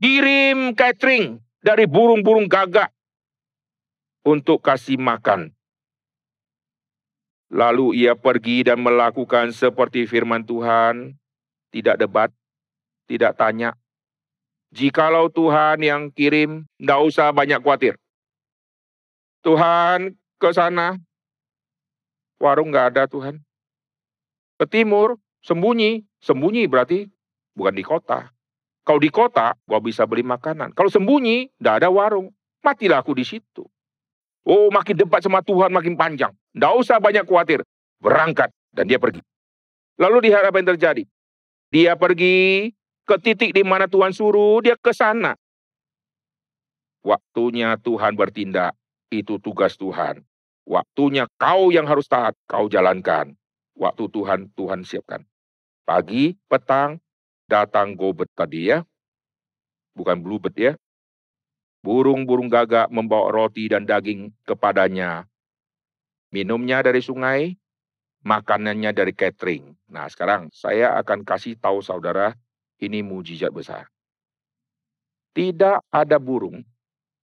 Kirim 0.01 0.73
catering 0.73 1.41
dari 1.61 1.85
burung-burung 1.85 2.49
gagak 2.49 2.89
untuk 4.25 4.61
kasih 4.65 4.97
makan 4.97 5.53
Lalu 7.51 8.07
ia 8.07 8.15
pergi 8.15 8.63
dan 8.63 8.79
melakukan 8.79 9.51
seperti 9.51 10.07
firman 10.07 10.47
Tuhan, 10.47 11.19
tidak 11.71 11.95
debat, 11.97 12.29
tidak 13.07 13.33
tanya. 13.39 13.73
Jikalau 14.71 15.27
Tuhan 15.27 15.83
yang 15.83 16.11
kirim, 16.15 16.63
tidak 16.79 16.99
usah 17.03 17.27
banyak 17.35 17.59
khawatir. 17.59 17.99
Tuhan 19.43 20.15
ke 20.39 20.49
sana, 20.53 20.95
warung 22.39 22.71
nggak 22.71 22.95
ada 22.95 23.03
Tuhan. 23.09 23.41
Ke 24.61 24.65
timur, 24.69 25.17
sembunyi. 25.43 26.05
Sembunyi 26.21 26.69
berarti 26.69 27.09
bukan 27.57 27.73
di 27.73 27.81
kota. 27.81 28.29
Kalau 28.85 29.01
di 29.01 29.09
kota, 29.09 29.57
gua 29.65 29.81
bisa 29.81 30.05
beli 30.05 30.21
makanan. 30.21 30.77
Kalau 30.77 30.87
sembunyi, 30.87 31.49
tidak 31.57 31.81
ada 31.81 31.89
warung. 31.89 32.29
Matilah 32.61 33.01
aku 33.01 33.17
di 33.17 33.25
situ. 33.25 33.65
Oh, 34.45 34.69
makin 34.73 34.97
debat 34.97 35.21
sama 35.21 35.41
Tuhan 35.41 35.73
makin 35.73 35.97
panjang. 35.97 36.33
Tidak 36.53 36.73
usah 36.77 36.97
banyak 37.01 37.25
khawatir. 37.25 37.65
Berangkat 38.01 38.49
dan 38.73 38.89
dia 38.89 38.97
pergi. 38.97 39.21
Lalu 40.01 40.33
yang 40.33 40.65
terjadi. 40.73 41.05
Dia 41.71 41.95
pergi 41.95 42.71
ke 43.07 43.15
titik 43.17 43.55
di 43.55 43.63
mana 43.63 43.87
Tuhan 43.87 44.11
suruh, 44.11 44.59
dia 44.59 44.75
ke 44.75 44.91
sana. 44.91 45.39
Waktunya 47.01 47.79
Tuhan 47.81 48.13
bertindak, 48.13 48.77
itu 49.09 49.39
tugas 49.41 49.79
Tuhan. 49.79 50.21
Waktunya 50.67 51.25
kau 51.41 51.73
yang 51.73 51.89
harus 51.89 52.05
taat, 52.05 52.37
kau 52.45 52.69
jalankan. 52.69 53.33
Waktu 53.73 54.05
Tuhan, 54.13 54.51
Tuhan 54.53 54.85
siapkan. 54.85 55.25
Pagi, 55.87 56.37
petang, 56.45 57.01
datang 57.49 57.97
gobet 57.97 58.29
tadi 58.37 58.69
ya. 58.69 58.85
Bukan 59.97 60.21
bluebird 60.21 60.55
ya, 60.55 60.73
Burung-burung 61.81 62.45
gagak 62.45 62.93
membawa 62.93 63.33
roti 63.33 63.65
dan 63.65 63.89
daging 63.89 64.29
kepadanya. 64.45 65.25
Minumnya 66.29 66.85
dari 66.85 67.01
sungai, 67.01 67.57
makanannya 68.21 68.93
dari 68.93 69.13
catering. 69.13 69.73
Nah 69.89 70.05
sekarang 70.09 70.49
saya 70.53 70.97
akan 71.01 71.25
kasih 71.25 71.57
tahu 71.57 71.81
saudara, 71.81 72.33
ini 72.81 73.01
mujizat 73.01 73.53
besar. 73.53 73.89
Tidak 75.31 75.87
ada 75.89 76.17
burung 76.19 76.61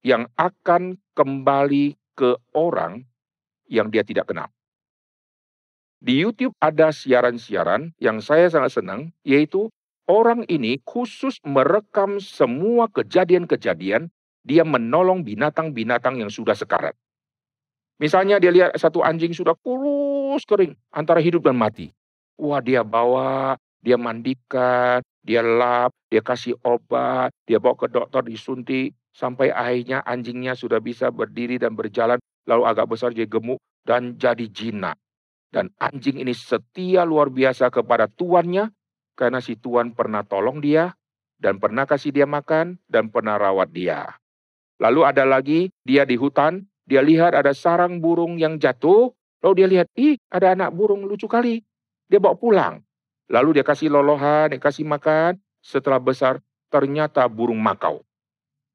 yang 0.03 0.27
akan 0.39 0.97
kembali 1.13 1.99
ke 2.17 2.35
orang 2.57 3.05
yang 3.69 3.93
dia 3.93 4.03
tidak 4.03 4.31
kenal. 4.33 4.49
Di 5.99 6.15
YouTube 6.15 6.55
ada 6.63 6.95
siaran-siaran 6.95 7.93
yang 7.99 8.23
saya 8.23 8.47
sangat 8.47 8.79
senang, 8.79 9.11
yaitu 9.27 9.67
orang 10.07 10.47
ini 10.47 10.79
khusus 10.87 11.43
merekam 11.43 12.23
semua 12.23 12.87
kejadian-kejadian 12.89 14.09
dia 14.47 14.65
menolong 14.65 15.27
binatang-binatang 15.27 16.23
yang 16.23 16.31
sudah 16.33 16.55
sekarat. 16.55 16.95
Misalnya 17.99 18.39
dia 18.39 18.55
lihat 18.55 18.79
satu 18.79 19.03
anjing 19.03 19.35
sudah 19.35 19.59
kurus 19.59 20.08
kering 20.45 20.77
antara 20.93 21.23
hidup 21.23 21.49
dan 21.49 21.57
mati. 21.57 21.95
Wah 22.39 22.61
dia 22.61 22.85
bawa, 22.85 23.57
dia 23.81 23.97
mandikan, 23.97 25.01
dia 25.25 25.41
lap, 25.41 25.95
dia 26.13 26.21
kasih 26.21 26.55
obat, 26.63 27.33
dia 27.49 27.57
bawa 27.57 27.75
ke 27.79 27.89
dokter 27.89 28.23
disuntik. 28.27 28.93
Sampai 29.15 29.51
akhirnya 29.51 30.05
anjingnya 30.07 30.55
sudah 30.55 30.79
bisa 30.79 31.11
berdiri 31.11 31.59
dan 31.59 31.75
berjalan. 31.75 32.23
Lalu 32.47 32.63
agak 32.69 32.87
besar 32.87 33.11
jadi 33.11 33.27
gemuk 33.27 33.59
dan 33.83 34.15
jadi 34.15 34.47
jinak. 34.47 34.95
Dan 35.51 35.73
anjing 35.81 36.23
ini 36.23 36.37
setia 36.37 37.03
luar 37.03 37.33
biasa 37.33 37.73
kepada 37.73 38.07
tuannya. 38.07 38.71
Karena 39.19 39.43
si 39.43 39.59
tuan 39.59 39.91
pernah 39.99 40.23
tolong 40.23 40.63
dia 40.63 40.95
dan 41.43 41.59
pernah 41.59 41.91
kasih 41.91 42.15
dia 42.15 42.27
makan 42.27 42.79
dan 42.87 43.11
pernah 43.11 43.35
rawat 43.35 43.75
dia. 43.75 44.15
Lalu 44.79 45.01
ada 45.03 45.27
lagi 45.27 45.75
dia 45.83 46.07
di 46.07 46.15
hutan, 46.15 46.71
dia 46.87 47.03
lihat 47.03 47.35
ada 47.35 47.51
sarang 47.51 47.99
burung 47.99 48.39
yang 48.39 48.63
jatuh, 48.63 49.11
lalu 49.45 49.53
dia 49.63 49.69
lihat, 49.69 49.89
ih 49.95 50.17
ada 50.29 50.55
anak 50.55 50.71
burung 50.75 51.07
lucu 51.07 51.27
kali. 51.31 51.63
Dia 52.09 52.19
bawa 52.19 52.35
pulang. 52.39 52.75
Lalu 53.29 53.61
dia 53.61 53.65
kasih 53.65 53.93
lolohan, 53.93 54.49
dia 54.53 54.61
kasih 54.61 54.89
makan, 54.89 55.37
setelah 55.61 56.01
besar 56.01 56.41
ternyata 56.73 57.25
burung 57.29 57.61
makau. 57.61 58.01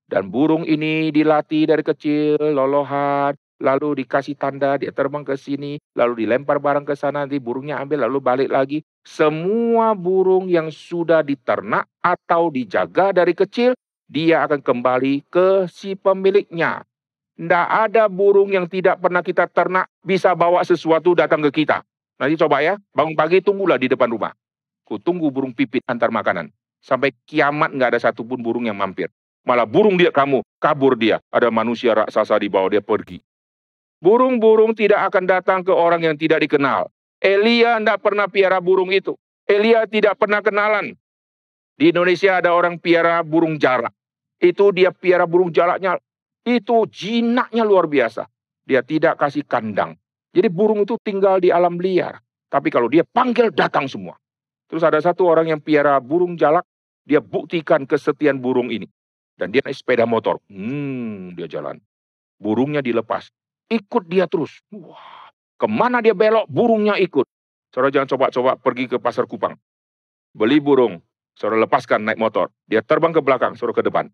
Dan 0.05 0.29
burung 0.29 0.61
ini 0.67 1.09
dilatih 1.09 1.73
dari 1.73 1.81
kecil, 1.81 2.37
lolohan, 2.37 3.33
lalu 3.63 4.03
dikasih 4.03 4.35
tanda, 4.37 4.77
dia 4.77 4.93
terbang 4.93 5.25
ke 5.25 5.33
sini, 5.39 5.79
lalu 5.97 6.27
dilempar 6.27 6.59
barang 6.59 6.85
ke 6.85 6.93
sana, 6.93 7.25
nanti 7.25 7.39
burungnya 7.39 7.79
ambil, 7.79 8.05
lalu 8.05 8.19
balik 8.19 8.49
lagi. 8.51 8.83
Semua 9.01 9.95
burung 9.97 10.51
yang 10.51 10.69
sudah 10.69 11.23
diternak 11.23 11.89
atau 12.03 12.51
dijaga 12.51 13.15
dari 13.15 13.33
kecil, 13.33 13.73
dia 14.05 14.43
akan 14.45 14.61
kembali 14.61 15.25
ke 15.31 15.65
si 15.71 15.95
pemiliknya. 15.97 16.85
Tidak 17.43 17.67
ada 17.67 18.07
burung 18.07 18.55
yang 18.55 18.71
tidak 18.71 19.03
pernah 19.03 19.19
kita 19.19 19.51
ternak 19.51 19.91
bisa 19.99 20.31
bawa 20.31 20.63
sesuatu 20.63 21.11
datang 21.11 21.43
ke 21.43 21.63
kita. 21.63 21.83
Nanti 22.15 22.39
coba 22.39 22.63
ya, 22.63 22.79
bangun 22.95 23.19
pagi 23.19 23.43
tunggulah 23.43 23.75
di 23.75 23.91
depan 23.91 24.07
rumah. 24.07 24.31
Ku 24.87 24.95
tunggu 24.95 25.27
burung 25.27 25.51
pipit 25.51 25.83
antar 25.83 26.07
makanan. 26.07 26.55
Sampai 26.79 27.11
kiamat 27.27 27.75
nggak 27.75 27.95
ada 27.95 27.99
satupun 27.99 28.39
burung 28.39 28.63
yang 28.63 28.79
mampir. 28.79 29.11
Malah 29.43 29.67
burung 29.67 29.99
dia 29.99 30.07
kamu, 30.07 30.39
kabur 30.55 30.95
dia. 30.95 31.19
Ada 31.35 31.51
manusia 31.51 31.91
raksasa 31.91 32.39
di 32.39 32.47
bawah 32.47 32.71
dia 32.71 32.79
pergi. 32.79 33.19
Burung-burung 33.99 34.71
tidak 34.71 35.11
akan 35.11 35.27
datang 35.27 35.59
ke 35.67 35.71
orang 35.75 35.99
yang 35.99 36.15
tidak 36.15 36.47
dikenal. 36.47 36.87
Elia 37.19 37.75
tidak 37.79 38.03
pernah 38.03 38.27
piara 38.31 38.63
burung 38.63 38.91
itu. 38.91 39.19
Elia 39.43 39.83
tidak 39.83 40.15
pernah 40.15 40.39
kenalan. 40.39 40.95
Di 41.75 41.91
Indonesia 41.91 42.39
ada 42.39 42.55
orang 42.55 42.79
piara 42.79 43.19
burung 43.19 43.59
jarak. 43.59 43.91
Itu 44.39 44.75
dia 44.75 44.91
piara 44.91 45.27
burung 45.27 45.51
jalaknya. 45.51 46.02
Itu 46.43 46.87
jinaknya 46.91 47.63
luar 47.63 47.87
biasa. 47.87 48.27
Dia 48.63 48.83
tidak 48.83 49.19
kasih 49.19 49.47
kandang. 49.47 49.95
Jadi 50.35 50.47
burung 50.51 50.83
itu 50.83 50.99
tinggal 50.99 51.39
di 51.39 51.51
alam 51.51 51.79
liar. 51.79 52.19
Tapi 52.51 52.69
kalau 52.69 52.91
dia 52.91 53.07
panggil 53.07 53.51
datang 53.51 53.87
semua. 53.87 54.19
Terus 54.67 54.83
ada 54.83 54.99
satu 54.99 55.27
orang 55.27 55.51
yang 55.51 55.61
piara 55.63 55.99
burung 56.03 56.35
jalak. 56.35 56.67
Dia 57.03 57.19
buktikan 57.19 57.83
kesetiaan 57.83 58.39
burung 58.39 58.71
ini. 58.71 58.87
Dan 59.35 59.51
dia 59.51 59.59
naik 59.63 59.75
sepeda 59.75 60.07
motor. 60.07 60.39
Hmm, 60.47 61.35
dia 61.35 61.51
jalan. 61.51 61.79
Burungnya 62.39 62.79
dilepas. 62.79 63.27
Ikut 63.67 64.07
dia 64.07 64.27
terus. 64.27 64.63
Wah, 64.71 65.31
ke 65.59 65.67
mana 65.67 65.99
dia 65.99 66.15
belok, 66.15 66.47
burungnya 66.47 66.95
ikut. 66.99 67.27
Saudara 67.73 67.91
jangan 67.91 68.07
coba-coba 68.15 68.55
pergi 68.55 68.85
ke 68.87 68.97
pasar 69.01 69.25
Kupang. 69.27 69.57
Beli 70.31 70.61
burung, 70.61 71.01
saudara 71.35 71.65
lepaskan 71.65 72.05
naik 72.07 72.21
motor. 72.21 72.53
Dia 72.69 72.85
terbang 72.85 73.11
ke 73.11 73.19
belakang, 73.19 73.57
saudara 73.57 73.81
ke 73.81 73.83
depan 73.89 74.05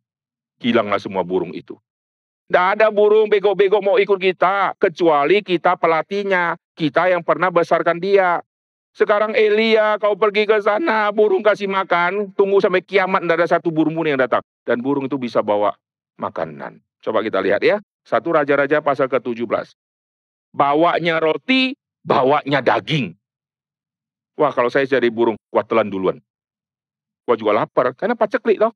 hilanglah 0.60 1.00
semua 1.00 1.24
burung 1.24 1.56
itu. 1.56 1.80
Tidak 2.50 2.82
ada 2.82 2.90
burung 2.90 3.30
bego-bego 3.30 3.78
mau 3.78 4.02
ikut 4.02 4.18
kita, 4.18 4.74
kecuali 4.82 5.46
kita 5.46 5.78
pelatihnya, 5.78 6.58
kita 6.74 7.06
yang 7.14 7.22
pernah 7.22 7.54
besarkan 7.54 8.02
dia. 8.02 8.42
Sekarang 8.90 9.38
Elia, 9.38 10.02
kau 10.02 10.18
pergi 10.18 10.50
ke 10.50 10.58
sana, 10.58 11.14
burung 11.14 11.46
kasih 11.46 11.70
makan, 11.70 12.34
tunggu 12.34 12.58
sampai 12.58 12.82
kiamat, 12.82 13.22
tidak 13.22 13.38
ada 13.38 13.48
satu 13.54 13.70
burung 13.70 13.94
pun 13.94 14.10
yang 14.10 14.18
datang. 14.18 14.42
Dan 14.66 14.82
burung 14.82 15.06
itu 15.06 15.22
bisa 15.22 15.46
bawa 15.46 15.78
makanan. 16.18 16.82
Coba 17.06 17.22
kita 17.22 17.38
lihat 17.38 17.62
ya, 17.62 17.78
satu 18.02 18.34
Raja-Raja 18.34 18.82
pasal 18.82 19.14
ke-17. 19.14 19.78
Bawanya 20.50 21.22
roti, 21.22 21.78
bawanya 22.02 22.66
daging. 22.66 23.14
Wah 24.42 24.50
kalau 24.50 24.74
saya 24.74 24.90
jadi 24.90 25.14
burung, 25.14 25.38
kuat 25.54 25.70
telan 25.70 25.94
duluan. 25.94 26.18
Gua 27.30 27.38
juga 27.38 27.62
lapar, 27.62 27.94
karena 27.94 28.18
paceklik 28.18 28.58
loh. 28.58 28.74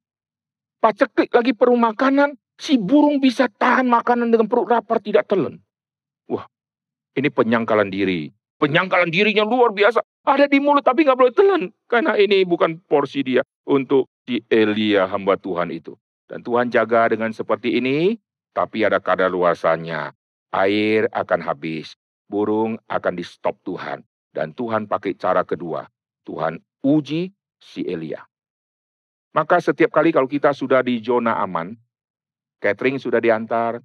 Paceklik 0.77 1.33
lagi 1.33 1.57
perlu 1.57 1.73
makanan, 1.73 2.37
si 2.57 2.77
burung 2.77 3.19
bisa 3.19 3.49
tahan 3.49 3.87
makanan 3.89 4.29
dengan 4.29 4.47
perut 4.47 4.69
lapar 4.69 5.01
tidak 5.01 5.29
telan. 5.29 5.59
Wah, 6.29 6.45
ini 7.17 7.29
penyangkalan 7.29 7.89
diri. 7.89 8.33
Penyangkalan 8.61 9.11
dirinya 9.11 9.43
luar 9.43 9.75
biasa. 9.75 9.99
Ada 10.23 10.47
di 10.47 10.63
mulut 10.63 10.87
tapi 10.87 11.03
nggak 11.03 11.19
boleh 11.19 11.35
telan. 11.35 11.63
Karena 11.91 12.15
ini 12.15 12.47
bukan 12.47 12.79
porsi 12.87 13.19
dia 13.19 13.43
untuk 13.67 14.07
di 14.23 14.39
Elia 14.47 15.03
hamba 15.11 15.35
Tuhan 15.35 15.67
itu. 15.67 15.99
Dan 16.31 16.39
Tuhan 16.47 16.71
jaga 16.71 17.11
dengan 17.11 17.35
seperti 17.35 17.75
ini. 17.75 18.15
Tapi 18.55 18.87
ada 18.87 19.03
kadaluarsanya. 19.03 20.15
Air 20.55 21.11
akan 21.11 21.43
habis. 21.43 21.99
Burung 22.31 22.79
akan 22.87 23.13
di 23.19 23.25
stop 23.27 23.59
Tuhan. 23.67 23.99
Dan 24.31 24.55
Tuhan 24.55 24.87
pakai 24.87 25.19
cara 25.19 25.43
kedua. 25.43 25.83
Tuhan 26.23 26.63
uji 26.87 27.35
si 27.59 27.83
Elia. 27.83 28.23
Maka 29.35 29.59
setiap 29.59 29.91
kali 29.91 30.15
kalau 30.15 30.29
kita 30.29 30.55
sudah 30.55 30.85
di 30.85 31.03
zona 31.03 31.41
aman, 31.41 31.73
catering 32.63 32.95
sudah 32.95 33.19
diantar, 33.19 33.83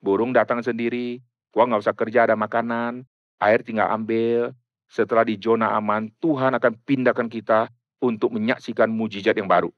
burung 0.00 0.32
datang 0.32 0.64
sendiri, 0.64 1.20
gua 1.52 1.68
nggak 1.68 1.84
usah 1.84 1.92
kerja 1.92 2.24
ada 2.24 2.32
makanan, 2.32 3.04
air 3.36 3.60
tinggal 3.60 3.92
ambil. 3.92 4.56
Setelah 4.88 5.28
di 5.28 5.36
zona 5.36 5.76
aman, 5.76 6.08
Tuhan 6.22 6.56
akan 6.56 6.72
pindahkan 6.86 7.28
kita 7.28 7.68
untuk 8.00 8.32
menyaksikan 8.32 8.88
mujizat 8.88 9.36
yang 9.36 9.50
baru. 9.50 9.68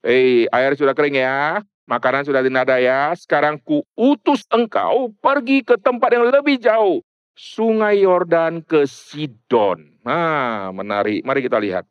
Hei, 0.00 0.46
air 0.48 0.72
sudah 0.78 0.94
kering 0.94 1.18
ya, 1.18 1.60
makanan 1.84 2.24
sudah 2.24 2.40
dinada 2.40 2.78
ya. 2.78 3.12
Sekarang 3.18 3.58
ku 3.58 3.82
utus 3.98 4.46
engkau 4.52 5.12
pergi 5.18 5.66
ke 5.66 5.76
tempat 5.76 6.14
yang 6.14 6.24
lebih 6.30 6.62
jauh. 6.62 7.02
Sungai 7.34 8.06
Yordan 8.06 8.62
ke 8.62 8.86
Sidon. 8.86 9.98
Nah, 10.06 10.70
menarik. 10.70 11.26
Mari 11.26 11.42
kita 11.42 11.58
lihat. 11.58 11.82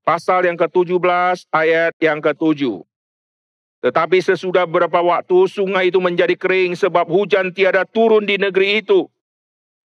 Pasal 0.00 0.48
yang 0.48 0.56
ke-17 0.56 1.44
ayat 1.52 1.92
yang 2.00 2.24
ke-7. 2.24 2.88
Tetapi 3.80 4.20
sesudah 4.20 4.68
beberapa 4.68 5.00
waktu 5.00 5.48
sungai 5.48 5.88
itu 5.88 5.96
menjadi 6.04 6.36
kering 6.36 6.76
sebab 6.76 7.08
hujan 7.08 7.48
tiada 7.56 7.88
turun 7.88 8.28
di 8.28 8.36
negeri 8.36 8.84
itu. 8.84 9.08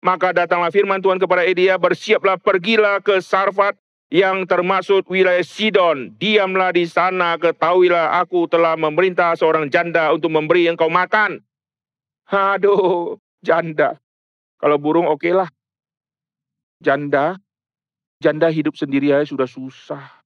Maka 0.01 0.31
datanglah 0.33 0.71
firman 0.71 1.03
Tuhan 1.03 1.19
kepada 1.19 1.45
Elia, 1.45 1.75
bersiaplah 1.77 2.39
pergilah 2.39 3.03
ke 3.03 3.19
Sarfat 3.21 3.77
yang 4.11 4.47
termasuk 4.47 5.05
wilayah 5.11 5.43
Sidon. 5.43 6.15
Diamlah 6.17 6.73
di 6.73 6.87
sana, 6.87 7.35
ketahuilah 7.35 8.19
aku 8.19 8.47
telah 8.47 8.79
memerintah 8.79 9.35
seorang 9.37 9.71
janda 9.71 10.09
untuk 10.09 10.33
memberi 10.33 10.71
engkau 10.71 10.89
makan. 10.89 11.43
Aduh, 12.31 13.19
janda. 13.43 13.99
Kalau 14.57 14.79
burung 14.79 15.05
oke 15.05 15.31
lah. 15.35 15.51
Janda, 16.81 17.37
janda 18.23 18.47
hidup 18.49 18.73
sendiri 18.73 19.13
aja 19.13 19.27
sudah 19.27 19.45
susah. 19.45 20.23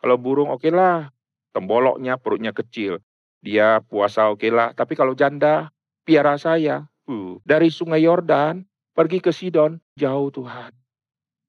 Kalau 0.00 0.16
burung 0.16 0.48
oke 0.48 0.70
lah. 0.70 1.15
Temboloknya, 1.56 2.20
perutnya 2.20 2.52
kecil. 2.52 3.00
Dia 3.40 3.80
puasa 3.80 4.28
oke 4.28 4.52
lah. 4.52 4.76
Tapi 4.76 4.92
kalau 4.92 5.16
janda, 5.16 5.72
piara 6.04 6.36
saya. 6.36 6.84
Uh, 7.08 7.40
dari 7.48 7.72
sungai 7.72 8.04
Yordan, 8.04 8.68
pergi 8.92 9.24
ke 9.24 9.32
Sidon, 9.32 9.80
jauh 9.96 10.28
Tuhan. 10.28 10.76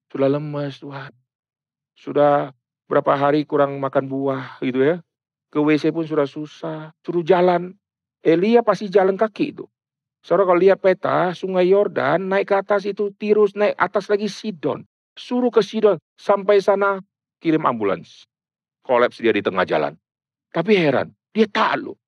Sudah 0.08 0.32
lemes 0.32 0.80
Tuhan 0.80 1.12
sudah 1.98 2.54
berapa 2.86 3.12
hari 3.18 3.42
kurang 3.42 3.82
makan 3.82 4.06
buah 4.06 4.62
gitu 4.62 4.78
ya. 4.78 4.96
Ke 5.50 5.58
WC 5.58 5.90
pun 5.90 6.06
sudah 6.06 6.24
susah, 6.30 6.94
suruh 7.02 7.26
jalan. 7.26 7.74
Elia 8.22 8.62
pasti 8.62 8.86
jalan 8.86 9.18
kaki 9.18 9.56
itu. 9.58 9.66
Saudara 10.22 10.50
kalau 10.50 10.60
lihat 10.60 10.82
peta, 10.82 11.32
sungai 11.34 11.70
Yordan 11.70 12.26
naik 12.26 12.52
ke 12.52 12.54
atas 12.58 12.84
itu 12.84 13.14
Tirus, 13.16 13.54
naik 13.54 13.74
atas 13.78 14.10
lagi 14.10 14.28
Sidon. 14.28 14.84
Suruh 15.16 15.50
ke 15.50 15.64
Sidon, 15.64 15.96
sampai 16.18 16.60
sana 16.60 17.00
kirim 17.40 17.64
ambulans. 17.64 18.28
Kolaps 18.88 19.20
dia 19.20 19.36
di 19.36 19.44
tengah 19.44 19.68
jalan. 19.68 19.92
Tapi 20.48 20.72
heran, 20.72 21.12
dia 21.36 21.44
tak 21.44 21.76
loh. 21.76 22.00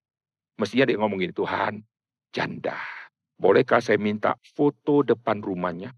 Mestinya 0.57 0.89
dia 0.89 0.97
ngomongin, 0.97 1.37
Tuhan, 1.37 1.85
janda. 2.33 2.81
Bolehkah 3.37 3.85
saya 3.85 4.01
minta 4.01 4.41
foto 4.57 5.05
depan 5.05 5.45
rumahnya? 5.45 5.93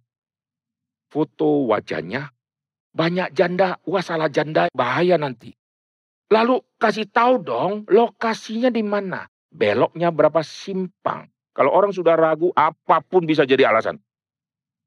Foto 1.06 1.70
wajahnya, 1.70 2.34
banyak 2.90 3.30
janda, 3.30 3.78
wah 3.86 4.02
salah 4.02 4.26
janda, 4.26 4.66
bahaya 4.74 5.14
nanti. 5.14 5.54
Lalu 6.34 6.58
kasih 6.82 7.06
tahu 7.06 7.46
dong 7.46 7.86
lokasinya 7.86 8.72
di 8.72 8.82
mana. 8.82 9.30
Beloknya 9.52 10.10
berapa 10.10 10.42
simpang. 10.42 11.30
Kalau 11.52 11.70
orang 11.70 11.92
sudah 11.92 12.16
ragu, 12.16 12.50
apa 12.56 13.04
pun 13.04 13.28
bisa 13.28 13.44
jadi 13.46 13.68
alasan. 13.68 14.00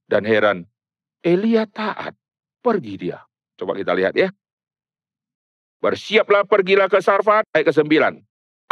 Dan 0.10 0.26
heran, 0.26 0.66
Elia 1.26 1.66
taat. 1.66 2.14
Pergi 2.62 2.94
dia. 2.98 3.22
Coba 3.58 3.78
kita 3.78 3.94
lihat 3.94 4.14
ya. 4.18 4.30
Bersiaplah 5.86 6.50
pergilah 6.50 6.90
ke 6.90 6.98
Sarfat, 6.98 7.46
ayat 7.54 7.70
ke-9. 7.70 7.94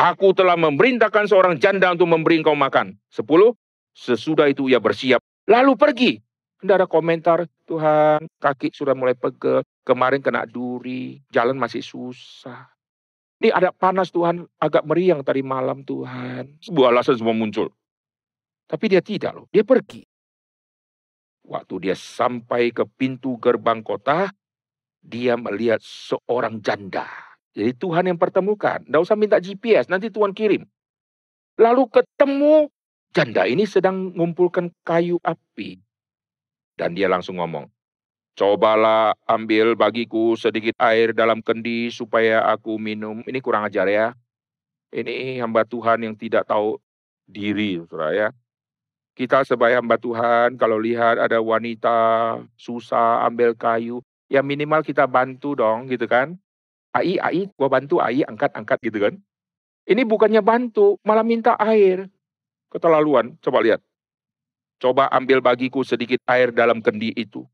Aku 0.01 0.33
telah 0.33 0.57
memerintahkan 0.57 1.29
seorang 1.29 1.61
janda 1.61 1.93
untuk 1.93 2.09
memberi 2.09 2.41
engkau 2.41 2.57
makan. 2.57 2.97
Sepuluh, 3.13 3.53
sesudah 3.93 4.49
itu 4.49 4.65
ia 4.65 4.81
bersiap. 4.81 5.21
Lalu 5.45 5.77
pergi. 5.77 6.11
Tidak 6.57 6.73
ada 6.73 6.89
komentar, 6.89 7.45
Tuhan 7.69 8.25
kaki 8.41 8.73
sudah 8.73 8.97
mulai 8.97 9.13
pegel, 9.13 9.61
kemarin 9.85 10.25
kena 10.25 10.49
duri, 10.49 11.21
jalan 11.29 11.53
masih 11.53 11.85
susah. 11.85 12.73
Ini 13.37 13.53
ada 13.53 13.69
panas 13.69 14.09
Tuhan, 14.09 14.49
agak 14.57 14.81
meriang 14.81 15.21
tadi 15.21 15.45
malam 15.45 15.85
Tuhan. 15.85 16.57
Sebuah 16.65 16.89
alasan 16.97 17.21
semua 17.21 17.37
muncul. 17.37 17.69
Tapi 18.65 18.89
dia 18.89 19.05
tidak 19.05 19.37
loh, 19.37 19.45
dia 19.53 19.61
pergi. 19.61 20.01
Waktu 21.45 21.73
dia 21.77 21.93
sampai 21.93 22.73
ke 22.73 22.89
pintu 22.89 23.37
gerbang 23.37 23.85
kota, 23.85 24.33
dia 25.03 25.35
melihat 25.35 25.83
seorang 25.83 26.63
janda. 26.63 27.05
Jadi 27.53 27.75
Tuhan 27.77 28.09
yang 28.09 28.17
pertemukan. 28.17 28.81
Tidak 28.81 29.01
usah 29.03 29.19
minta 29.19 29.37
GPS, 29.37 29.91
nanti 29.91 30.09
Tuhan 30.09 30.33
kirim. 30.33 30.65
Lalu 31.59 31.85
ketemu 31.91 32.71
janda 33.13 33.45
ini 33.45 33.67
sedang 33.69 34.09
mengumpulkan 34.15 34.73
kayu 34.81 35.21
api. 35.21 35.77
Dan 36.73 36.97
dia 36.97 37.05
langsung 37.05 37.37
ngomong, 37.37 37.69
Cobalah 38.33 39.13
ambil 39.29 39.77
bagiku 39.77 40.33
sedikit 40.33 40.73
air 40.81 41.13
dalam 41.13 41.45
kendi 41.45 41.93
supaya 41.93 42.41
aku 42.49 42.81
minum. 42.81 43.21
Ini 43.29 43.37
kurang 43.45 43.69
ajar 43.69 43.85
ya. 43.85 44.17
Ini 44.89 45.37
hamba 45.37 45.61
Tuhan 45.69 46.01
yang 46.01 46.17
tidak 46.17 46.49
tahu 46.49 46.81
diri, 47.29 47.77
saudara 47.85 48.09
ya. 48.09 48.27
Kita 49.13 49.45
sebagai 49.45 49.77
hamba 49.77 50.01
Tuhan, 50.01 50.57
kalau 50.57 50.81
lihat 50.81 51.21
ada 51.21 51.37
wanita 51.37 51.93
susah 52.57 53.21
ambil 53.29 53.53
kayu, 53.53 54.01
ya 54.31 54.41
minimal 54.45 54.83
kita 54.85 55.07
bantu 55.07 55.57
dong 55.57 55.87
gitu 55.91 56.07
kan. 56.07 56.37
Ai, 56.93 57.17
ai, 57.17 57.49
gua 57.57 57.73
bantu, 57.73 57.97
ai, 57.97 58.21
angkat-angkat 58.21 58.77
gitu 58.85 59.01
kan. 59.01 59.17
Ini 59.89 60.05
bukannya 60.05 60.39
bantu, 60.45 61.01
malah 61.01 61.25
minta 61.25 61.57
air. 61.57 62.05
Keterlaluan, 62.69 63.33
coba 63.41 63.59
lihat. 63.65 63.81
Coba 64.77 65.09
ambil 65.09 65.41
bagiku 65.41 65.81
sedikit 65.81 66.21
air 66.27 66.53
dalam 66.53 66.83
kendi 66.83 67.09
itu. 67.15 67.47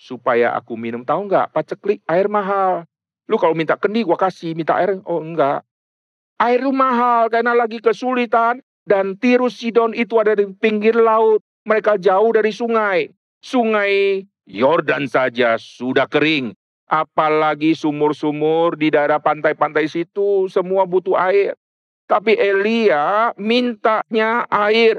Supaya 0.00 0.56
aku 0.56 0.80
minum. 0.80 1.04
Tahu 1.04 1.28
nggak? 1.28 1.52
Paceklik 1.52 2.00
air 2.08 2.26
mahal. 2.26 2.88
Lu 3.28 3.36
kalau 3.36 3.52
minta 3.52 3.76
kendi 3.76 4.00
gua 4.00 4.16
kasih. 4.16 4.56
Minta 4.56 4.80
air? 4.80 4.96
Oh 5.04 5.20
enggak. 5.20 5.62
Air 6.40 6.64
itu 6.64 6.72
mahal 6.72 7.28
karena 7.28 7.52
lagi 7.52 7.84
kesulitan. 7.84 8.64
Dan 8.88 9.20
Tirus 9.20 9.60
Sidon 9.60 9.92
itu 9.92 10.16
ada 10.16 10.32
di 10.32 10.48
pinggir 10.56 10.96
laut. 10.96 11.44
Mereka 11.68 12.00
jauh 12.00 12.32
dari 12.32 12.48
sungai. 12.48 13.12
Sungai 13.44 14.24
Yordan 14.50 15.06
saja 15.06 15.54
sudah 15.54 16.10
kering. 16.10 16.52
Apalagi 16.90 17.78
sumur-sumur 17.78 18.74
di 18.74 18.90
daerah 18.90 19.22
pantai-pantai 19.22 19.86
situ 19.86 20.50
semua 20.50 20.82
butuh 20.90 21.14
air. 21.14 21.54
Tapi 22.10 22.34
Elia 22.34 23.30
mintanya 23.38 24.42
air. 24.50 24.98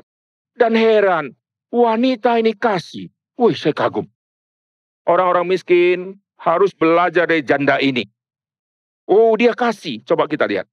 Dan 0.56 0.76
heran, 0.76 1.36
Wanita 1.72 2.36
ini 2.36 2.52
kasih. 2.52 3.08
Wih, 3.40 3.56
saya 3.56 3.72
kagum. 3.72 4.04
Orang-orang 5.08 5.48
miskin 5.48 6.20
harus 6.36 6.76
belajar 6.76 7.24
dari 7.32 7.40
janda 7.48 7.80
ini. 7.80 8.04
Oh, 9.08 9.40
dia 9.40 9.56
kasih. 9.56 10.04
Coba 10.04 10.28
kita 10.28 10.44
lihat. 10.52 10.68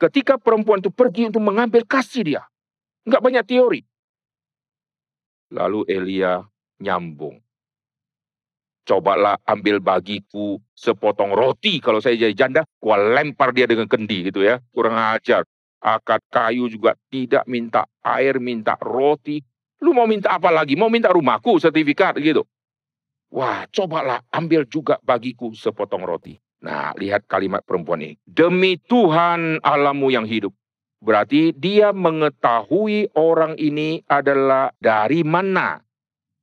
Ketika 0.00 0.40
perempuan 0.40 0.80
itu 0.80 0.88
pergi 0.88 1.28
untuk 1.28 1.44
mengambil 1.44 1.84
kasih 1.84 2.24
dia. 2.24 2.42
Enggak 3.04 3.20
banyak 3.20 3.44
teori. 3.44 3.80
Lalu 5.52 5.84
Elia 5.92 6.40
nyambung. 6.80 7.36
Cobalah 8.90 9.38
ambil 9.46 9.78
bagiku 9.78 10.58
sepotong 10.74 11.30
roti. 11.30 11.78
Kalau 11.78 12.02
saya 12.02 12.18
jadi 12.18 12.34
janda, 12.34 12.66
gua 12.82 12.98
lempar 12.98 13.54
dia 13.54 13.70
dengan 13.70 13.86
kendi 13.86 14.26
gitu 14.26 14.42
ya. 14.42 14.58
Kurang 14.74 14.98
ajar. 14.98 15.46
Akad 15.78 16.18
kayu 16.26 16.66
juga 16.66 16.98
tidak 17.06 17.46
minta 17.46 17.86
air, 18.02 18.42
minta 18.42 18.74
roti. 18.82 19.38
Lu 19.78 19.94
mau 19.94 20.10
minta 20.10 20.34
apa 20.34 20.50
lagi? 20.50 20.74
Mau 20.74 20.90
minta 20.90 21.14
rumahku, 21.14 21.62
sertifikat 21.62 22.18
gitu. 22.18 22.42
Wah, 23.30 23.62
cobalah 23.70 24.26
ambil 24.34 24.66
juga 24.66 24.98
bagiku 25.06 25.54
sepotong 25.54 26.02
roti. 26.02 26.34
Nah, 26.66 26.90
lihat 26.98 27.30
kalimat 27.30 27.62
perempuan 27.62 28.02
ini. 28.02 28.18
Demi 28.26 28.74
Tuhan 28.74 29.62
Alamu 29.62 30.10
yang 30.10 30.26
hidup. 30.26 30.50
Berarti 31.00 31.56
dia 31.56 31.96
mengetahui 31.96 33.14
orang 33.16 33.56
ini 33.56 34.04
adalah 34.04 34.74
dari 34.82 35.24
mana. 35.24 35.80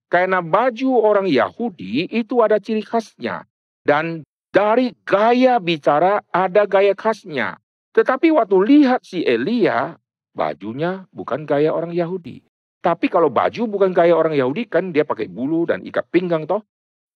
Karena 0.08 0.40
baju 0.40 1.04
orang 1.04 1.28
Yahudi 1.28 2.08
itu 2.08 2.40
ada 2.40 2.60
ciri 2.64 2.80
khasnya. 2.80 3.44
Dan 3.84 4.24
dari 4.52 4.96
gaya 5.04 5.60
bicara 5.60 6.24
ada 6.32 6.64
gaya 6.64 6.96
khasnya. 6.96 7.60
Tetapi 7.92 8.32
waktu 8.32 8.58
lihat 8.64 9.04
si 9.04 9.26
Elia, 9.28 10.00
bajunya 10.32 11.04
bukan 11.12 11.44
gaya 11.44 11.76
orang 11.76 11.92
Yahudi. 11.92 12.46
Tapi 12.80 13.12
kalau 13.12 13.28
baju 13.28 13.68
bukan 13.68 13.92
gaya 13.92 14.16
orang 14.16 14.38
Yahudi, 14.38 14.70
kan 14.70 14.96
dia 14.96 15.04
pakai 15.04 15.28
bulu 15.28 15.68
dan 15.68 15.84
ikat 15.84 16.08
pinggang 16.08 16.48
toh. 16.48 16.64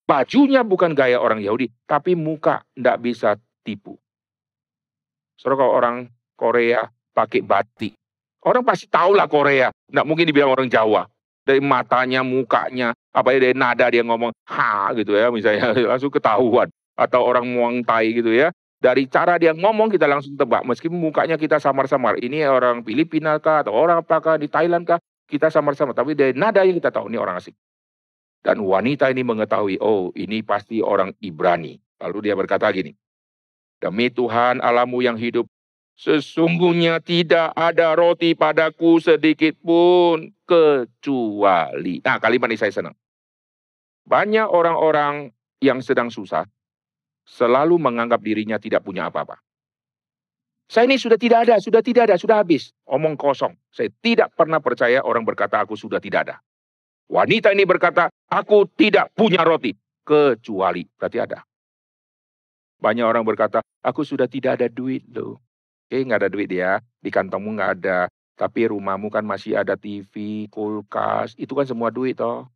Bajunya 0.04 0.66
bukan 0.68 0.92
gaya 0.92 1.22
orang 1.22 1.40
Yahudi, 1.40 1.72
tapi 1.88 2.18
muka 2.18 2.66
tidak 2.76 2.98
bisa 3.00 3.30
tipu. 3.64 3.96
Saudara 5.40 5.64
kalau 5.64 5.74
orang 5.78 5.98
Korea 6.36 6.90
pakai 7.14 7.46
batik. 7.46 7.94
Orang 8.42 8.66
pasti 8.66 8.90
tahu 8.90 9.14
lah 9.14 9.30
Korea. 9.30 9.70
Nggak 9.88 10.06
mungkin 10.10 10.26
dibilang 10.26 10.52
orang 10.52 10.68
Jawa. 10.68 11.06
Dari 11.52 11.60
matanya, 11.60 12.24
mukanya, 12.24 12.96
apa 13.12 13.36
dari 13.36 13.52
nada 13.52 13.92
dia 13.92 14.08
ngomong 14.08 14.32
ha 14.48 14.96
gitu 14.96 15.20
ya 15.20 15.28
misalnya 15.28 15.76
langsung 15.92 16.08
ketahuan. 16.08 16.72
Atau 16.96 17.28
orang 17.28 17.44
Muang 17.44 17.84
Thai 17.84 18.16
gitu 18.16 18.32
ya. 18.32 18.56
Dari 18.80 19.06
cara 19.12 19.36
dia 19.36 19.52
ngomong 19.52 19.92
kita 19.92 20.08
langsung 20.08 20.40
tebak. 20.40 20.64
Meskipun 20.64 20.96
mukanya 20.96 21.36
kita 21.36 21.60
samar-samar. 21.60 22.18
Ini 22.24 22.48
orang 22.48 22.88
Filipina 22.88 23.36
kah 23.44 23.68
atau 23.68 23.76
orang 23.76 24.02
apakah 24.02 24.40
di 24.40 24.48
Thailand 24.48 24.88
kah. 24.88 24.98
Kita 25.28 25.52
samar-samar. 25.52 25.92
Tapi 25.92 26.16
dari 26.16 26.32
nada 26.34 26.64
yang 26.64 26.80
kita 26.80 26.90
tahu 26.90 27.12
ini 27.12 27.20
orang 27.20 27.36
asing. 27.36 27.56
Dan 28.42 28.66
wanita 28.66 29.06
ini 29.14 29.22
mengetahui, 29.22 29.78
oh 29.78 30.10
ini 30.18 30.42
pasti 30.42 30.82
orang 30.82 31.14
Ibrani. 31.22 31.78
Lalu 32.02 32.18
dia 32.26 32.34
berkata 32.34 32.66
gini, 32.74 32.90
Demi 33.78 34.10
Tuhan 34.10 34.62
alamu 34.62 35.02
yang 35.06 35.18
hidup, 35.18 35.46
sesungguhnya 36.02 36.98
tidak 37.06 37.54
ada 37.54 37.94
roti 37.94 38.34
padaku 38.34 38.98
sedikit 38.98 39.54
pun 39.62 40.34
kecuali. 40.50 42.02
Nah 42.02 42.18
kalimat 42.18 42.50
ini 42.50 42.58
saya 42.58 42.74
senang. 42.74 42.98
Banyak 44.10 44.50
orang-orang 44.50 45.30
yang 45.62 45.78
sedang 45.86 46.10
susah, 46.10 46.50
selalu 47.22 47.78
menganggap 47.78 48.18
dirinya 48.26 48.58
tidak 48.58 48.82
punya 48.82 49.14
apa-apa. 49.14 49.38
Saya 50.66 50.90
ini 50.90 50.98
sudah 50.98 51.22
tidak 51.22 51.46
ada, 51.46 51.62
sudah 51.62 51.86
tidak 51.86 52.10
ada, 52.10 52.16
sudah 52.18 52.42
habis. 52.42 52.74
Omong 52.90 53.20
kosong. 53.20 53.54
Saya 53.70 53.92
tidak 54.02 54.34
pernah 54.34 54.58
percaya 54.58 55.04
orang 55.06 55.22
berkata 55.22 55.62
aku 55.62 55.78
sudah 55.78 56.02
tidak 56.02 56.26
ada. 56.26 56.36
Wanita 57.12 57.52
ini 57.52 57.68
berkata, 57.68 58.08
aku 58.32 58.66
tidak 58.74 59.12
punya 59.12 59.44
roti. 59.44 59.76
Kecuali, 60.02 60.88
berarti 60.96 61.18
ada. 61.20 61.44
Banyak 62.80 63.06
orang 63.06 63.28
berkata, 63.28 63.60
aku 63.84 64.02
sudah 64.08 64.32
tidak 64.32 64.58
ada 64.58 64.68
duit 64.72 65.04
loh. 65.12 65.51
Oke, 65.92 66.08
nggak 66.08 66.24
ada 66.24 66.32
duit 66.32 66.48
ya. 66.48 66.80
Di 67.04 67.12
kantongmu 67.12 67.60
nggak 67.60 67.72
ada. 67.84 68.08
Tapi 68.40 68.72
rumahmu 68.72 69.12
kan 69.12 69.28
masih 69.28 69.60
ada 69.60 69.76
TV, 69.76 70.48
kulkas. 70.48 71.36
Itu 71.36 71.52
kan 71.52 71.68
semua 71.68 71.92
duit 71.92 72.16
toh. 72.16 72.48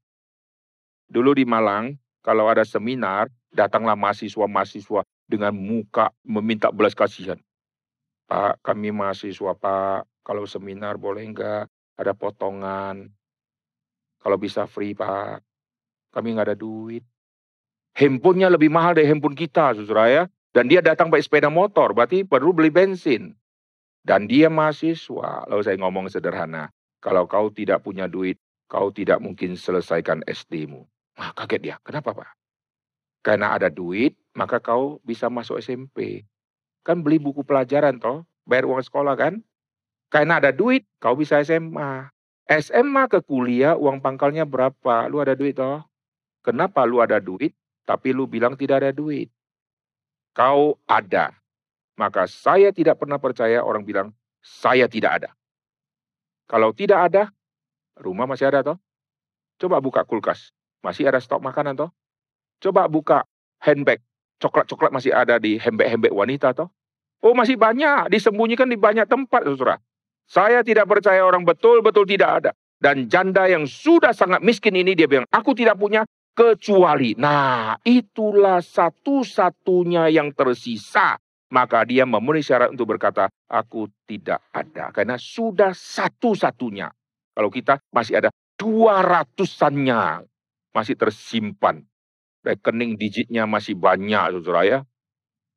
Dulu 1.11 1.35
di 1.35 1.43
Malang, 1.43 1.99
kalau 2.23 2.47
ada 2.47 2.63
seminar, 2.63 3.27
datanglah 3.51 3.99
mahasiswa-mahasiswa 3.99 5.03
dengan 5.27 5.51
muka 5.51 6.15
meminta 6.23 6.71
belas 6.71 6.95
kasihan. 6.95 7.35
Pak, 8.31 8.63
kami 8.63 8.95
mahasiswa 8.95 9.51
Pak, 9.51 10.07
kalau 10.23 10.47
seminar 10.47 10.95
boleh 10.95 11.27
enggak 11.27 11.67
ada 11.99 12.15
potongan. 12.15 13.11
Kalau 14.23 14.39
bisa 14.39 14.63
free 14.63 14.95
Pak, 14.95 15.43
kami 16.15 16.39
nggak 16.39 16.55
ada 16.55 16.57
duit. 16.57 17.03
Handphonenya 17.99 18.47
lebih 18.47 18.71
mahal 18.71 18.95
dari 18.95 19.11
handphone 19.11 19.35
kita, 19.35 19.75
saudara 19.75 20.07
ya. 20.07 20.23
Dan 20.55 20.71
dia 20.71 20.79
datang 20.79 21.11
pakai 21.11 21.27
sepeda 21.27 21.51
motor, 21.51 21.91
berarti 21.91 22.23
perlu 22.23 22.55
beli 22.55 22.71
bensin. 22.71 23.35
Dan 24.07 24.23
dia 24.23 24.47
mahasiswa. 24.47 25.43
Lalu 25.51 25.61
saya 25.67 25.75
ngomong 25.83 26.07
sederhana, 26.07 26.71
kalau 27.03 27.27
kau 27.27 27.51
tidak 27.51 27.83
punya 27.83 28.07
duit, 28.07 28.39
kau 28.71 28.87
tidak 28.87 29.19
mungkin 29.19 29.59
selesaikan 29.59 30.23
SD-mu. 30.23 30.87
Nah, 31.19 31.35
kaget 31.35 31.59
dia. 31.59 31.75
Kenapa, 31.83 32.15
Pak? 32.15 32.31
Karena 33.19 33.51
ada 33.51 33.67
duit, 33.67 34.15
maka 34.31 34.63
kau 34.63 35.03
bisa 35.03 35.27
masuk 35.27 35.59
SMP. 35.59 36.23
Kan 36.87 37.03
beli 37.03 37.19
buku 37.19 37.43
pelajaran 37.43 37.99
toh, 37.99 38.23
bayar 38.47 38.63
uang 38.63 38.79
sekolah 38.79 39.19
kan? 39.19 39.43
Karena 40.07 40.39
ada 40.39 40.55
duit, 40.55 40.87
kau 41.03 41.19
bisa 41.19 41.43
SMA. 41.43 42.07
SMA 42.47 43.11
ke 43.11 43.19
kuliah 43.25 43.75
uang 43.75 43.99
pangkalnya 43.99 44.47
berapa? 44.47 45.11
Lu 45.11 45.19
ada 45.19 45.35
duit 45.35 45.59
toh? 45.59 45.83
Kenapa 46.45 46.85
lu 46.87 47.01
ada 47.01 47.19
duit 47.19 47.51
tapi 47.83 48.13
lu 48.13 48.29
bilang 48.29 48.53
tidak 48.53 48.85
ada 48.85 48.93
duit? 48.93 49.34
Kau 50.35 50.75
ada. 50.83 51.31
Maka 51.95 52.27
saya 52.27 52.75
tidak 52.75 52.99
pernah 52.99 53.15
percaya 53.15 53.63
orang 53.63 53.87
bilang 53.87 54.11
saya 54.43 54.85
tidak 54.91 55.23
ada. 55.23 55.29
Kalau 56.45 56.75
tidak 56.75 57.07
ada, 57.09 57.31
rumah 57.97 58.27
masih 58.27 58.51
ada 58.51 58.61
toh? 58.61 58.77
Coba 59.55 59.79
buka 59.79 60.03
kulkas, 60.03 60.51
masih 60.83 61.07
ada 61.07 61.23
stok 61.23 61.39
makanan 61.39 61.79
toh? 61.79 61.89
Coba 62.59 62.91
buka 62.91 63.23
handbag, 63.63 64.03
coklat-coklat 64.43 64.91
masih 64.91 65.15
ada 65.15 65.39
di 65.39 65.55
handbag-handbag 65.55 66.11
wanita 66.11 66.51
toh? 66.51 66.67
Oh 67.23 67.31
masih 67.31 67.55
banyak, 67.55 68.11
disembunyikan 68.11 68.67
di 68.67 68.75
banyak 68.75 69.07
tempat 69.07 69.47
saudara. 69.47 69.79
Saya 70.27 70.61
tidak 70.61 70.91
percaya 70.91 71.23
orang 71.23 71.47
betul-betul 71.47 72.03
tidak 72.05 72.43
ada. 72.43 72.51
Dan 72.75 73.07
janda 73.07 73.47
yang 73.47 73.63
sudah 73.63 74.11
sangat 74.11 74.43
miskin 74.43 74.75
ini 74.75 74.93
dia 74.93 75.07
bilang, 75.07 75.25
aku 75.31 75.55
tidak 75.55 75.79
punya 75.79 76.03
kecuali. 76.35 77.15
Nah, 77.15 77.79
itulah 77.81 78.59
satu-satunya 78.59 80.11
yang 80.11 80.35
tersisa. 80.35 81.15
Maka 81.49 81.87
dia 81.87 82.03
memenuhi 82.03 82.43
syarat 82.43 82.75
untuk 82.75 82.91
berkata, 82.91 83.31
aku 83.47 83.87
tidak 84.03 84.43
ada. 84.51 84.91
Karena 84.91 85.15
sudah 85.15 85.71
satu-satunya. 85.71 86.91
Kalau 87.31 87.47
kita 87.47 87.79
masih 87.95 88.19
ada 88.19 88.29
dua 88.59 88.99
ratusannya 88.99 90.27
masih 90.75 90.99
tersimpan. 90.99 91.79
Rekening 92.43 92.99
digitnya 92.99 93.47
masih 93.47 93.73
banyak, 93.73 94.37
saudara 94.37 94.61
ya. 94.67 94.79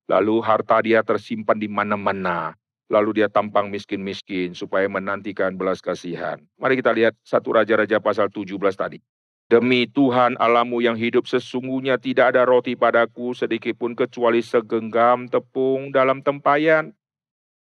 Lalu 0.08 0.40
harta 0.40 0.80
dia 0.80 1.04
tersimpan 1.04 1.58
di 1.60 1.68
mana-mana 1.68 2.56
lalu 2.88 3.20
dia 3.20 3.28
tampang 3.28 3.68
miskin-miskin 3.68 4.56
supaya 4.56 4.88
menantikan 4.88 5.54
belas 5.54 5.84
kasihan. 5.84 6.40
Mari 6.56 6.80
kita 6.80 6.92
lihat 6.96 7.14
satu 7.20 7.52
Raja-Raja 7.52 8.00
pasal 8.00 8.32
17 8.32 8.56
tadi. 8.72 8.98
Demi 9.48 9.88
Tuhan 9.88 10.36
Alamu 10.36 10.84
yang 10.84 10.92
hidup 10.92 11.24
sesungguhnya 11.24 11.96
tidak 11.96 12.36
ada 12.36 12.44
roti 12.44 12.76
padaku 12.76 13.32
sedikit 13.32 13.80
pun 13.80 13.96
kecuali 13.96 14.44
segenggam 14.44 15.24
tepung 15.24 15.88
dalam 15.88 16.20
tempayan. 16.20 16.92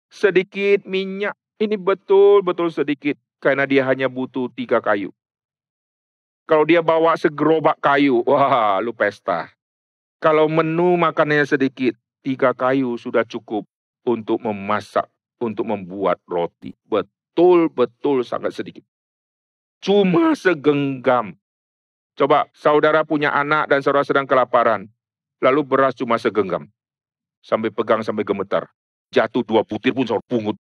Sedikit 0.05 0.85
minyak, 0.85 1.33
ini 1.57 1.81
betul-betul 1.81 2.69
sedikit 2.69 3.17
karena 3.41 3.65
dia 3.65 3.81
hanya 3.89 4.05
butuh 4.05 4.53
tiga 4.53 4.77
kayu. 4.77 5.09
Kalau 6.45 6.69
dia 6.69 6.85
bawa 6.85 7.17
segerobak 7.17 7.81
kayu, 7.81 8.21
wah 8.29 8.77
lu 8.77 8.93
pesta. 8.93 9.49
Kalau 10.21 10.45
menu 10.45 11.01
makanannya 11.01 11.49
sedikit, 11.49 11.97
tiga 12.21 12.53
kayu 12.53 12.93
sudah 12.93 13.25
cukup 13.25 13.65
untuk 14.05 14.37
memasak, 14.37 15.09
untuk 15.41 15.65
membuat 15.65 16.21
roti. 16.29 16.77
Betul-betul 16.85 18.21
sangat 18.21 18.53
sedikit. 18.53 18.85
Cuma 19.81 20.37
segenggam. 20.37 21.40
Coba, 22.15 22.51
saudara 22.51 23.07
punya 23.07 23.31
anak 23.31 23.71
dan 23.71 23.79
saudara 23.79 24.03
sedang 24.03 24.27
kelaparan. 24.27 24.87
Lalu 25.41 25.65
beras 25.65 25.95
cuma 25.95 26.19
segenggam. 26.19 26.67
Sampai 27.41 27.73
pegang, 27.73 28.05
sampai 28.05 28.21
gemetar. 28.21 28.69
Jatuh 29.09 29.41
dua 29.41 29.65
butir 29.65 29.95
pun 29.95 30.05
saudara 30.05 30.27
pungut. 30.27 30.57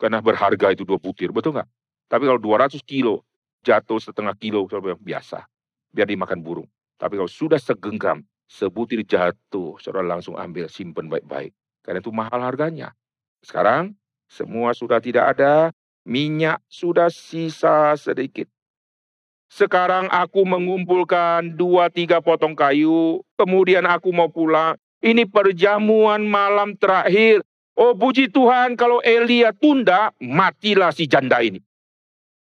Karena 0.00 0.18
berharga 0.24 0.72
itu 0.72 0.82
dua 0.82 0.96
butir, 0.96 1.30
betul 1.30 1.54
nggak? 1.54 1.68
Tapi 2.10 2.26
kalau 2.26 2.40
200 2.42 2.82
kilo, 2.82 3.22
jatuh 3.62 4.02
setengah 4.02 4.34
kilo, 4.34 4.66
saudara 4.66 4.98
biasa. 4.98 5.46
Biar 5.94 6.10
dimakan 6.10 6.42
burung. 6.42 6.68
Tapi 6.98 7.20
kalau 7.20 7.30
sudah 7.30 7.60
segenggam, 7.62 8.26
sebutir 8.50 9.06
jatuh, 9.06 9.78
saudara 9.78 10.18
langsung 10.18 10.34
ambil, 10.34 10.66
simpen 10.66 11.06
baik-baik. 11.06 11.54
Karena 11.86 12.02
itu 12.02 12.10
mahal 12.10 12.42
harganya. 12.42 12.96
Sekarang 13.46 13.94
semua 14.26 14.74
sudah 14.74 14.98
tidak 14.98 15.38
ada, 15.38 15.70
minyak 16.02 16.58
sudah 16.66 17.06
sisa 17.08 17.94
sedikit. 17.94 18.50
Sekarang 19.50 20.06
aku 20.14 20.46
mengumpulkan 20.46 21.58
dua 21.58 21.90
tiga 21.90 22.22
potong 22.22 22.54
kayu, 22.54 23.26
kemudian 23.34 23.82
aku 23.82 24.14
mau 24.14 24.30
pulang. 24.30 24.78
Ini 25.02 25.26
perjamuan 25.26 26.22
malam 26.22 26.78
terakhir. 26.78 27.42
Oh 27.74 27.98
puji 27.98 28.30
Tuhan 28.30 28.78
kalau 28.78 29.02
Elia 29.02 29.50
tunda, 29.50 30.14
matilah 30.22 30.94
si 30.94 31.10
janda 31.10 31.42
ini. 31.42 31.58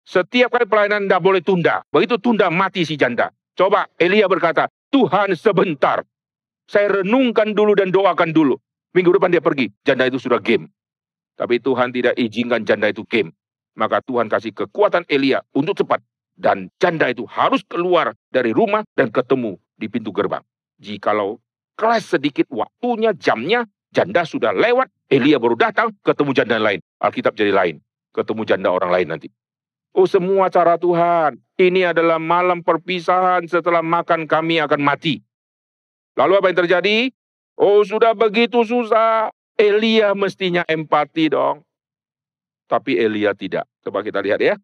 Setiap 0.07 0.55
kali 0.55 0.63
pelayanan 0.63 1.03
tidak 1.03 1.23
boleh 1.23 1.41
tunda. 1.43 1.83
Begitu 1.91 2.15
tunda, 2.23 2.47
mati 2.47 2.87
si 2.87 2.95
janda. 2.95 3.35
Coba 3.55 3.91
Elia 3.99 4.31
berkata, 4.31 4.71
Tuhan 4.87 5.35
sebentar. 5.35 6.07
Saya 6.71 7.03
renungkan 7.03 7.51
dulu 7.51 7.75
dan 7.75 7.91
doakan 7.91 8.31
dulu. 8.31 8.55
Minggu 8.95 9.11
depan 9.11 9.33
dia 9.33 9.43
pergi, 9.43 9.73
janda 9.83 10.07
itu 10.07 10.21
sudah 10.21 10.39
game. 10.39 10.71
Tapi 11.35 11.59
Tuhan 11.59 11.91
tidak 11.91 12.15
izinkan 12.15 12.63
janda 12.63 12.87
itu 12.87 13.03
game. 13.09 13.33
Maka 13.73 13.99
Tuhan 14.05 14.29
kasih 14.29 14.53
kekuatan 14.53 15.03
Elia 15.09 15.41
untuk 15.51 15.75
cepat. 15.75 15.99
Dan 16.43 16.67
janda 16.75 17.07
itu 17.07 17.23
harus 17.23 17.63
keluar 17.63 18.11
dari 18.27 18.51
rumah 18.51 18.83
dan 18.99 19.07
ketemu 19.07 19.55
di 19.79 19.87
pintu 19.87 20.11
gerbang. 20.11 20.43
Jikalau 20.75 21.39
kelas 21.79 22.19
sedikit 22.19 22.51
waktunya, 22.51 23.15
jamnya, 23.15 23.63
janda 23.95 24.27
sudah 24.27 24.51
lewat, 24.51 24.91
Elia 25.07 25.39
baru 25.39 25.55
datang, 25.55 25.95
ketemu 26.03 26.35
janda 26.35 26.59
lain. 26.59 26.83
Alkitab 26.99 27.39
jadi 27.39 27.55
lain. 27.55 27.79
Ketemu 28.11 28.43
janda 28.43 28.75
orang 28.75 28.91
lain 28.91 29.07
nanti. 29.15 29.31
Oh 29.95 30.03
semua 30.09 30.51
cara 30.51 30.75
Tuhan. 30.75 31.39
Ini 31.55 31.95
adalah 31.95 32.17
malam 32.17 32.65
perpisahan 32.65 33.45
setelah 33.45 33.85
makan 33.85 34.25
kami 34.25 34.57
akan 34.59 34.81
mati. 34.81 35.21
Lalu 36.17 36.33
apa 36.41 36.47
yang 36.49 36.59
terjadi? 36.65 36.97
Oh 37.55 37.85
sudah 37.85 38.17
begitu 38.17 38.65
susah. 38.65 39.29
Elia 39.53 40.17
mestinya 40.17 40.65
empati 40.65 41.29
dong. 41.29 41.61
Tapi 42.65 42.97
Elia 42.97 43.37
tidak. 43.37 43.69
Coba 43.85 44.01
kita 44.01 44.17
lihat 44.17 44.41
ya. 44.41 44.57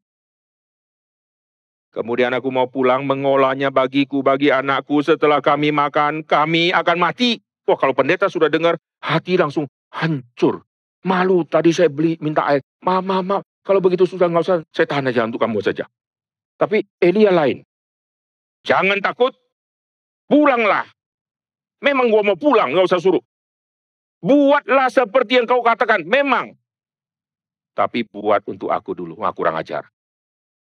Kemudian 1.90 2.30
aku 2.38 2.54
mau 2.54 2.70
pulang 2.70 3.02
mengolahnya 3.10 3.74
bagiku, 3.74 4.22
bagi 4.22 4.54
anakku. 4.54 5.02
Setelah 5.02 5.42
kami 5.42 5.74
makan, 5.74 6.22
kami 6.22 6.70
akan 6.70 6.98
mati. 7.02 7.42
Wah 7.66 7.78
kalau 7.78 7.98
pendeta 7.98 8.30
sudah 8.30 8.50
dengar, 8.50 8.78
hati 9.02 9.38
langsung 9.38 9.66
hancur. 9.90 10.62
Malu 11.06 11.48
tadi 11.50 11.74
saya 11.74 11.90
beli 11.90 12.20
minta 12.22 12.46
air. 12.46 12.62
Ma, 12.86 13.02
ma, 13.02 13.26
ma. 13.26 13.38
Kalau 13.66 13.82
begitu 13.82 14.06
sudah 14.06 14.30
nggak 14.30 14.46
usah, 14.46 14.58
saya 14.70 14.86
tahan 14.86 15.10
aja 15.10 15.26
untuk 15.26 15.42
kamu 15.42 15.66
saja. 15.66 15.90
Tapi 16.58 16.86
Elia 17.02 17.34
lain. 17.34 17.66
Jangan 18.66 19.00
takut, 19.02 19.34
pulanglah. 20.30 20.86
Memang 21.80 22.12
gua 22.12 22.22
mau 22.22 22.36
pulang, 22.36 22.76
nggak 22.76 22.86
usah 22.92 23.00
suruh. 23.00 23.24
Buatlah 24.20 24.92
seperti 24.92 25.40
yang 25.40 25.48
kau 25.48 25.64
katakan, 25.64 26.04
memang. 26.04 26.52
Tapi 27.72 28.04
buat 28.04 28.44
untuk 28.52 28.68
aku 28.68 28.92
dulu, 28.92 29.24
wah 29.24 29.32
kurang 29.32 29.56
ajar. 29.56 29.88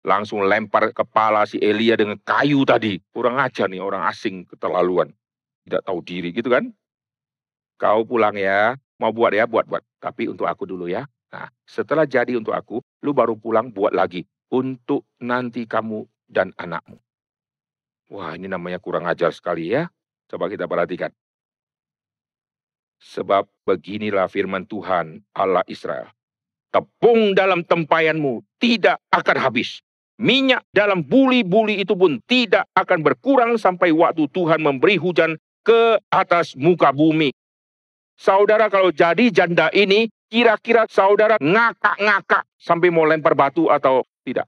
Langsung 0.06 0.46
lempar 0.46 0.94
kepala 0.94 1.50
si 1.50 1.58
Elia 1.58 1.98
dengan 1.98 2.22
kayu 2.22 2.62
tadi. 2.62 3.02
Kurang 3.10 3.42
ajar 3.42 3.66
nih 3.66 3.82
orang 3.82 4.06
asing 4.06 4.46
keterlaluan. 4.46 5.10
Tidak 5.66 5.82
tahu 5.82 6.06
diri 6.06 6.30
gitu 6.30 6.54
kan. 6.54 6.70
Kau 7.82 8.06
pulang 8.06 8.38
ya, 8.38 8.78
Mau 8.96 9.12
buat 9.12 9.36
ya, 9.36 9.44
buat-buat. 9.44 9.84
Tapi 10.00 10.32
untuk 10.32 10.48
aku 10.48 10.64
dulu 10.64 10.88
ya. 10.88 11.04
Nah, 11.36 11.52
setelah 11.68 12.08
jadi 12.08 12.40
untuk 12.40 12.56
aku, 12.56 12.80
lu 13.04 13.12
baru 13.12 13.36
pulang 13.36 13.72
buat 13.72 13.92
lagi. 13.92 14.24
Untuk 14.48 15.04
nanti 15.20 15.68
kamu 15.68 16.08
dan 16.32 16.56
anakmu. 16.56 16.96
Wah, 18.14 18.38
ini 18.38 18.48
namanya 18.48 18.80
kurang 18.80 19.04
ajar 19.10 19.34
sekali 19.36 19.74
ya. 19.74 19.92
Coba 20.32 20.48
kita 20.48 20.70
perhatikan. 20.70 21.12
Sebab 23.04 23.50
beginilah 23.68 24.32
firman 24.32 24.64
Tuhan 24.64 25.20
Allah 25.36 25.66
Israel. 25.68 26.08
Tepung 26.72 27.36
dalam 27.36 27.68
tempayanmu 27.68 28.40
tidak 28.62 29.04
akan 29.12 29.38
habis. 29.40 29.84
Minyak 30.16 30.64
dalam 30.72 31.04
buli-buli 31.04 31.84
itu 31.84 31.92
pun 31.92 32.24
tidak 32.24 32.72
akan 32.72 33.04
berkurang 33.04 33.60
sampai 33.60 33.92
waktu 33.92 34.32
Tuhan 34.32 34.64
memberi 34.64 34.96
hujan 34.96 35.36
ke 35.60 36.00
atas 36.08 36.56
muka 36.56 36.96
bumi. 36.96 37.36
Saudara 38.16 38.72
kalau 38.72 38.96
jadi 38.96 39.28
janda 39.28 39.68
ini, 39.76 40.08
kira-kira 40.32 40.88
saudara 40.88 41.36
ngakak-ngakak 41.36 42.48
sampai 42.56 42.88
mau 42.88 43.04
lempar 43.04 43.36
batu 43.36 43.68
atau 43.68 44.08
tidak? 44.24 44.48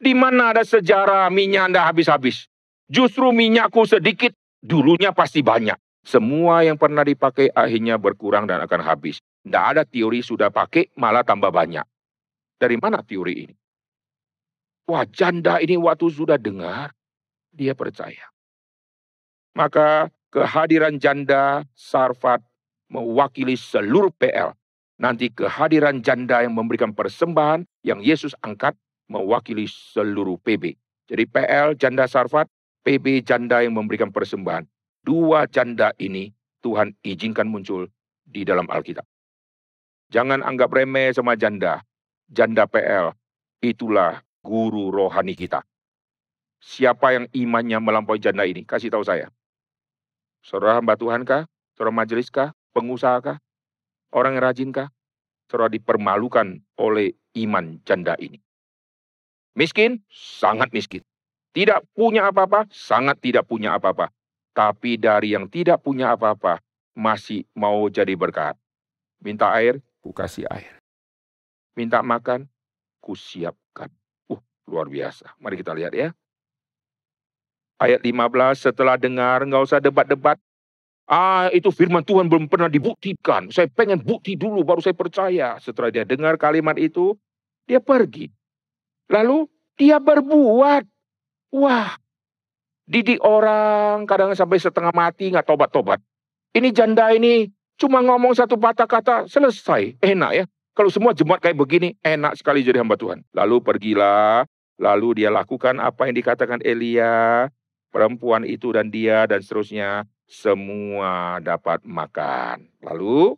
Di 0.00 0.16
mana 0.16 0.56
ada 0.56 0.64
sejarah 0.64 1.28
minyak 1.28 1.68
Anda 1.68 1.84
habis-habis? 1.84 2.48
Justru 2.88 3.28
minyakku 3.34 3.84
sedikit, 3.84 4.32
dulunya 4.64 5.12
pasti 5.12 5.44
banyak. 5.44 5.76
Semua 6.08 6.64
yang 6.64 6.80
pernah 6.80 7.04
dipakai 7.04 7.52
akhirnya 7.52 8.00
berkurang 8.00 8.48
dan 8.48 8.64
akan 8.64 8.80
habis. 8.80 9.20
Tidak 9.44 9.64
ada 9.76 9.84
teori 9.84 10.24
sudah 10.24 10.48
pakai 10.48 10.88
malah 10.96 11.20
tambah 11.20 11.52
banyak. 11.52 11.84
Dari 12.56 12.80
mana 12.80 13.04
teori 13.04 13.34
ini? 13.44 13.54
Wah 14.88 15.04
janda 15.04 15.60
ini 15.60 15.76
waktu 15.76 16.08
sudah 16.08 16.40
dengar, 16.40 16.96
dia 17.52 17.76
percaya. 17.76 18.32
Maka 19.52 20.08
kehadiran 20.32 20.96
janda 20.96 21.68
Sarfat 21.76 22.40
mewakili 22.88 23.52
seluruh 23.52 24.08
PL. 24.16 24.56
Nanti 24.96 25.28
kehadiran 25.28 26.00
janda 26.00 26.40
yang 26.40 26.56
memberikan 26.56 26.96
persembahan 26.96 27.68
yang 27.84 28.00
Yesus 28.00 28.32
angkat 28.40 28.74
mewakili 29.12 29.68
seluruh 29.68 30.40
PB. 30.40 30.74
Jadi 31.08 31.24
PL 31.28 31.76
janda 31.76 32.08
Sarfat, 32.08 32.48
PB 32.82 33.28
janda 33.28 33.60
yang 33.60 33.76
memberikan 33.76 34.08
persembahan. 34.08 34.64
Dua 35.04 35.44
janda 35.52 35.92
ini 36.00 36.32
Tuhan 36.64 36.96
izinkan 37.04 37.46
muncul 37.48 37.92
di 38.24 38.42
dalam 38.42 38.64
Alkitab. 38.72 39.04
Jangan 40.08 40.40
anggap 40.40 40.72
remeh 40.72 41.12
sama 41.12 41.36
janda. 41.36 41.84
Janda 42.28 42.68
PL, 42.68 43.12
itulah 43.64 44.20
guru 44.42 44.90
rohani 44.92 45.34
kita. 45.34 45.62
Siapa 46.58 47.14
yang 47.14 47.26
imannya 47.30 47.78
melampaui 47.78 48.18
janda 48.18 48.42
ini? 48.42 48.66
Kasih 48.66 48.90
tahu 48.90 49.06
saya. 49.06 49.30
Saudara 50.42 50.78
hamba 50.78 50.98
Tuhan 50.98 51.22
kah? 51.22 51.46
Saudara 51.78 51.94
majelis 51.94 52.30
kah? 52.30 52.50
Pengusaha 52.74 53.22
kah? 53.22 53.38
Orang 54.10 54.34
yang 54.34 54.44
rajin 54.46 54.70
kah? 54.74 54.90
Saudara 55.46 55.70
dipermalukan 55.70 56.58
oleh 56.78 57.14
iman 57.38 57.78
janda 57.86 58.18
ini. 58.18 58.42
Miskin? 59.54 60.02
Sangat 60.10 60.70
miskin. 60.74 61.02
Tidak 61.54 61.90
punya 61.94 62.30
apa-apa? 62.30 62.70
Sangat 62.70 63.18
tidak 63.18 63.50
punya 63.50 63.74
apa-apa. 63.74 64.14
Tapi 64.54 64.98
dari 64.98 65.34
yang 65.34 65.46
tidak 65.46 65.82
punya 65.82 66.14
apa-apa, 66.14 66.58
masih 66.94 67.46
mau 67.54 67.86
jadi 67.86 68.14
berkat. 68.18 68.58
Minta 69.22 69.50
air, 69.54 69.78
ku 70.02 70.10
kasih 70.10 70.46
air. 70.50 70.78
Minta 71.78 72.02
makan, 72.02 72.50
ku 72.98 73.14
siapkan. 73.14 73.90
Luar 74.68 74.92
biasa. 74.92 75.32
Mari 75.40 75.56
kita 75.56 75.72
lihat 75.72 75.96
ya. 75.96 76.12
Ayat 77.80 78.04
15, 78.04 78.68
setelah 78.68 79.00
dengar, 79.00 79.46
nggak 79.48 79.64
usah 79.64 79.80
debat-debat. 79.80 80.36
Ah, 81.08 81.48
itu 81.56 81.72
firman 81.72 82.04
Tuhan 82.04 82.28
belum 82.28 82.52
pernah 82.52 82.68
dibuktikan. 82.68 83.48
Saya 83.48 83.64
pengen 83.72 84.04
bukti 84.04 84.36
dulu, 84.36 84.60
baru 84.60 84.84
saya 84.84 84.92
percaya. 84.92 85.56
Setelah 85.56 85.88
dia 85.88 86.04
dengar 86.04 86.36
kalimat 86.36 86.76
itu, 86.76 87.16
dia 87.64 87.80
pergi. 87.80 88.28
Lalu 89.08 89.48
dia 89.80 89.96
berbuat. 89.96 90.84
Wah, 91.48 91.96
didik 92.84 93.24
orang 93.24 94.04
kadang 94.04 94.36
sampai 94.36 94.60
setengah 94.60 94.92
mati 94.92 95.32
nggak 95.32 95.48
tobat-tobat. 95.48 95.96
Ini 96.52 96.68
janda 96.76 97.08
ini 97.14 97.48
cuma 97.80 98.04
ngomong 98.04 98.36
satu 98.36 98.60
patah 98.60 98.84
kata 98.84 99.30
selesai. 99.30 99.96
Enak 100.02 100.32
ya. 100.34 100.44
Kalau 100.76 100.92
semua 100.92 101.16
jemaat 101.16 101.40
kayak 101.40 101.56
begini, 101.56 101.96
enak 102.04 102.36
sekali 102.36 102.60
jadi 102.60 102.84
hamba 102.84 103.00
Tuhan. 103.00 103.24
Lalu 103.32 103.64
pergilah, 103.64 104.46
lalu 104.78 105.22
dia 105.22 105.28
lakukan 105.28 105.82
apa 105.82 106.06
yang 106.06 106.16
dikatakan 106.16 106.62
Elia 106.62 107.50
perempuan 107.90 108.46
itu 108.46 108.70
dan 108.70 108.88
dia 108.88 109.26
dan 109.26 109.42
seterusnya 109.42 110.06
semua 110.28 111.42
dapat 111.42 111.82
makan. 111.82 112.68
Lalu 112.84 113.34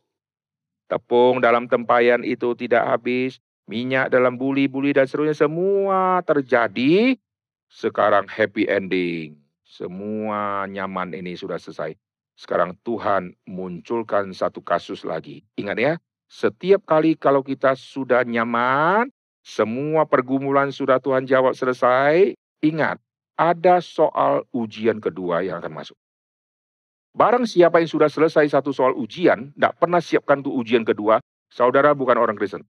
tepung 0.91 1.41
dalam 1.41 1.70
tempayan 1.70 2.26
itu 2.26 2.53
tidak 2.59 2.84
habis, 2.84 3.38
minyak 3.64 4.11
dalam 4.12 4.36
buli-buli 4.36 4.93
dan 4.93 5.09
seterusnya 5.09 5.49
semua 5.49 6.20
terjadi. 6.26 7.16
Sekarang 7.70 8.26
happy 8.26 8.66
ending. 8.66 9.38
Semua 9.62 10.66
nyaman 10.66 11.14
ini 11.14 11.38
sudah 11.38 11.57
selesai. 11.62 11.95
Sekarang 12.34 12.74
Tuhan 12.82 13.38
munculkan 13.47 14.34
satu 14.34 14.59
kasus 14.59 15.07
lagi. 15.07 15.47
Ingat 15.55 15.78
ya, 15.78 15.93
setiap 16.26 16.82
kali 16.82 17.14
kalau 17.14 17.47
kita 17.47 17.78
sudah 17.78 18.26
nyaman, 18.26 19.07
semua 19.41 20.05
pergumulan 20.05 20.68
sudah 20.68 21.01
Tuhan 21.01 21.24
jawab 21.24 21.57
selesai, 21.57 22.36
ingat, 22.61 23.01
ada 23.41 23.80
soal 23.80 24.45
ujian 24.53 25.01
kedua 25.01 25.41
yang 25.41 25.64
akan 25.64 25.72
masuk. 25.72 25.97
Barang 27.11 27.49
siapa 27.49 27.82
yang 27.82 27.91
sudah 27.91 28.07
selesai 28.07 28.47
satu 28.53 28.70
soal 28.70 28.95
ujian, 28.95 29.51
tidak 29.57 29.74
pernah 29.80 29.99
siapkan 29.99 30.45
tuh 30.45 30.55
ujian 30.55 30.86
kedua, 30.86 31.18
saudara 31.51 31.97
bukan 31.97 32.20
orang 32.20 32.38
Kristen. 32.38 32.62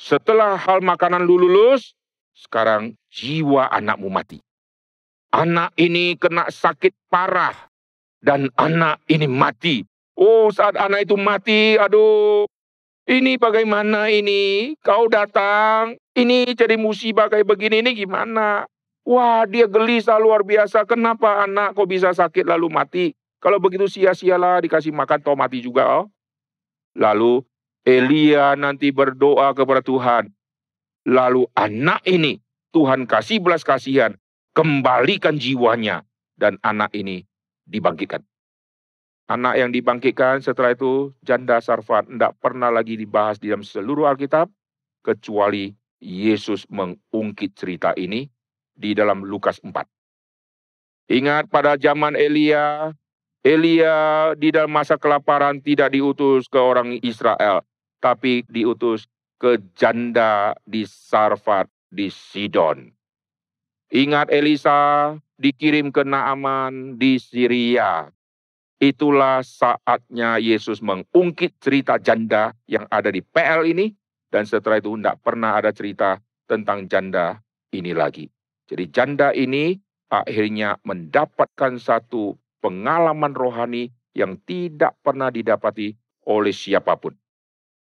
Setelah 0.00 0.56
hal 0.56 0.80
makanan 0.80 1.28
lu 1.28 1.36
lulus, 1.36 1.92
sekarang 2.32 2.96
jiwa 3.12 3.68
anakmu 3.68 4.08
mati. 4.08 4.40
Anak 5.30 5.76
ini 5.76 6.16
kena 6.16 6.48
sakit 6.48 6.96
parah, 7.12 7.54
dan 8.24 8.48
anak 8.56 9.04
ini 9.12 9.28
mati. 9.28 9.84
Oh, 10.16 10.48
saat 10.48 10.76
anak 10.80 11.04
itu 11.04 11.16
mati, 11.20 11.76
aduh, 11.76 12.48
ini 13.10 13.34
bagaimana 13.34 14.06
ini? 14.06 14.78
Kau 14.86 15.10
datang, 15.10 15.98
ini 16.14 16.46
jadi 16.54 16.78
musibah 16.78 17.26
kayak 17.26 17.50
begini, 17.50 17.82
ini 17.82 17.98
gimana? 17.98 18.70
Wah, 19.02 19.42
dia 19.50 19.66
gelisah 19.66 20.22
luar 20.22 20.46
biasa. 20.46 20.86
Kenapa 20.86 21.42
anak 21.42 21.74
kok 21.74 21.90
bisa 21.90 22.14
sakit 22.14 22.46
lalu 22.46 22.70
mati? 22.70 23.06
Kalau 23.42 23.58
begitu 23.58 23.90
sia-sialah 23.90 24.62
dikasih 24.62 24.94
makan 24.94 25.18
toh 25.26 25.34
mati 25.34 25.58
juga. 25.58 26.04
Oh. 26.04 26.06
Lalu 26.94 27.42
Elia 27.82 28.54
nanti 28.54 28.94
berdoa 28.94 29.50
kepada 29.56 29.82
Tuhan. 29.82 30.30
Lalu 31.08 31.48
anak 31.58 32.04
ini 32.06 32.38
Tuhan 32.70 33.08
kasih 33.08 33.42
belas 33.42 33.66
kasihan, 33.66 34.14
kembalikan 34.54 35.40
jiwanya 35.40 36.04
dan 36.38 36.60
anak 36.62 36.94
ini 36.94 37.24
dibangkitkan. 37.66 38.22
Anak 39.30 39.62
yang 39.62 39.70
dibangkitkan 39.70 40.42
setelah 40.42 40.74
itu 40.74 41.14
janda 41.22 41.62
Sarfat 41.62 42.10
tidak 42.10 42.34
pernah 42.42 42.66
lagi 42.66 42.98
dibahas 42.98 43.38
di 43.38 43.46
dalam 43.46 43.62
seluruh 43.62 44.10
Alkitab 44.10 44.50
kecuali 45.06 45.70
Yesus 46.02 46.66
mengungkit 46.66 47.54
cerita 47.54 47.94
ini 47.94 48.26
di 48.74 48.90
dalam 48.90 49.22
Lukas 49.22 49.62
4. 49.62 49.70
Ingat 51.14 51.46
pada 51.46 51.78
zaman 51.78 52.18
Elia, 52.18 52.90
Elia 53.46 54.34
di 54.34 54.50
dalam 54.50 54.74
masa 54.74 54.98
kelaparan 54.98 55.62
tidak 55.62 55.94
diutus 55.94 56.50
ke 56.50 56.58
orang 56.58 56.98
Israel, 56.98 57.62
tapi 58.02 58.42
diutus 58.50 59.06
ke 59.38 59.62
janda 59.78 60.58
di 60.66 60.82
Sarfat 60.82 61.70
di 61.86 62.10
Sidon. 62.10 62.90
Ingat 63.94 64.34
Elisa 64.34 65.14
dikirim 65.38 65.94
ke 65.94 66.02
Naaman 66.02 66.98
di 66.98 67.18
Syria. 67.22 68.10
Itulah 68.80 69.44
saatnya 69.44 70.40
Yesus 70.40 70.80
mengungkit 70.80 71.60
cerita 71.60 72.00
janda 72.00 72.56
yang 72.64 72.88
ada 72.88 73.12
di 73.12 73.20
PL 73.20 73.68
ini. 73.68 73.92
Dan 74.30 74.48
setelah 74.48 74.80
itu 74.80 74.96
tidak 74.96 75.20
pernah 75.20 75.58
ada 75.58 75.68
cerita 75.68 76.16
tentang 76.48 76.88
janda 76.88 77.44
ini 77.76 77.92
lagi. 77.92 78.30
Jadi 78.70 78.84
janda 78.88 79.36
ini 79.36 79.76
akhirnya 80.08 80.80
mendapatkan 80.86 81.76
satu 81.76 82.40
pengalaman 82.64 83.36
rohani 83.36 83.92
yang 84.16 84.38
tidak 84.48 84.96
pernah 85.04 85.28
didapati 85.28 85.92
oleh 86.24 86.54
siapa 86.54 86.96
pun. 86.96 87.12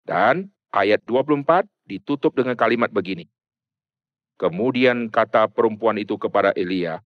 Dan 0.05 0.53
ayat 0.71 1.03
24 1.09 1.65
ditutup 1.89 2.37
dengan 2.37 2.55
kalimat 2.55 2.93
begini. 2.93 3.27
Kemudian 4.37 5.09
kata 5.09 5.47
perempuan 5.49 5.97
itu 5.97 6.19
kepada 6.19 6.51
Elia, 6.59 7.01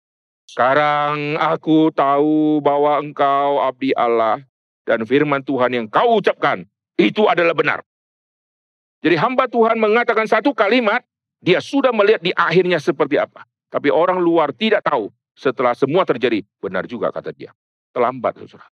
sekarang 0.47 1.35
aku 1.43 1.91
tahu 1.91 2.63
bahwa 2.63 3.03
engkau 3.03 3.59
abdi 3.67 3.91
Allah 3.99 4.47
dan 4.87 5.03
firman 5.03 5.43
Tuhan 5.43 5.75
yang 5.75 5.87
kau 5.91 6.23
ucapkan 6.23 6.63
itu 6.95 7.27
adalah 7.27 7.53
benar. 7.53 7.83
Jadi 9.03 9.19
hamba 9.19 9.51
Tuhan 9.51 9.77
mengatakan 9.77 10.25
satu 10.25 10.55
kalimat, 10.55 11.03
dia 11.43 11.59
sudah 11.59 11.91
melihat 11.91 12.23
di 12.23 12.31
akhirnya 12.33 12.79
seperti 12.79 13.19
apa. 13.19 13.45
Tapi 13.69 13.91
orang 13.91 14.23
luar 14.23 14.55
tidak 14.55 14.87
tahu 14.87 15.11
setelah 15.37 15.75
semua 15.75 16.07
terjadi. 16.07 16.47
Benar 16.63 16.89
juga 16.89 17.13
kata 17.13 17.35
dia. 17.35 17.53
Terlambat, 17.93 18.41
saudara. 18.47 18.71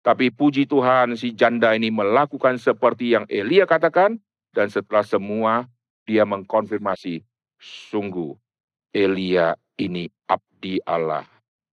Tapi 0.00 0.32
puji 0.32 0.64
Tuhan 0.64 1.12
si 1.18 1.36
janda 1.36 1.76
ini 1.76 1.92
melakukan 1.92 2.56
seperti 2.56 3.16
yang 3.16 3.24
Elia 3.26 3.64
katakan. 3.64 4.16
Dan 4.50 4.70
setelah 4.70 5.02
semua 5.02 5.66
dia 6.04 6.24
mengkonfirmasi. 6.24 7.22
Sungguh 7.60 8.32
Elia 8.94 9.58
ini 9.80 10.12
abdi 10.28 10.76
Allah 10.84 11.24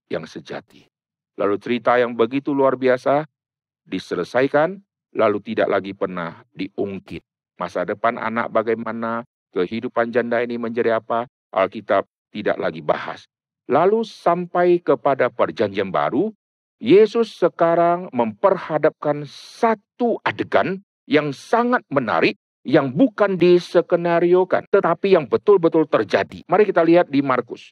yang 0.07 0.23
sejati. 0.23 0.87
Lalu 1.35 1.59
cerita 1.59 1.99
yang 1.99 2.15
begitu 2.15 2.55
luar 2.55 2.79
biasa 2.79 3.27
diselesaikan, 3.83 4.79
lalu 5.13 5.43
tidak 5.43 5.67
lagi 5.67 5.91
pernah 5.91 6.41
diungkit. 6.55 7.21
Masa 7.59 7.83
depan 7.83 8.15
anak 8.15 8.49
bagaimana, 8.49 9.27
kehidupan 9.51 10.09
janda 10.15 10.39
ini 10.39 10.55
menjadi 10.55 10.97
apa, 10.97 11.27
Alkitab 11.51 12.07
tidak 12.31 12.57
lagi 12.57 12.81
bahas. 12.81 13.27
Lalu 13.67 14.07
sampai 14.07 14.79
kepada 14.79 15.27
perjanjian 15.27 15.91
baru, 15.91 16.31
Yesus 16.79 17.35
sekarang 17.35 18.07
memperhadapkan 18.13 19.25
satu 19.27 20.21
adegan 20.21 20.85
yang 21.09 21.33
sangat 21.33 21.81
menarik 21.89 22.37
yang 22.67 22.91
bukan 22.91 23.39
disekenariokan, 23.39 24.67
tetapi 24.67 25.15
yang 25.15 25.25
betul-betul 25.25 25.87
terjadi. 25.87 26.43
Mari 26.45 26.67
kita 26.67 26.83
lihat 26.83 27.07
di 27.07 27.23
Markus. 27.23 27.71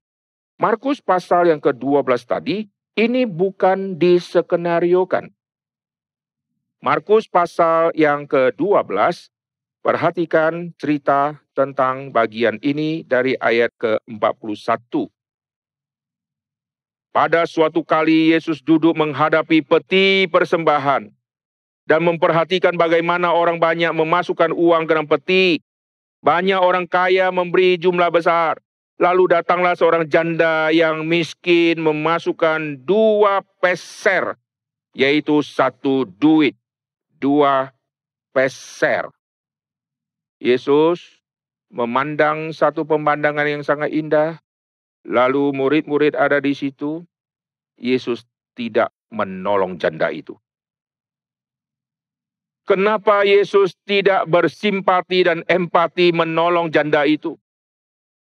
Markus 0.55 1.03
pasal 1.03 1.51
yang 1.51 1.59
ke-12 1.59 2.15
tadi, 2.23 2.71
ini 2.95 3.27
bukan 3.27 3.99
disekenariokan. 3.99 5.27
Markus 6.79 7.27
pasal 7.27 7.91
yang 7.91 8.23
ke-12, 8.23 8.87
perhatikan 9.83 10.71
cerita 10.79 11.43
tentang 11.51 12.15
bagian 12.15 12.55
ini 12.63 13.03
dari 13.03 13.35
ayat 13.35 13.75
ke-41. 13.75 15.11
Pada 17.11 17.43
suatu 17.43 17.83
kali 17.83 18.31
Yesus 18.31 18.63
duduk 18.63 18.95
menghadapi 18.95 19.59
peti 19.59 20.27
persembahan 20.31 21.11
dan 21.83 21.99
memperhatikan 22.03 22.79
bagaimana 22.79 23.35
orang 23.35 23.59
banyak 23.59 23.91
memasukkan 23.91 24.55
uang 24.55 24.87
ke 24.87 24.91
dalam 24.91 25.07
peti. 25.07 25.59
Banyak 26.23 26.57
orang 26.57 26.87
kaya 26.87 27.27
memberi 27.29 27.77
jumlah 27.77 28.07
besar. 28.07 28.64
Lalu 28.95 29.27
datanglah 29.27 29.75
seorang 29.75 30.07
janda 30.07 30.71
yang 30.71 31.03
miskin 31.03 31.83
memasukkan 31.83 32.79
dua 32.87 33.43
peser, 33.59 34.39
yaitu 34.95 35.43
satu 35.43 36.07
duit, 36.07 36.55
dua 37.19 37.75
peser. 38.31 39.11
Yesus 40.39 41.19
memandang 41.67 42.55
satu 42.55 42.87
pemandangan 42.87 43.43
yang 43.43 43.63
sangat 43.67 43.91
indah, 43.91 44.39
lalu 45.03 45.51
murid-murid 45.51 46.15
ada 46.15 46.39
di 46.39 46.55
situ. 46.55 47.03
Yesus 47.75 48.23
tidak 48.55 48.95
menolong 49.11 49.75
janda 49.75 50.07
itu. 50.07 50.39
Kenapa 52.63 53.27
Yesus 53.27 53.75
tidak 53.83 54.25
bersimpati 54.31 55.27
dan 55.27 55.43
empati 55.45 56.15
menolong 56.15 56.71
janda 56.71 57.03
itu? 57.03 57.35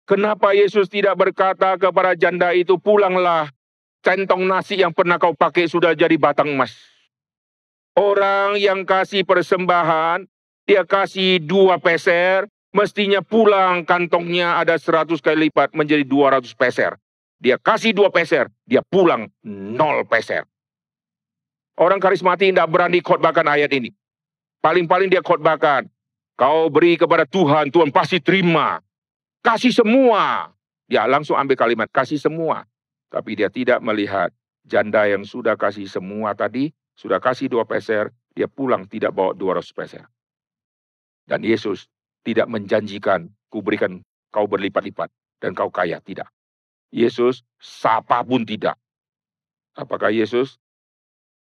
Kenapa 0.08 0.56
Yesus 0.56 0.88
tidak 0.88 1.20
berkata 1.20 1.76
kepada 1.76 2.16
janda 2.16 2.56
itu, 2.56 2.80
pulanglah, 2.80 3.52
centong 4.00 4.48
nasi 4.48 4.80
yang 4.80 4.96
pernah 4.96 5.20
kau 5.20 5.36
pakai 5.36 5.68
sudah 5.68 5.92
jadi 5.92 6.16
batang 6.16 6.56
emas. 6.56 6.72
Orang 7.92 8.56
yang 8.56 8.88
kasih 8.88 9.28
persembahan, 9.28 10.24
dia 10.64 10.88
kasih 10.88 11.44
dua 11.44 11.76
peser, 11.76 12.48
mestinya 12.72 13.20
pulang 13.20 13.84
kantongnya 13.84 14.56
ada 14.56 14.80
seratus 14.80 15.20
kali 15.20 15.52
lipat 15.52 15.76
menjadi 15.76 16.08
dua 16.08 16.40
ratus 16.40 16.56
peser. 16.56 16.96
Dia 17.44 17.60
kasih 17.60 17.92
dua 17.92 18.08
peser, 18.08 18.48
dia 18.64 18.80
pulang 18.88 19.28
nol 19.44 20.08
peser. 20.08 20.48
Orang 21.76 22.00
karismati 22.00 22.48
tidak 22.48 22.72
berani 22.72 23.04
khotbahkan 23.04 23.44
ayat 23.44 23.76
ini. 23.76 23.92
Paling-paling 24.64 25.12
dia 25.12 25.20
khotbahkan. 25.20 25.86
Kau 26.40 26.72
beri 26.72 26.96
kepada 26.96 27.28
Tuhan, 27.28 27.76
Tuhan 27.76 27.92
pasti 27.92 28.24
terima. 28.24 28.80
Kasih 29.46 29.74
semua. 29.74 30.54
Dia 30.88 31.04
langsung 31.04 31.36
ambil 31.36 31.60
kalimat, 31.60 31.88
kasih 31.92 32.20
semua. 32.20 32.64
Tapi 33.12 33.40
dia 33.40 33.52
tidak 33.52 33.80
melihat 33.84 34.32
janda 34.68 35.08
yang 35.08 35.24
sudah 35.24 35.56
kasih 35.56 35.88
semua 35.88 36.36
tadi, 36.36 36.76
sudah 36.96 37.20
kasih 37.24 37.48
dua 37.48 37.64
peser, 37.64 38.12
dia 38.36 38.48
pulang 38.52 38.88
tidak 38.88 39.16
bawa 39.16 39.32
dua 39.32 39.60
ratus 39.60 39.72
peser. 39.72 40.04
Dan 41.28 41.44
Yesus 41.44 41.92
tidak 42.24 42.48
menjanjikan, 42.48 43.32
ku 43.52 43.64
berikan 43.64 44.04
kau 44.32 44.48
berlipat-lipat 44.48 45.12
dan 45.40 45.52
kau 45.56 45.72
kaya. 45.72 46.00
Tidak. 46.04 46.28
Yesus 46.92 47.44
sapa 47.60 48.24
pun 48.24 48.48
tidak. 48.48 48.80
Apakah 49.76 50.12
Yesus 50.12 50.60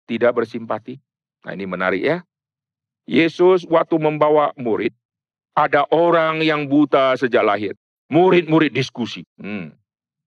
tidak 0.08 0.40
bersimpati? 0.40 1.00
Nah 1.44 1.52
ini 1.52 1.68
menarik 1.68 2.04
ya. 2.04 2.18
Yesus 3.04 3.68
waktu 3.68 4.00
membawa 4.00 4.56
murid, 4.56 4.96
ada 5.54 5.84
orang 5.92 6.40
yang 6.40 6.66
buta 6.66 7.20
sejak 7.20 7.44
lahir. 7.44 7.76
Murid-murid 8.12 8.76
diskusi. 8.76 9.24
Hmm, 9.40 9.72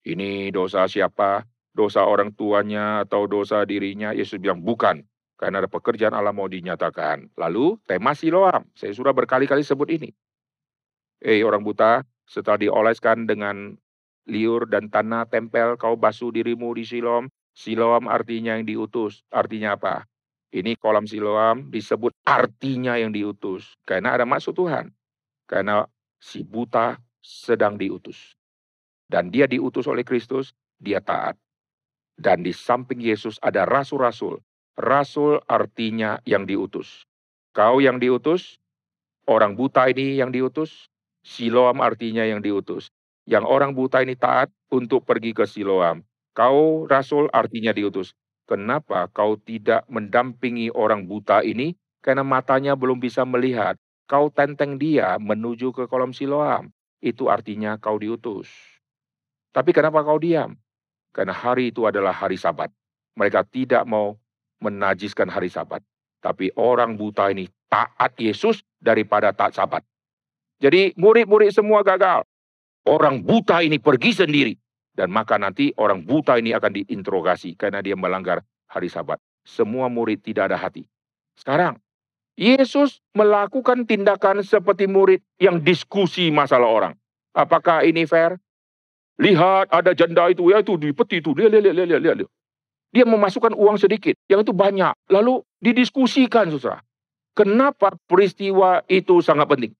ini 0.04 0.52
dosa 0.52 0.84
siapa? 0.84 1.42
Dosa 1.74 2.06
orang 2.06 2.30
tuanya 2.30 3.02
atau 3.02 3.26
dosa 3.26 3.66
dirinya? 3.66 4.14
Yesus 4.14 4.38
bilang 4.38 4.62
bukan. 4.62 5.02
Karena 5.34 5.58
ada 5.58 5.66
pekerjaan 5.66 6.14
Allah 6.14 6.30
mau 6.30 6.46
dinyatakan. 6.46 7.34
Lalu 7.34 7.82
tema 7.90 8.14
Siloam. 8.14 8.62
Saya 8.78 8.94
sudah 8.94 9.10
berkali-kali 9.10 9.66
sebut 9.66 9.90
ini. 9.90 10.14
Eh 11.18 11.42
orang 11.42 11.66
buta, 11.66 12.06
setelah 12.28 12.62
dioleskan 12.62 13.26
dengan 13.26 13.74
liur 14.30 14.70
dan 14.70 14.86
tanah 14.86 15.26
tempel, 15.26 15.74
kau 15.74 15.98
basuh 15.98 16.30
dirimu 16.30 16.70
di 16.78 16.86
Siloam. 16.86 17.26
Siloam 17.54 18.06
artinya 18.06 18.54
yang 18.54 18.66
diutus. 18.66 19.26
Artinya 19.34 19.74
apa? 19.74 20.06
Ini 20.54 20.78
kolam 20.78 21.10
Siloam 21.10 21.66
disebut 21.74 22.14
artinya 22.22 22.94
yang 22.94 23.10
diutus. 23.10 23.74
Karena 23.82 24.14
ada 24.14 24.22
maksud 24.22 24.54
Tuhan. 24.54 24.94
Karena 25.50 25.82
si 26.22 26.46
buta 26.46 27.02
sedang 27.24 27.80
diutus. 27.80 28.36
Dan 29.08 29.32
dia 29.32 29.48
diutus 29.48 29.88
oleh 29.88 30.04
Kristus, 30.04 30.52
dia 30.76 31.00
taat. 31.00 31.40
Dan 32.14 32.44
di 32.44 32.52
samping 32.52 33.00
Yesus 33.00 33.40
ada 33.40 33.64
rasul-rasul. 33.64 34.44
Rasul 34.76 35.40
artinya 35.48 36.20
yang 36.28 36.44
diutus. 36.44 37.08
Kau 37.56 37.80
yang 37.80 37.96
diutus, 37.96 38.60
orang 39.24 39.56
buta 39.56 39.88
ini 39.88 40.20
yang 40.20 40.28
diutus, 40.28 40.92
Siloam 41.24 41.80
artinya 41.80 42.20
yang 42.20 42.44
diutus. 42.44 42.92
Yang 43.24 43.48
orang 43.48 43.72
buta 43.72 44.04
ini 44.04 44.12
taat 44.12 44.52
untuk 44.68 45.08
pergi 45.08 45.32
ke 45.32 45.48
Siloam. 45.48 46.04
Kau 46.36 46.84
rasul 46.84 47.32
artinya 47.32 47.72
diutus. 47.72 48.12
Kenapa 48.44 49.08
kau 49.08 49.40
tidak 49.40 49.88
mendampingi 49.88 50.68
orang 50.68 51.08
buta 51.08 51.40
ini? 51.40 51.72
Karena 52.04 52.20
matanya 52.20 52.76
belum 52.76 53.00
bisa 53.00 53.24
melihat. 53.24 53.80
Kau 54.04 54.28
tenteng 54.28 54.76
dia 54.76 55.16
menuju 55.16 55.72
ke 55.72 55.88
kolom 55.88 56.12
Siloam. 56.12 56.68
Itu 57.00 57.30
artinya 57.30 57.78
kau 57.78 57.98
diutus. 57.98 58.50
Tapi 59.54 59.70
kenapa 59.70 60.02
kau 60.02 60.18
diam? 60.18 60.58
Karena 61.14 61.30
hari 61.30 61.70
itu 61.70 61.86
adalah 61.86 62.10
hari 62.10 62.34
sabat. 62.34 62.74
Mereka 63.14 63.46
tidak 63.46 63.86
mau 63.86 64.18
menajiskan 64.58 65.30
hari 65.30 65.46
sabat. 65.46 65.80
Tapi 66.18 66.50
orang 66.58 66.98
buta 66.98 67.30
ini 67.30 67.46
taat 67.70 68.18
Yesus 68.18 68.66
daripada 68.82 69.30
taat 69.30 69.54
sabat. 69.54 69.86
Jadi 70.58 70.96
murid-murid 70.98 71.54
semua 71.54 71.86
gagal. 71.86 72.26
Orang 72.88 73.22
buta 73.22 73.62
ini 73.62 73.78
pergi 73.78 74.10
sendiri. 74.16 74.54
Dan 74.94 75.10
maka 75.10 75.34
nanti 75.36 75.74
orang 75.74 76.06
buta 76.06 76.38
ini 76.38 76.54
akan 76.54 76.70
diinterogasi 76.82 77.58
karena 77.58 77.82
dia 77.82 77.98
melanggar 77.98 78.46
hari 78.70 78.86
sabat. 78.86 79.18
Semua 79.42 79.90
murid 79.90 80.22
tidak 80.22 80.50
ada 80.50 80.58
hati. 80.58 80.86
Sekarang, 81.34 81.82
Yesus 82.34 82.98
melakukan 83.14 83.86
tindakan 83.86 84.42
seperti 84.42 84.90
murid 84.90 85.22
yang 85.38 85.62
diskusi 85.62 86.34
masalah 86.34 86.66
orang. 86.66 86.94
Apakah 87.34 87.86
ini 87.86 88.06
fair? 88.06 88.38
Lihat 89.22 89.70
ada 89.70 89.94
janda 89.94 90.26
itu, 90.26 90.50
ya 90.50 90.58
itu 90.58 90.74
di 90.74 90.90
peti 90.90 91.22
itu. 91.22 91.30
Lihat, 91.30 91.54
lihat, 91.54 91.74
lihat, 91.74 91.86
lihat, 91.86 92.16
lihat. 92.18 92.30
Dia 92.94 93.06
memasukkan 93.06 93.54
uang 93.54 93.78
sedikit, 93.78 94.18
yang 94.26 94.42
itu 94.42 94.50
banyak. 94.50 94.94
Lalu 95.10 95.42
didiskusikan, 95.62 96.50
saudara. 96.54 96.82
Kenapa 97.34 97.94
peristiwa 98.06 98.86
itu 98.86 99.18
sangat 99.18 99.50
penting? 99.50 99.74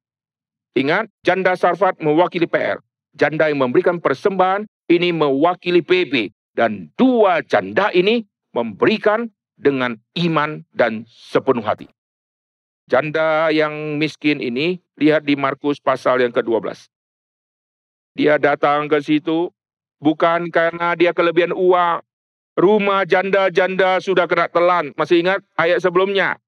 Ingat, 0.75 1.07
janda 1.23 1.55
Sarfat 1.55 2.03
mewakili 2.03 2.51
PR. 2.51 2.83
Janda 3.15 3.47
yang 3.47 3.63
memberikan 3.63 4.03
persembahan 4.03 4.67
ini 4.91 5.15
mewakili 5.15 5.79
PB 5.79 6.35
dan 6.59 6.91
dua 6.99 7.47
janda 7.47 7.95
ini 7.95 8.27
memberikan 8.51 9.31
dengan 9.55 9.95
iman 10.19 10.67
dan 10.75 11.07
sepenuh 11.07 11.63
hati. 11.63 11.87
Janda 12.85 13.49
yang 13.49 13.97
miskin 13.97 14.45
ini, 14.45 14.76
lihat 15.01 15.24
di 15.24 15.41
Markus 15.41 15.80
pasal 15.80 16.20
yang 16.20 16.37
ke-12. 16.37 16.93
Dia 18.14 18.37
datang 18.37 18.87
ke 18.87 19.01
situ 19.01 19.51
bukan 19.99 20.53
karena 20.53 20.93
dia 20.95 21.16
kelebihan 21.16 21.57
uang. 21.57 22.05
Rumah 22.55 23.03
janda-janda 23.03 23.99
sudah 23.99 24.30
kena 24.30 24.47
telan. 24.47 24.95
Masih 24.95 25.26
ingat 25.26 25.43
ayat 25.59 25.82
sebelumnya? 25.82 26.39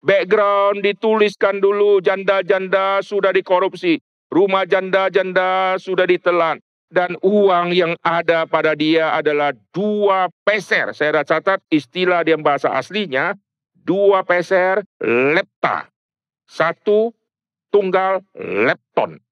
Background 0.00 0.80
dituliskan 0.80 1.60
dulu 1.60 2.00
janda-janda 2.00 3.04
sudah 3.04 3.36
dikorupsi. 3.36 4.00
Rumah 4.32 4.64
janda-janda 4.64 5.76
sudah 5.76 6.08
ditelan. 6.08 6.62
Dan 6.86 7.18
uang 7.20 7.74
yang 7.74 7.98
ada 8.00 8.46
pada 8.46 8.72
dia 8.78 9.12
adalah 9.12 9.52
dua 9.74 10.30
peser. 10.46 10.94
Saya 10.94 11.20
catat 11.26 11.60
istilah 11.68 12.22
dia 12.24 12.38
bahasa 12.38 12.72
aslinya. 12.72 13.36
Dua 13.86 14.26
peser 14.26 14.82
lepta. 14.98 15.86
Satu 16.42 17.14
tunggal 17.70 18.26
lepton. 18.34 19.22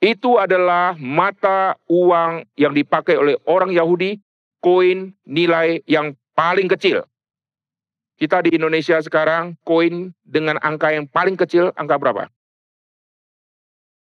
Itu 0.00 0.40
adalah 0.40 0.96
mata 0.96 1.76
uang 1.88 2.48
yang 2.56 2.72
dipakai 2.72 3.16
oleh 3.16 3.36
orang 3.44 3.72
Yahudi, 3.72 4.20
koin 4.60 5.12
nilai 5.28 5.84
yang 5.84 6.16
paling 6.32 6.68
kecil. 6.68 7.04
Kita 8.16 8.40
di 8.40 8.56
Indonesia 8.56 9.00
sekarang, 9.00 9.56
koin 9.64 10.16
dengan 10.24 10.56
angka 10.60 10.92
yang 10.92 11.04
paling 11.04 11.36
kecil, 11.36 11.72
angka 11.76 12.00
berapa? 12.00 12.28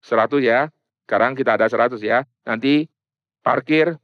100 0.02 0.42
ya. 0.42 0.70
Sekarang 1.06 1.34
kita 1.34 1.58
ada 1.58 1.66
100 1.66 1.98
ya. 2.02 2.22
Nanti 2.46 2.86
parkir 3.42 3.98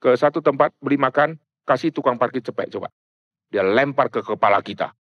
ke 0.00 0.16
satu 0.16 0.40
tempat 0.40 0.72
beli 0.80 0.96
makan, 0.96 1.36
kasih 1.68 1.92
tukang 1.92 2.16
parkir 2.16 2.40
cepet 2.44 2.72
coba. 2.72 2.88
Dia 3.52 3.60
lempar 3.60 4.08
ke 4.08 4.24
kepala 4.24 4.60
kita. 4.64 4.96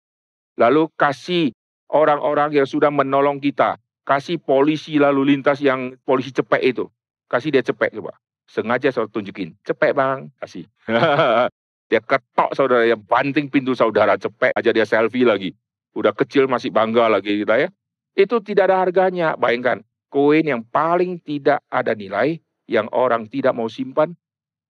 Lalu 0.58 0.90
kasih 0.98 1.54
orang-orang 1.88 2.52
yang 2.58 2.68
sudah 2.68 2.90
menolong 2.90 3.38
kita 3.38 3.78
kasih 4.08 4.40
polisi 4.40 4.96
lalu 4.96 5.36
lintas 5.36 5.60
yang 5.60 6.00
polisi 6.08 6.32
cepet 6.32 6.64
itu. 6.64 6.88
Kasih 7.28 7.52
dia 7.52 7.60
cepet 7.60 7.92
coba. 8.00 8.16
Sengaja 8.48 8.88
saya 8.88 9.12
tunjukin. 9.12 9.52
Cepet 9.68 9.92
bang, 9.92 10.32
kasih. 10.40 10.64
dia 11.92 12.00
ketok 12.00 12.56
saudara, 12.56 12.88
ya 12.88 12.96
banting 12.96 13.52
pintu 13.52 13.76
saudara 13.76 14.16
cepet 14.16 14.56
aja 14.56 14.72
dia 14.72 14.88
selfie 14.88 15.28
lagi. 15.28 15.52
Udah 15.92 16.16
kecil 16.16 16.48
masih 16.48 16.72
bangga 16.72 17.12
lagi 17.12 17.44
kita 17.44 17.60
ya. 17.60 17.70
Itu 18.16 18.40
tidak 18.40 18.72
ada 18.72 18.88
harganya. 18.88 19.36
Bayangkan, 19.36 19.84
koin 20.08 20.48
yang 20.48 20.64
paling 20.64 21.20
tidak 21.20 21.60
ada 21.68 21.92
nilai, 21.92 22.40
yang 22.72 22.88
orang 22.96 23.28
tidak 23.28 23.52
mau 23.52 23.68
simpan, 23.68 24.16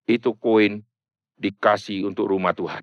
itu 0.09 0.33
koin 0.33 0.81
dikasih 1.37 2.09
untuk 2.09 2.33
rumah 2.33 2.57
Tuhan. 2.57 2.81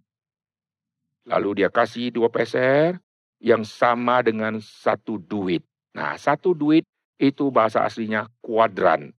Lalu 1.24 1.64
dia 1.64 1.72
kasih 1.72 2.12
dua 2.12 2.28
peser 2.28 3.00
yang 3.40 3.64
sama 3.64 4.20
dengan 4.20 4.60
satu 4.60 5.16
duit. 5.16 5.64
Nah, 5.96 6.16
satu 6.20 6.52
duit 6.52 6.84
itu 7.16 7.48
bahasa 7.48 7.84
aslinya 7.84 8.28
kuadran. 8.44 9.12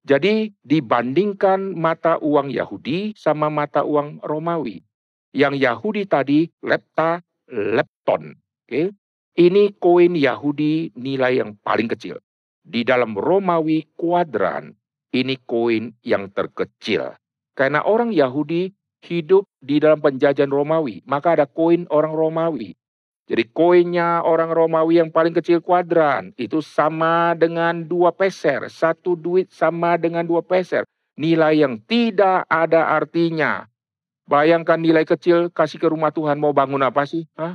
Jadi 0.00 0.52
dibandingkan 0.64 1.76
mata 1.76 2.16
uang 2.20 2.48
Yahudi 2.48 3.12
sama 3.16 3.52
mata 3.52 3.84
uang 3.84 4.24
Romawi. 4.24 4.80
Yang 5.36 5.54
Yahudi 5.60 6.02
tadi 6.08 6.48
lepta, 6.64 7.20
lepton. 7.52 8.34
Oke. 8.66 8.96
Ini 9.36 9.78
koin 9.78 10.18
Yahudi 10.18 10.92
nilai 10.98 11.40
yang 11.40 11.56
paling 11.62 11.86
kecil. 11.86 12.18
Di 12.60 12.84
dalam 12.84 13.14
Romawi 13.16 13.88
kuadran, 13.94 14.74
ini 15.14 15.38
koin 15.46 15.94
yang 16.04 16.28
terkecil. 16.34 17.14
Karena 17.54 17.86
orang 17.86 18.10
Yahudi 18.10 18.72
hidup 19.04 19.48
di 19.60 19.80
dalam 19.80 20.00
penjajahan 20.00 20.50
Romawi, 20.50 21.04
maka 21.08 21.36
ada 21.36 21.46
koin 21.48 21.88
orang 21.88 22.12
Romawi. 22.12 22.76
Jadi 23.30 23.46
koinnya 23.54 24.26
orang 24.26 24.50
Romawi 24.50 24.98
yang 24.98 25.14
paling 25.14 25.30
kecil 25.30 25.62
kuadran 25.62 26.34
itu 26.34 26.58
sama 26.58 27.38
dengan 27.38 27.86
dua 27.86 28.10
peser. 28.10 28.66
Satu 28.66 29.14
duit 29.14 29.54
sama 29.54 29.94
dengan 29.94 30.26
dua 30.26 30.42
peser. 30.42 30.82
Nilai 31.14 31.62
yang 31.62 31.78
tidak 31.86 32.42
ada 32.50 32.90
artinya. 32.90 33.70
Bayangkan 34.26 34.82
nilai 34.82 35.06
kecil 35.06 35.46
kasih 35.54 35.78
ke 35.78 35.86
rumah 35.86 36.10
Tuhan 36.10 36.42
mau 36.42 36.50
bangun 36.50 36.82
apa 36.82 37.06
sih? 37.06 37.22
Hah? 37.38 37.54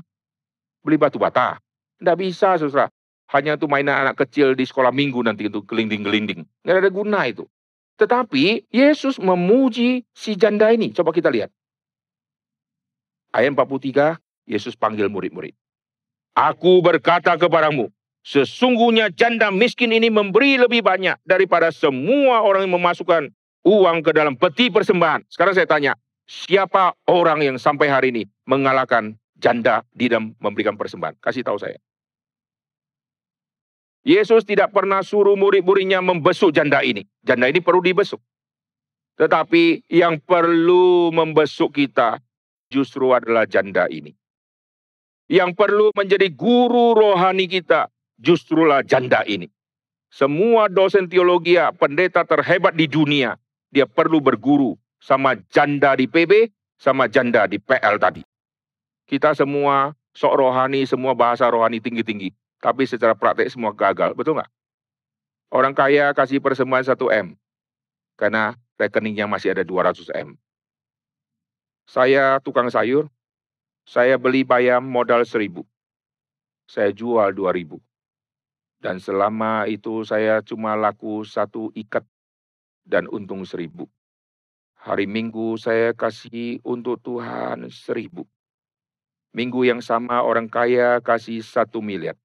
Beli 0.79 0.95
batu 0.95 1.19
bata? 1.19 1.59
Tidak 1.99 2.17
bisa 2.19 2.55
saudara. 2.55 2.87
Hanya 3.35 3.59
untuk 3.59 3.67
mainan 3.67 4.05
anak 4.05 4.21
kecil 4.23 4.55
di 4.55 4.63
sekolah 4.63 4.95
minggu 4.95 5.19
nanti 5.27 5.51
itu 5.51 5.59
gelinding-gelinding. 5.59 6.47
Tidak 6.63 6.77
ada 6.77 6.87
guna 6.87 7.27
itu. 7.27 7.43
Tetapi 7.95 8.67
Yesus 8.71 9.15
memuji 9.17 10.03
si 10.11 10.35
janda 10.35 10.71
ini. 10.71 10.91
Coba 10.91 11.15
kita 11.15 11.31
lihat. 11.31 11.51
Ayat 13.31 13.51
43, 13.51 14.19
Yesus 14.47 14.75
panggil 14.75 15.11
murid-murid. 15.11 15.51
Aku 16.35 16.83
berkata 16.83 17.35
kepadamu, 17.39 17.91
sesungguhnya 18.23 19.11
janda 19.11 19.51
miskin 19.51 19.91
ini 19.95 20.11
memberi 20.11 20.59
lebih 20.59 20.83
banyak 20.83 21.19
daripada 21.23 21.71
semua 21.71 22.43
orang 22.43 22.67
yang 22.67 22.75
memasukkan 22.79 23.31
uang 23.63 23.97
ke 24.03 24.11
dalam 24.11 24.35
peti 24.35 24.67
persembahan. 24.67 25.27
Sekarang 25.31 25.55
saya 25.55 25.67
tanya, 25.67 25.93
siapa 26.27 26.95
orang 27.07 27.43
yang 27.43 27.57
sampai 27.59 27.87
hari 27.87 28.11
ini 28.11 28.23
mengalahkan 28.47 29.15
janda 29.39 29.83
di 29.95 30.11
dalam 30.11 30.35
memberikan 30.43 30.75
persembahan? 30.75 31.19
Kasih 31.23 31.43
tahu 31.43 31.59
saya. 31.59 31.79
Yesus 34.05 34.45
tidak 34.45 34.69
pernah 34.69 35.01
suruh 35.01 35.33
murid-muridnya 35.33 35.97
membesuk 35.97 36.53
janda 36.53 36.85
ini. 36.85 37.09
Janda 37.25 37.49
ini 37.49 37.57
perlu 37.57 37.81
dibesuk. 37.81 38.21
Tetapi 39.17 39.89
yang 39.89 40.21
perlu 40.21 41.09
membesuk 41.09 41.73
kita 41.73 42.21
justru 42.69 43.17
adalah 43.17 43.49
janda 43.49 43.89
ini. 43.89 44.13
Yang 45.25 45.57
perlu 45.57 45.89
menjadi 45.97 46.29
guru 46.29 46.93
rohani 46.93 47.49
kita 47.49 47.89
justrulah 48.21 48.85
janda 48.85 49.25
ini. 49.25 49.49
Semua 50.13 50.69
dosen 50.69 51.09
teologi, 51.09 51.57
pendeta 51.81 52.21
terhebat 52.29 52.77
di 52.77 52.85
dunia, 52.85 53.41
dia 53.73 53.89
perlu 53.89 54.21
berguru 54.21 54.77
sama 55.01 55.33
janda 55.49 55.97
di 55.97 56.05
PB, 56.05 56.53
sama 56.77 57.09
janda 57.09 57.49
di 57.49 57.57
PL 57.57 57.97
tadi. 57.97 58.21
Kita 59.09 59.33
semua 59.33 59.97
sok 60.13 60.45
rohani, 60.45 60.85
semua 60.85 61.17
bahasa 61.17 61.49
rohani 61.49 61.81
tinggi-tinggi. 61.81 62.44
Tapi 62.63 62.83
secara 62.87 63.13
praktek 63.13 63.51
semua 63.51 63.75
gagal, 63.75 64.15
betul 64.15 64.39
nggak? 64.39 64.51
Orang 65.53 65.77
kaya 65.77 66.11
kasih 66.11 66.41
persembahan 66.41 66.83
1 66.83 66.97
M. 67.11 67.27
Karena 68.15 68.55
rekeningnya 68.75 69.27
masih 69.29 69.55
ada 69.55 69.63
200 69.63 70.09
M. 70.15 70.39
Saya 71.85 72.41
tukang 72.41 72.67
sayur, 72.73 73.13
saya 73.85 74.17
beli 74.17 74.41
bayam 74.41 74.81
modal 74.81 75.21
seribu. 75.21 75.61
Saya 76.65 76.89
jual 76.89 77.29
dua 77.37 77.53
ribu. 77.53 77.77
Dan 78.81 78.97
selama 78.97 79.69
itu 79.69 80.01
saya 80.01 80.41
cuma 80.41 80.73
laku 80.73 81.21
satu 81.21 81.69
ikat 81.77 82.01
dan 82.81 83.05
untung 83.13 83.45
seribu. 83.45 83.85
Hari 84.81 85.05
Minggu 85.05 85.57
saya 85.61 85.93
kasih 85.93 86.61
untuk 86.65 86.97
Tuhan 87.05 87.69
seribu. 87.69 88.25
Minggu 89.37 89.69
yang 89.69 89.85
sama 89.85 90.25
orang 90.25 90.49
kaya 90.49 90.97
kasih 91.05 91.45
satu 91.45 91.81
miliar. 91.85 92.17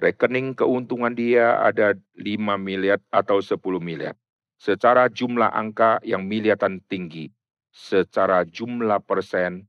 Rekening 0.00 0.56
keuntungan 0.56 1.12
dia 1.12 1.60
ada 1.60 1.92
lima 2.16 2.56
miliar 2.56 2.98
atau 3.12 3.44
sepuluh 3.44 3.78
miliar. 3.78 4.16
Secara 4.56 5.10
jumlah 5.10 5.52
angka 5.52 5.98
yang 6.06 6.24
miliatan 6.24 6.80
tinggi. 6.86 7.28
Secara 7.72 8.44
jumlah 8.44 9.00
persen 9.04 9.64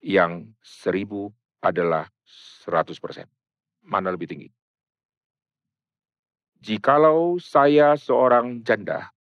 yang 0.00 0.48
seribu 0.64 1.32
adalah 1.60 2.08
seratus 2.64 3.00
persen. 3.00 3.28
Mana 3.84 4.12
lebih 4.12 4.28
tinggi? 4.28 4.48
Jikalau 6.58 7.38
saya 7.38 7.94
seorang 7.94 8.66
janda 8.66 9.14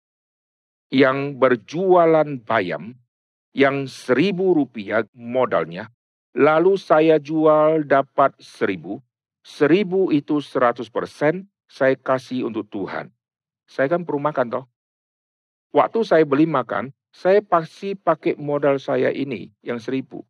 yang 0.88 1.36
berjualan 1.36 2.40
bayam 2.48 2.96
yang 3.52 3.88
seribu 3.88 4.56
rupiah 4.56 5.04
modalnya, 5.12 5.92
lalu 6.36 6.80
saya 6.80 7.20
jual 7.20 7.84
dapat 7.88 8.36
seribu, 8.40 9.00
seribu 9.46 10.10
itu 10.10 10.42
seratus 10.42 10.90
persen 10.90 11.46
saya 11.70 11.94
kasih 11.94 12.50
untuk 12.50 12.66
Tuhan. 12.74 13.14
Saya 13.70 13.86
kan 13.94 14.02
perlu 14.02 14.18
makan 14.18 14.50
toh. 14.50 14.66
Waktu 15.70 16.02
saya 16.02 16.26
beli 16.26 16.50
makan, 16.50 16.90
saya 17.14 17.46
pasti 17.46 17.94
pakai 17.94 18.34
modal 18.42 18.82
saya 18.82 19.14
ini 19.14 19.54
yang 19.62 19.78
seribu. 19.78 20.26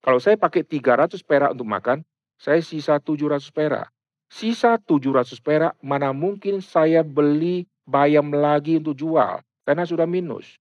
Kalau 0.00 0.22
saya 0.22 0.38
pakai 0.38 0.62
300 0.62 1.20
perak 1.26 1.50
untuk 1.52 1.66
makan, 1.66 2.06
saya 2.38 2.62
sisa 2.62 3.02
700 3.02 3.50
perak. 3.50 3.90
Sisa 4.30 4.78
700 4.78 5.42
perak 5.42 5.74
mana 5.82 6.14
mungkin 6.14 6.62
saya 6.62 7.02
beli 7.02 7.66
bayam 7.84 8.30
lagi 8.30 8.78
untuk 8.78 8.94
jual 8.94 9.42
karena 9.66 9.82
sudah 9.82 10.06
minus. 10.06 10.56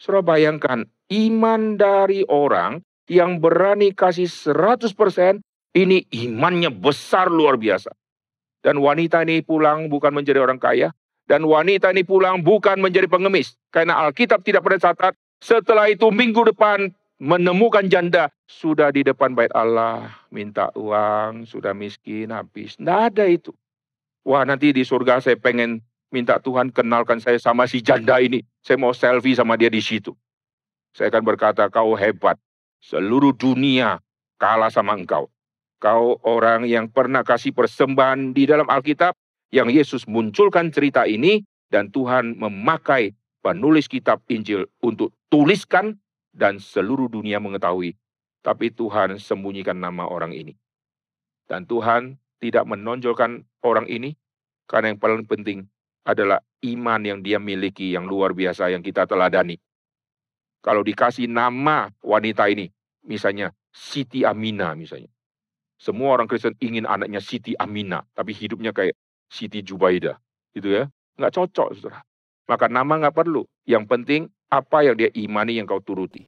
Saudara 0.00 0.34
bayangkan 0.34 0.88
iman 1.12 1.76
dari 1.76 2.24
orang 2.26 2.80
yang 3.06 3.38
berani 3.38 3.92
kasih 3.92 4.26
100% 4.26 5.44
ini 5.72 6.04
imannya 6.12 6.68
besar 6.68 7.32
luar 7.32 7.56
biasa. 7.56 7.92
Dan 8.62 8.78
wanita 8.78 9.24
ini 9.26 9.42
pulang 9.42 9.90
bukan 9.90 10.14
menjadi 10.14 10.38
orang 10.38 10.60
kaya. 10.60 10.94
Dan 11.26 11.48
wanita 11.48 11.90
ini 11.90 12.06
pulang 12.06 12.44
bukan 12.44 12.78
menjadi 12.78 13.08
pengemis. 13.10 13.58
Karena 13.72 13.98
Alkitab 14.06 14.44
tidak 14.46 14.62
pernah 14.62 14.80
catat. 14.80 15.14
Setelah 15.42 15.90
itu 15.90 16.06
minggu 16.14 16.54
depan 16.54 16.94
menemukan 17.18 17.86
janda 17.90 18.30
sudah 18.46 18.94
di 18.94 19.02
depan 19.02 19.34
bait 19.34 19.50
Allah, 19.54 20.10
minta 20.30 20.70
uang, 20.74 21.46
sudah 21.46 21.74
miskin 21.74 22.30
habis. 22.30 22.78
Tidak 22.78 22.98
ada 23.10 23.26
itu. 23.26 23.50
Wah 24.22 24.46
nanti 24.46 24.70
di 24.70 24.86
surga 24.86 25.18
saya 25.18 25.34
pengen 25.34 25.82
minta 26.14 26.38
Tuhan 26.38 26.70
kenalkan 26.70 27.18
saya 27.18 27.40
sama 27.40 27.66
si 27.66 27.82
janda 27.82 28.22
ini. 28.22 28.44
Saya 28.62 28.78
mau 28.78 28.94
selfie 28.94 29.34
sama 29.34 29.58
dia 29.58 29.72
di 29.72 29.82
situ. 29.82 30.14
Saya 30.92 31.08
akan 31.08 31.24
berkata, 31.24 31.66
kau 31.72 31.96
hebat. 31.96 32.36
Seluruh 32.82 33.32
dunia 33.32 33.98
kalah 34.36 34.68
sama 34.68 34.92
engkau. 34.92 35.31
Kau 35.82 36.22
orang 36.22 36.62
yang 36.62 36.86
pernah 36.86 37.26
kasih 37.26 37.50
persembahan 37.50 38.30
di 38.30 38.46
dalam 38.46 38.70
Alkitab, 38.70 39.18
yang 39.50 39.66
Yesus 39.66 40.06
munculkan 40.06 40.70
cerita 40.70 41.10
ini, 41.10 41.42
dan 41.74 41.90
Tuhan 41.90 42.38
memakai 42.38 43.10
penulis 43.42 43.90
kitab 43.90 44.22
Injil 44.30 44.70
untuk 44.78 45.10
tuliskan, 45.26 45.98
dan 46.30 46.62
seluruh 46.62 47.10
dunia 47.10 47.42
mengetahui. 47.42 47.98
Tapi 48.46 48.70
Tuhan 48.70 49.18
sembunyikan 49.18 49.74
nama 49.74 50.06
orang 50.06 50.30
ini. 50.30 50.54
Dan 51.50 51.66
Tuhan 51.66 52.14
tidak 52.38 52.62
menonjolkan 52.62 53.42
orang 53.66 53.90
ini, 53.90 54.14
karena 54.70 54.94
yang 54.94 55.02
paling 55.02 55.26
penting 55.26 55.66
adalah 56.06 56.38
iman 56.62 57.02
yang 57.02 57.18
dia 57.26 57.42
miliki 57.42 57.90
yang 57.90 58.06
luar 58.06 58.38
biasa 58.38 58.70
yang 58.70 58.86
kita 58.86 59.02
teladani. 59.10 59.58
Kalau 60.62 60.86
dikasih 60.86 61.26
nama 61.26 61.90
wanita 62.06 62.46
ini, 62.46 62.70
misalnya 63.02 63.50
Siti 63.74 64.22
Amina 64.22 64.78
misalnya. 64.78 65.10
Semua 65.82 66.14
orang 66.14 66.30
Kristen 66.30 66.54
ingin 66.62 66.86
anaknya 66.86 67.18
Siti 67.18 67.58
Amina, 67.58 68.06
tapi 68.14 68.30
hidupnya 68.30 68.70
kayak 68.70 68.94
Siti 69.26 69.66
Jubaida. 69.66 70.22
Gitu 70.54 70.70
ya. 70.70 70.86
Nggak 71.18 71.34
cocok, 71.34 71.68
saudara. 71.74 72.06
Maka 72.46 72.70
nama 72.70 73.02
nggak 73.02 73.18
perlu. 73.18 73.42
Yang 73.66 73.84
penting 73.90 74.20
apa 74.46 74.86
yang 74.86 74.94
dia 74.94 75.10
imani 75.10 75.58
yang 75.58 75.66
kau 75.66 75.82
turuti. 75.82 76.22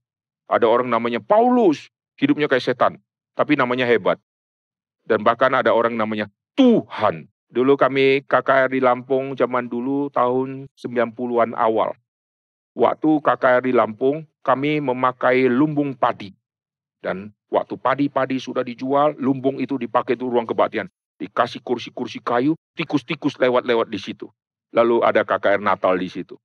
Ada 0.50 0.66
orang 0.66 0.90
namanya 0.90 1.22
Paulus, 1.22 1.86
hidupnya 2.18 2.50
kayak 2.50 2.66
setan, 2.66 2.98
tapi 3.38 3.54
namanya 3.54 3.86
hebat. 3.86 4.18
Dan 5.06 5.22
bahkan 5.22 5.54
ada 5.54 5.70
orang 5.70 5.94
namanya 5.94 6.26
Tuhan. 6.58 7.30
Dulu 7.46 7.78
kami 7.78 8.26
KKR 8.26 8.74
di 8.74 8.82
Lampung 8.82 9.38
zaman 9.38 9.70
dulu 9.70 10.10
tahun 10.10 10.66
90-an 10.74 11.54
awal. 11.54 11.94
Waktu 12.74 13.22
KKR 13.22 13.62
di 13.62 13.70
Lampung, 13.70 14.26
kami 14.42 14.82
memakai 14.82 15.46
lumbung 15.46 15.94
padi. 15.94 16.34
Dan 17.04 17.36
waktu 17.52 17.76
padi-padi 17.76 18.40
sudah 18.40 18.64
dijual, 18.64 19.12
lumbung 19.20 19.60
itu 19.60 19.76
dipakai 19.76 20.16
itu 20.16 20.24
ruang 20.24 20.48
kebaktian. 20.48 20.88
Dikasih 21.20 21.60
kursi-kursi 21.60 22.24
kayu, 22.24 22.56
tikus-tikus 22.72 23.36
lewat-lewat 23.36 23.92
di 23.92 24.00
situ. 24.00 24.32
Lalu 24.72 25.04
ada 25.04 25.20
KKR 25.20 25.60
Natal 25.60 26.00
di 26.00 26.08
situ. 26.08 26.40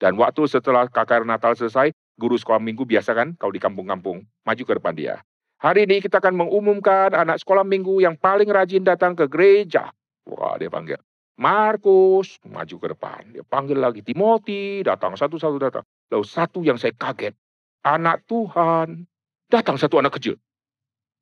Dan 0.00 0.16
waktu 0.16 0.48
setelah 0.48 0.88
KKR 0.88 1.28
Natal 1.28 1.52
selesai, 1.52 1.92
guru 2.16 2.40
sekolah 2.40 2.56
minggu 2.56 2.88
biasa 2.88 3.12
kan, 3.12 3.36
kalau 3.36 3.52
di 3.52 3.60
kampung-kampung, 3.60 4.24
maju 4.24 4.62
ke 4.64 4.72
depan 4.80 4.96
dia. 4.96 5.20
Hari 5.60 5.84
ini 5.84 6.00
kita 6.00 6.24
akan 6.24 6.38
mengumumkan 6.38 7.12
anak 7.12 7.42
sekolah 7.42 7.66
minggu 7.66 8.00
yang 8.00 8.16
paling 8.16 8.48
rajin 8.48 8.86
datang 8.86 9.12
ke 9.12 9.28
gereja. 9.28 9.92
Wah, 10.24 10.56
dia 10.56 10.72
panggil. 10.72 10.96
Markus 11.38 12.38
maju 12.46 12.76
ke 12.78 12.86
depan. 12.94 13.20
Dia 13.34 13.44
panggil 13.46 13.78
lagi 13.78 14.02
Timothy, 14.02 14.82
datang 14.86 15.14
satu-satu 15.14 15.56
datang. 15.58 15.84
Lalu 16.10 16.24
satu 16.26 16.62
yang 16.62 16.78
saya 16.78 16.94
kaget, 16.94 17.34
anak 17.82 18.22
Tuhan. 18.26 19.06
Datang 19.48 19.80
satu 19.80 19.96
anak 19.96 20.20
kecil. 20.20 20.36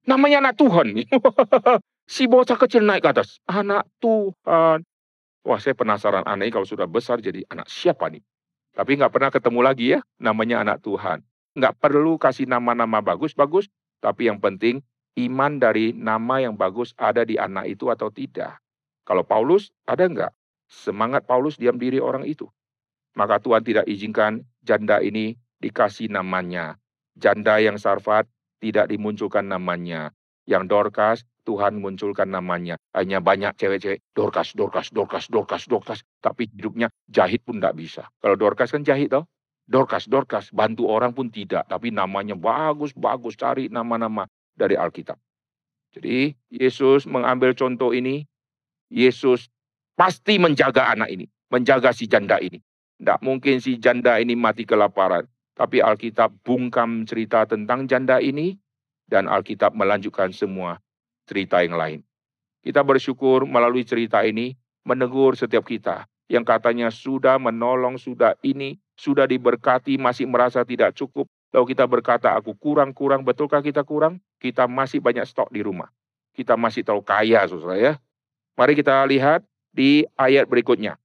Namanya 0.02 0.42
anak 0.42 0.58
Tuhan. 0.58 0.98
si 2.14 2.26
bocah 2.26 2.58
kecil 2.58 2.82
naik 2.82 3.06
ke 3.06 3.10
atas. 3.14 3.38
Anak 3.46 3.86
Tuhan. 4.02 4.82
Wah 5.46 5.58
saya 5.62 5.78
penasaran 5.78 6.26
aneh 6.26 6.50
kalau 6.50 6.66
sudah 6.66 6.90
besar 6.90 7.22
jadi 7.22 7.46
anak 7.46 7.70
siapa 7.70 8.10
nih. 8.10 8.22
Tapi 8.74 8.98
nggak 8.98 9.14
pernah 9.14 9.30
ketemu 9.30 9.60
lagi 9.62 9.86
ya 9.94 10.00
namanya 10.18 10.66
anak 10.66 10.82
Tuhan. 10.82 11.22
Nggak 11.54 11.78
perlu 11.78 12.18
kasih 12.18 12.50
nama-nama 12.50 12.98
bagus-bagus. 12.98 13.70
Tapi 14.02 14.26
yang 14.26 14.42
penting 14.42 14.82
iman 15.16 15.62
dari 15.62 15.94
nama 15.94 16.42
yang 16.42 16.58
bagus 16.58 16.92
ada 16.98 17.22
di 17.22 17.38
anak 17.38 17.70
itu 17.70 17.88
atau 17.88 18.10
tidak. 18.10 18.58
Kalau 19.06 19.22
Paulus, 19.22 19.70
ada 19.86 20.10
enggak? 20.10 20.34
Semangat 20.66 21.30
Paulus 21.30 21.54
diam 21.54 21.78
diri 21.78 22.02
orang 22.02 22.26
itu. 22.26 22.50
Maka 23.14 23.38
Tuhan 23.38 23.62
tidak 23.62 23.86
izinkan 23.86 24.42
janda 24.66 24.98
ini 24.98 25.38
dikasih 25.62 26.10
namanya. 26.10 26.74
Janda 27.16 27.56
yang 27.58 27.80
sarfat 27.80 28.28
tidak 28.60 28.92
dimunculkan 28.92 29.48
namanya. 29.48 30.12
Yang 30.46 30.64
Dorcas, 30.70 31.18
Tuhan 31.42 31.80
munculkan 31.82 32.28
namanya. 32.30 32.78
Hanya 32.94 33.18
banyak 33.18 33.56
cewek-cewek, 33.58 34.02
Dorcas, 34.14 34.52
Dorcas, 34.52 34.92
Dorcas, 34.92 35.26
Dorcas, 35.26 35.64
Dorcas. 35.66 36.00
Tapi 36.22 36.46
hidupnya 36.52 36.92
jahit 37.08 37.42
pun 37.42 37.58
tidak 37.58 37.74
bisa. 37.78 38.02
Kalau 38.22 38.36
Dorcas 38.38 38.70
kan 38.70 38.86
jahit 38.86 39.10
toh. 39.10 39.24
Dorcas, 39.66 40.06
Dorcas, 40.06 40.54
bantu 40.54 40.86
orang 40.86 41.10
pun 41.10 41.26
tidak. 41.26 41.66
Tapi 41.66 41.90
namanya 41.90 42.38
bagus, 42.38 42.94
bagus. 42.94 43.34
Cari 43.34 43.66
nama-nama 43.66 44.30
dari 44.54 44.78
Alkitab. 44.78 45.18
Jadi 45.96 46.36
Yesus 46.52 47.08
mengambil 47.08 47.56
contoh 47.56 47.90
ini 47.90 48.28
Yesus 48.92 49.48
pasti 49.96 50.38
menjaga 50.38 50.92
anak 50.92 51.08
ini, 51.10 51.26
menjaga 51.50 51.90
si 51.90 52.06
janda 52.06 52.38
ini. 52.38 52.60
Tidak 53.00 53.20
mungkin 53.24 53.58
si 53.58 53.80
janda 53.80 54.20
ini 54.20 54.36
mati 54.36 54.68
kelaparan. 54.68 55.26
Tapi 55.56 55.80
Alkitab 55.80 56.36
bungkam 56.44 57.08
cerita 57.08 57.48
tentang 57.48 57.88
janda 57.88 58.20
ini 58.20 58.60
dan 59.08 59.24
Alkitab 59.24 59.72
melanjutkan 59.72 60.30
semua 60.36 60.76
cerita 61.24 61.64
yang 61.64 61.80
lain. 61.80 62.00
Kita 62.60 62.84
bersyukur 62.84 63.48
melalui 63.48 63.82
cerita 63.88 64.20
ini 64.20 64.52
menegur 64.84 65.32
setiap 65.32 65.64
kita 65.64 66.04
yang 66.26 66.42
katanya 66.42 66.90
sudah 66.90 67.38
menolong, 67.38 67.96
sudah 67.96 68.34
ini, 68.42 68.76
sudah 68.98 69.24
diberkati, 69.24 69.96
masih 69.96 70.26
merasa 70.26 70.66
tidak 70.66 70.92
cukup. 70.98 71.30
Lalu 71.54 71.72
kita 71.72 71.86
berkata, 71.86 72.34
aku 72.34 72.52
kurang-kurang, 72.58 73.22
betulkah 73.22 73.62
kita 73.62 73.86
kurang? 73.86 74.18
Kita 74.42 74.66
masih 74.66 74.98
banyak 74.98 75.22
stok 75.24 75.48
di 75.54 75.62
rumah. 75.62 75.88
Kita 76.34 76.58
masih 76.58 76.82
terlalu 76.82 77.06
kaya, 77.06 77.46
saudara 77.46 77.78
ya. 77.78 77.92
Mari 78.58 78.74
kita 78.74 79.06
lihat 79.06 79.46
di 79.70 80.04
ayat 80.18 80.50
berikutnya. 80.50 80.98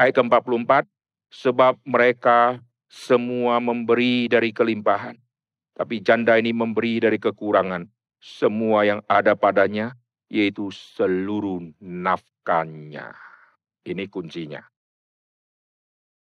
Ayat 0.00 0.16
ke-44, 0.16 0.88
sebab 1.28 1.76
mereka 1.84 2.58
semua 2.88 3.60
memberi 3.60 4.26
dari 4.26 4.50
kelimpahan. 4.50 5.14
Tapi 5.76 6.02
janda 6.02 6.34
ini 6.40 6.50
memberi 6.50 6.98
dari 6.98 7.20
kekurangan. 7.20 7.86
Semua 8.18 8.82
yang 8.82 9.00
ada 9.06 9.38
padanya, 9.38 9.94
yaitu 10.26 10.74
seluruh 10.74 11.62
nafkahnya. 11.78 13.14
Ini 13.86 14.04
kuncinya. 14.10 14.64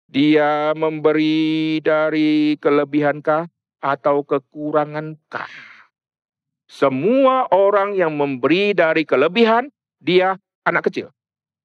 Dia 0.06 0.76
memberi 0.76 1.80
dari 1.82 2.60
kelebihankah 2.60 3.48
atau 3.80 4.22
kekurangankah? 4.28 5.50
Semua 6.66 7.48
orang 7.54 7.96
yang 7.96 8.14
memberi 8.18 8.76
dari 8.76 9.06
kelebihan 9.06 9.70
dia 10.02 10.38
anak 10.66 10.90
kecil. 10.92 11.14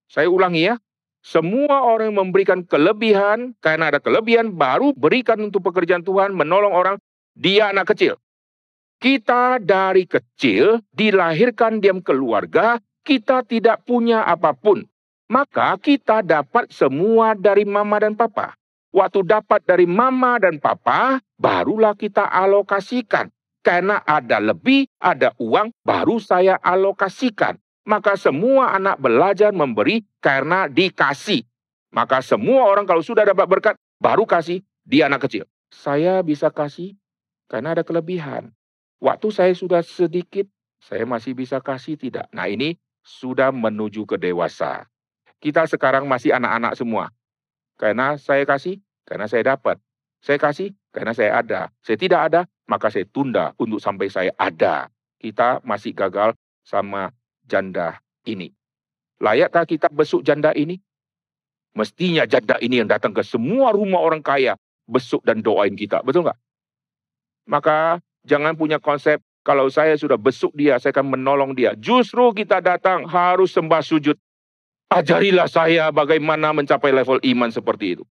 Saya 0.07 0.29
ulangi 0.29 0.69
ya, 0.71 0.77
semua 1.21 1.85
orang 1.85 2.13
yang 2.13 2.19
memberikan 2.29 2.65
kelebihan, 2.65 3.53
karena 3.61 3.93
ada 3.93 4.01
kelebihan, 4.01 4.57
baru 4.57 4.97
berikan 4.97 5.37
untuk 5.45 5.69
pekerjaan 5.69 6.01
Tuhan, 6.01 6.33
menolong 6.33 6.73
orang, 6.73 6.97
dia 7.37 7.69
anak 7.69 7.93
kecil. 7.93 8.17
Kita 9.01 9.61
dari 9.61 10.05
kecil 10.09 10.81
dilahirkan 10.93 11.81
diam 11.81 12.01
keluarga, 12.01 12.81
kita 13.05 13.45
tidak 13.45 13.85
punya 13.85 14.25
apa 14.25 14.53
pun. 14.53 14.85
Maka 15.31 15.77
kita 15.79 16.25
dapat 16.25 16.69
semua 16.73 17.39
dari 17.39 17.65
mama 17.69 18.01
dan 18.03 18.17
papa. 18.17 18.57
Waktu 18.91 19.23
dapat 19.23 19.63
dari 19.63 19.87
mama 19.87 20.43
dan 20.43 20.59
papa, 20.59 21.23
barulah 21.39 21.95
kita 21.95 22.27
alokasikan. 22.27 23.31
Karena 23.63 24.03
ada 24.03 24.41
lebih, 24.41 24.89
ada 24.99 25.37
uang, 25.39 25.71
baru 25.85 26.19
saya 26.19 26.59
alokasikan. 26.59 27.61
Maka 27.91 28.15
semua 28.15 28.71
anak 28.71 29.03
belajar 29.03 29.51
memberi 29.51 30.07
karena 30.23 30.71
dikasih. 30.71 31.43
Maka 31.91 32.23
semua 32.23 32.71
orang 32.71 32.87
kalau 32.87 33.03
sudah 33.03 33.27
dapat 33.27 33.51
berkat, 33.51 33.75
baru 33.99 34.23
kasih, 34.23 34.63
dia 34.87 35.11
anak 35.11 35.27
kecil. 35.27 35.43
Saya 35.75 36.23
bisa 36.23 36.55
kasih 36.55 36.95
karena 37.51 37.75
ada 37.75 37.83
kelebihan. 37.83 38.55
Waktu 39.03 39.35
saya 39.35 39.51
sudah 39.59 39.83
sedikit, 39.83 40.47
saya 40.79 41.03
masih 41.03 41.35
bisa 41.35 41.59
kasih 41.59 41.99
tidak. 41.99 42.31
Nah 42.31 42.47
ini 42.47 42.79
sudah 43.03 43.51
menuju 43.51 44.07
ke 44.07 44.23
dewasa. 44.23 44.87
Kita 45.43 45.67
sekarang 45.67 46.07
masih 46.07 46.31
anak-anak 46.31 46.79
semua. 46.79 47.11
Karena 47.75 48.15
saya 48.23 48.47
kasih, 48.47 48.79
karena 49.03 49.27
saya 49.27 49.59
dapat. 49.59 49.83
Saya 50.23 50.39
kasih 50.39 50.79
karena 50.95 51.11
saya 51.11 51.43
ada. 51.43 51.75
Saya 51.83 51.99
tidak 51.99 52.21
ada, 52.31 52.41
maka 52.71 52.87
saya 52.87 53.03
tunda 53.09 53.51
untuk 53.59 53.83
sampai 53.83 54.07
saya 54.07 54.31
ada. 54.39 54.87
Kita 55.19 55.59
masih 55.67 55.91
gagal 55.91 56.39
sama 56.63 57.11
janda 57.51 57.99
ini. 58.23 58.55
Layakkah 59.19 59.67
kita 59.67 59.91
besuk 59.91 60.23
janda 60.23 60.55
ini? 60.55 60.79
Mestinya 61.75 62.23
janda 62.25 62.57
ini 62.63 62.79
yang 62.79 62.87
datang 62.87 63.11
ke 63.11 63.27
semua 63.27 63.75
rumah 63.75 63.99
orang 63.99 64.23
kaya, 64.23 64.55
besuk 64.87 65.27
dan 65.27 65.43
doain 65.43 65.75
kita. 65.75 66.03
Betul 66.07 66.31
nggak? 66.31 66.39
Maka 67.51 67.99
jangan 68.23 68.55
punya 68.55 68.79
konsep, 68.79 69.19
kalau 69.43 69.67
saya 69.67 69.99
sudah 69.99 70.17
besuk 70.17 70.55
dia, 70.55 70.79
saya 70.79 70.95
akan 70.95 71.19
menolong 71.19 71.53
dia. 71.59 71.75
Justru 71.75 72.31
kita 72.33 72.63
datang 72.63 73.11
harus 73.11 73.51
sembah 73.51 73.83
sujud. 73.83 74.15
Ajarilah 74.91 75.47
saya 75.47 75.91
bagaimana 75.95 76.51
mencapai 76.51 76.91
level 76.91 77.23
iman 77.23 77.51
seperti 77.51 77.99
itu. 77.99 78.05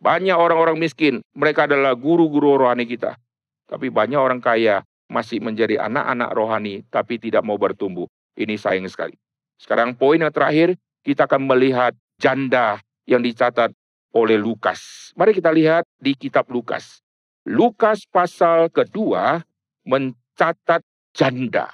Banyak 0.00 0.34
orang-orang 0.34 0.78
miskin, 0.78 1.20
mereka 1.34 1.66
adalah 1.66 1.92
guru-guru 1.98 2.56
rohani 2.56 2.86
kita. 2.86 3.18
Tapi 3.66 3.90
banyak 3.90 4.18
orang 4.18 4.38
kaya 4.38 4.86
masih 5.10 5.42
menjadi 5.42 5.82
anak-anak 5.82 6.30
rohani 6.32 6.86
tapi 6.86 7.18
tidak 7.18 7.42
mau 7.42 7.58
bertumbuh. 7.58 8.06
Ini 8.40 8.56
sayang 8.56 8.88
sekali. 8.88 9.20
Sekarang 9.60 9.92
poin 9.92 10.16
yang 10.16 10.32
terakhir, 10.32 10.80
kita 11.04 11.28
akan 11.28 11.44
melihat 11.44 11.92
janda 12.16 12.80
yang 13.04 13.20
dicatat 13.20 13.76
oleh 14.16 14.40
Lukas. 14.40 15.12
Mari 15.12 15.36
kita 15.36 15.52
lihat 15.52 15.84
di 16.00 16.16
kitab 16.16 16.48
Lukas. 16.48 17.04
Lukas 17.44 18.08
pasal 18.08 18.72
kedua 18.72 19.44
mencatat 19.84 20.80
janda. 21.12 21.68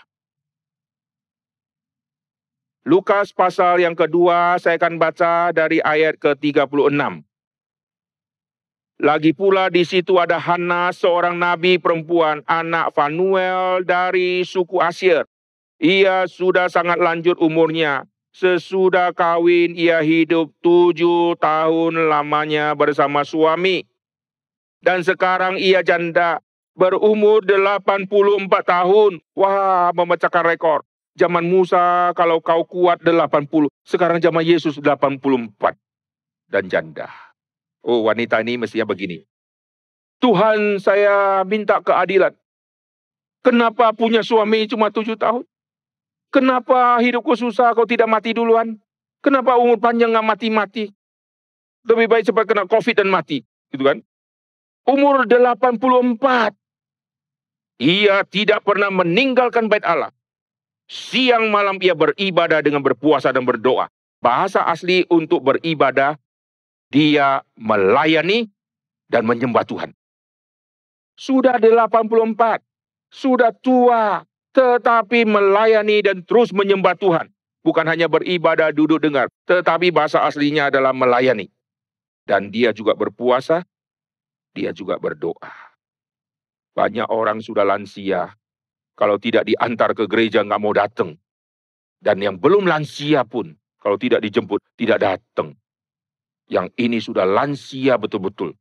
Lukas 2.86 3.34
pasal 3.34 3.82
yang 3.82 3.98
kedua 3.98 4.58
saya 4.62 4.78
akan 4.78 4.98
baca 4.98 5.50
dari 5.50 5.82
ayat 5.82 6.18
ke-36. 6.22 6.94
Lagi 8.96 9.36
pula 9.36 9.68
di 9.68 9.84
situ 9.84 10.16
ada 10.16 10.40
Hana, 10.40 10.88
seorang 10.88 11.36
nabi 11.36 11.76
perempuan, 11.76 12.40
anak 12.48 12.96
Fanuel 12.96 13.84
dari 13.84 14.40
suku 14.46 14.80
Asyir. 14.80 15.28
Ia 15.76 16.24
sudah 16.24 16.72
sangat 16.72 16.96
lanjut 16.96 17.36
umurnya. 17.36 18.08
Sesudah 18.36 19.16
kawin, 19.16 19.72
ia 19.72 20.04
hidup 20.04 20.52
tujuh 20.60 21.40
tahun 21.40 22.12
lamanya 22.12 22.76
bersama 22.76 23.24
suami. 23.24 23.88
Dan 24.84 25.00
sekarang 25.00 25.56
ia 25.56 25.80
janda, 25.80 26.44
berumur 26.76 27.44
84 27.48 28.08
tahun. 28.64 29.24
Wah, 29.32 29.88
memecahkan 29.96 30.44
rekor. 30.44 30.84
Zaman 31.16 31.48
Musa 31.48 32.12
kalau 32.12 32.44
kau 32.44 32.68
kuat 32.68 33.00
80, 33.00 33.72
sekarang 33.88 34.20
zaman 34.20 34.44
Yesus 34.44 34.76
84 34.76 35.72
dan 36.52 36.68
janda. 36.68 37.08
Oh 37.80 38.04
wanita 38.04 38.44
ini 38.44 38.60
mestinya 38.60 38.84
begini. 38.84 39.24
Tuhan 40.20 40.76
saya 40.76 41.40
minta 41.48 41.80
keadilan. 41.80 42.36
Kenapa 43.40 43.94
punya 43.96 44.20
suami 44.20 44.66
cuma 44.66 44.90
tujuh 44.90 45.14
tahun? 45.16 45.46
Kenapa 46.34 46.98
hidupku 47.00 47.38
susah 47.38 47.72
kau 47.72 47.86
tidak 47.86 48.10
mati 48.10 48.34
duluan? 48.34 48.76
Kenapa 49.24 49.58
umur 49.58 49.80
panjang 49.80 50.12
nggak 50.12 50.26
mati-mati? 50.26 50.90
Lebih 51.86 52.06
baik 52.10 52.24
cepat 52.30 52.44
kena 52.46 52.64
covid 52.66 52.98
dan 52.98 53.08
mati. 53.10 53.42
Gitu 53.70 53.82
kan? 53.82 54.02
Umur 54.86 55.26
84. 55.26 56.54
Ia 57.76 58.24
tidak 58.26 58.64
pernah 58.64 58.88
meninggalkan 58.88 59.68
bait 59.68 59.84
Allah. 59.84 60.10
Siang 60.86 61.50
malam 61.50 61.82
ia 61.82 61.98
beribadah 61.98 62.62
dengan 62.62 62.80
berpuasa 62.80 63.34
dan 63.34 63.42
berdoa. 63.42 63.90
Bahasa 64.22 64.62
asli 64.64 65.02
untuk 65.10 65.42
beribadah 65.42 66.14
dia 66.90 67.42
melayani 67.58 68.46
dan 69.10 69.26
menyembah 69.26 69.66
Tuhan. 69.66 69.90
Sudah 71.16 71.58
84, 71.58 72.62
sudah 73.10 73.50
tua, 73.58 74.22
tetapi 74.56 75.28
melayani 75.28 76.00
dan 76.00 76.24
terus 76.24 76.56
menyembah 76.56 76.96
Tuhan. 76.96 77.28
Bukan 77.60 77.84
hanya 77.84 78.08
beribadah 78.08 78.72
duduk 78.72 79.04
dengar, 79.04 79.28
tetapi 79.44 79.92
bahasa 79.92 80.24
aslinya 80.24 80.72
adalah 80.72 80.96
melayani. 80.96 81.52
Dan 82.24 82.48
dia 82.48 82.72
juga 82.72 82.96
berpuasa, 82.96 83.66
dia 84.56 84.72
juga 84.72 84.96
berdoa. 84.96 85.52
Banyak 86.72 87.10
orang 87.12 87.44
sudah 87.44 87.66
lansia, 87.66 88.32
kalau 88.96 89.20
tidak 89.20 89.44
diantar 89.44 89.92
ke 89.92 90.08
gereja 90.08 90.40
nggak 90.40 90.62
mau 90.62 90.72
datang. 90.72 91.18
Dan 92.00 92.22
yang 92.22 92.40
belum 92.40 92.64
lansia 92.64 93.26
pun, 93.26 93.52
kalau 93.82 93.98
tidak 93.98 94.22
dijemput, 94.24 94.62
tidak 94.78 95.02
datang 95.02 95.58
yang 96.46 96.70
ini 96.78 97.02
sudah 97.02 97.26
lansia 97.26 97.98
betul-betul 97.98 98.54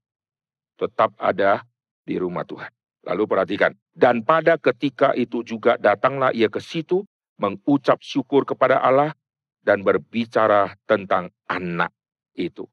tetap 0.75 1.13
ada 1.21 1.63
di 2.03 2.17
rumah 2.17 2.43
Tuhan. 2.43 2.69
Lalu 3.05 3.23
perhatikan, 3.29 3.71
dan 3.93 4.25
pada 4.25 4.57
ketika 4.57 5.13
itu 5.13 5.45
juga 5.45 5.77
datanglah 5.77 6.33
ia 6.33 6.49
ke 6.49 6.57
situ 6.57 7.05
mengucap 7.37 8.01
syukur 8.01 8.43
kepada 8.49 8.81
Allah 8.81 9.13
dan 9.61 9.85
berbicara 9.85 10.73
tentang 10.89 11.29
anak 11.45 11.93
itu. 12.33 12.65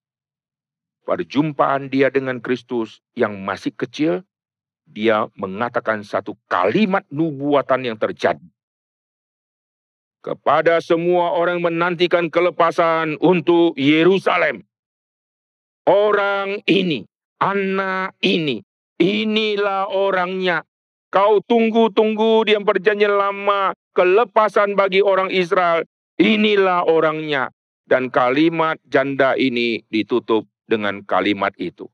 Perjumpaan 1.05 1.93
dia 1.93 2.09
dengan 2.09 2.41
Kristus 2.41 3.05
yang 3.13 3.45
masih 3.45 3.77
kecil, 3.77 4.25
dia 4.89 5.29
mengatakan 5.37 6.01
satu 6.01 6.39
kalimat 6.49 7.05
nubuatan 7.13 7.93
yang 7.93 7.99
terjadi. 8.01 8.45
Kepada 10.23 10.79
semua 10.81 11.35
orang 11.35 11.61
menantikan 11.61 12.31
kelepasan 12.31 13.19
untuk 13.19 13.75
Yerusalem 13.75 14.63
Orang 15.83 16.63
ini, 16.71 17.03
anak 17.43 18.15
ini, 18.23 18.63
inilah 19.03 19.91
orangnya. 19.91 20.63
Kau 21.13 21.43
tunggu-tunggu 21.45 22.49
dia 22.49 22.57
perjanjian 22.63 23.13
lama, 23.13 23.75
kelepasan 23.93 24.79
bagi 24.79 25.05
orang 25.05 25.29
Israel. 25.29 25.85
Inilah 26.17 26.87
orangnya. 26.87 27.51
Dan 27.83 28.09
kalimat 28.09 28.81
janda 28.89 29.37
ini 29.37 29.85
ditutup 29.91 30.49
dengan 30.65 31.05
kalimat 31.05 31.53
itu. 31.61 31.91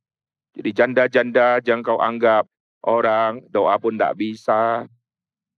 Jadi 0.54 0.70
janda-janda 0.70 1.58
jangan 1.64 1.82
kau 1.82 1.98
anggap 1.98 2.46
orang 2.86 3.42
doa 3.50 3.74
pun 3.80 3.98
tidak 3.98 4.14
bisa. 4.14 4.86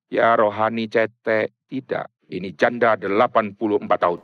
Ya 0.08 0.32
rohani 0.38 0.88
cetek. 0.88 1.52
Tidak. 1.68 2.06
Ini 2.30 2.54
janda 2.56 2.96
84 2.98 3.54
tahun. 3.98 4.20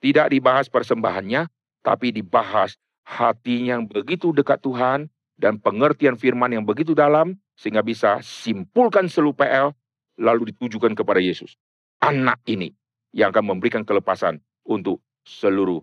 Tidak 0.00 0.26
dibahas 0.32 0.68
persembahannya, 0.72 1.48
tapi 1.84 2.12
dibahas 2.12 2.76
hatinya 3.04 3.76
yang 3.80 3.84
begitu 3.88 4.32
dekat 4.32 4.60
Tuhan 4.60 5.08
dan 5.40 5.56
pengertian 5.56 6.20
firman 6.20 6.52
yang 6.52 6.68
begitu 6.68 6.92
dalam 6.92 7.40
sehingga 7.56 7.80
bisa 7.80 8.20
simpulkan 8.20 9.08
seluruh 9.08 9.32
PL 9.32 9.72
lalu 10.20 10.52
ditujukan 10.52 10.92
kepada 10.92 11.16
Yesus. 11.16 11.56
Anak 12.04 12.44
ini 12.44 12.76
yang 13.16 13.32
akan 13.32 13.56
memberikan 13.56 13.80
kelepasan 13.88 14.44
untuk 14.68 15.00
seluruh 15.24 15.80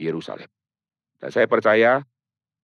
Yerusalem. 0.00 0.48
Dan 1.20 1.28
saya 1.28 1.44
percaya 1.44 2.08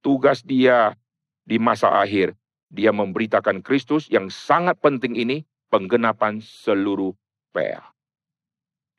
tugas 0.01 0.41
dia 0.41 0.97
di 1.45 1.61
masa 1.61 2.01
akhir, 2.01 2.33
dia 2.73 2.97
memberitakan 2.97 3.61
Kristus 3.61 4.09
yang 4.09 4.33
sangat 4.33 4.81
penting 4.81 5.17
ini, 5.17 5.45
penggenapan 5.69 6.41
seluruh 6.41 7.13
PL. 7.53 7.85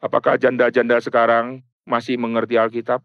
Apakah 0.02 0.38
janda-janda 0.38 1.02
sekarang 1.02 1.66
masih 1.86 2.18
mengerti 2.22 2.62
Alkitab? 2.62 3.02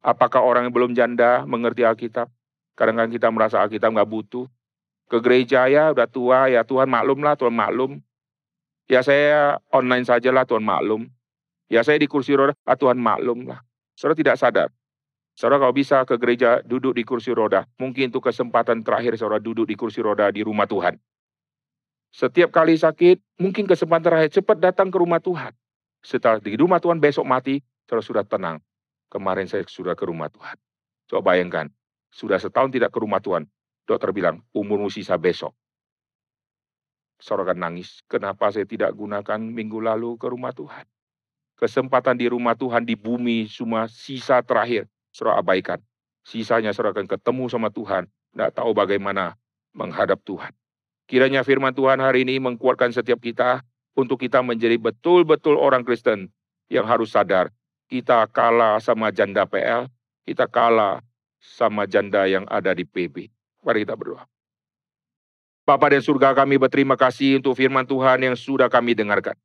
Apakah 0.00 0.40
orang 0.40 0.68
yang 0.68 0.74
belum 0.74 0.92
janda 0.96 1.44
mengerti 1.44 1.84
Alkitab? 1.84 2.32
Kadang-kadang 2.78 3.12
kita 3.12 3.28
merasa 3.30 3.56
Alkitab 3.62 3.94
nggak 3.94 4.10
butuh. 4.10 4.46
Ke 5.10 5.18
gereja 5.18 5.66
ya 5.66 5.90
udah 5.90 6.06
tua 6.06 6.46
ya 6.46 6.62
Tuhan 6.62 6.86
maklum 6.86 7.26
lah 7.26 7.34
Tuhan 7.34 7.54
maklum. 7.54 7.98
Ya 8.86 9.02
saya 9.02 9.58
online 9.74 10.06
saja 10.06 10.30
lah 10.30 10.46
Tuhan 10.46 10.62
maklum. 10.62 11.10
Ya 11.70 11.86
saya 11.86 12.02
di 12.02 12.10
kursi 12.10 12.34
roda, 12.34 12.54
ah 12.66 12.74
Tuhan 12.74 12.98
maklum 12.98 13.46
lah. 13.46 13.62
Saudara 13.94 14.18
tidak 14.18 14.36
sadar. 14.38 14.68
Saudara 15.38 15.62
kalau 15.62 15.74
bisa 15.74 16.02
ke 16.02 16.18
gereja 16.18 16.58
duduk 16.66 16.98
di 16.98 17.06
kursi 17.06 17.30
roda, 17.30 17.64
mungkin 17.78 18.10
itu 18.10 18.18
kesempatan 18.18 18.82
terakhir 18.82 19.14
saudara 19.14 19.38
duduk 19.38 19.64
di 19.70 19.78
kursi 19.78 20.02
roda 20.02 20.26
di 20.34 20.42
rumah 20.42 20.66
Tuhan. 20.66 20.98
Setiap 22.10 22.50
kali 22.50 22.74
sakit, 22.74 23.22
mungkin 23.38 23.70
kesempatan 23.70 24.04
terakhir 24.10 24.30
cepat 24.42 24.58
datang 24.58 24.90
ke 24.90 24.98
rumah 24.98 25.22
Tuhan. 25.22 25.54
Setelah 26.02 26.42
di 26.42 26.58
rumah 26.58 26.82
Tuhan 26.82 26.98
besok 26.98 27.22
mati, 27.22 27.62
saudara 27.86 28.02
sudah 28.02 28.24
tenang. 28.26 28.58
Kemarin 29.10 29.46
saya 29.46 29.62
sudah 29.66 29.94
ke 29.94 30.02
rumah 30.06 30.26
Tuhan. 30.30 30.58
Coba 31.06 31.34
bayangkan, 31.34 31.70
sudah 32.10 32.38
setahun 32.38 32.74
tidak 32.74 32.90
ke 32.92 32.98
rumah 32.98 33.22
Tuhan. 33.22 33.46
Dokter 33.86 34.10
bilang, 34.14 34.42
umurmu 34.54 34.90
sisa 34.92 35.18
besok. 35.18 35.54
Saudara 37.20 37.52
nangis, 37.52 38.00
kenapa 38.08 38.48
saya 38.48 38.64
tidak 38.64 38.94
gunakan 38.96 39.40
minggu 39.40 39.82
lalu 39.82 40.16
ke 40.16 40.26
rumah 40.30 40.54
Tuhan? 40.54 40.86
Kesempatan 41.58 42.16
di 42.16 42.30
rumah 42.32 42.56
Tuhan 42.56 42.86
di 42.88 42.96
bumi 42.96 43.44
cuma 43.50 43.84
sisa 43.90 44.40
terakhir. 44.40 44.88
Saudara 45.12 45.42
abaikan. 45.42 45.78
Sisanya 46.24 46.72
saudara 46.72 46.96
ketemu 47.04 47.44
sama 47.52 47.68
Tuhan. 47.68 48.08
Tidak 48.08 48.50
tahu 48.56 48.72
bagaimana 48.72 49.36
menghadap 49.76 50.22
Tuhan. 50.24 50.54
Kiranya 51.10 51.44
firman 51.44 51.74
Tuhan 51.74 52.00
hari 52.00 52.24
ini 52.24 52.40
menguatkan 52.40 52.94
setiap 52.94 53.20
kita 53.20 53.60
untuk 53.98 54.22
kita 54.22 54.40
menjadi 54.40 54.78
betul-betul 54.80 55.58
orang 55.58 55.84
Kristen 55.84 56.32
yang 56.70 56.86
harus 56.86 57.12
sadar 57.12 57.52
kita 57.90 58.22
kalah 58.30 58.78
sama 58.78 59.10
janda 59.10 59.42
PL, 59.42 59.90
kita 60.22 60.46
kalah 60.46 61.02
sama 61.40 61.88
janda 61.88 62.28
yang 62.28 62.44
ada 62.46 62.76
di 62.76 62.84
PB. 62.84 63.32
Mari 63.64 63.82
kita 63.82 63.96
berdoa. 63.96 64.28
Bapa 65.64 65.86
dan 65.92 66.04
surga 66.04 66.36
kami 66.36 66.60
berterima 66.60 66.94
kasih 66.94 67.40
untuk 67.40 67.56
firman 67.56 67.88
Tuhan 67.88 68.20
yang 68.20 68.36
sudah 68.36 68.68
kami 68.68 68.92
dengarkan. 68.92 69.36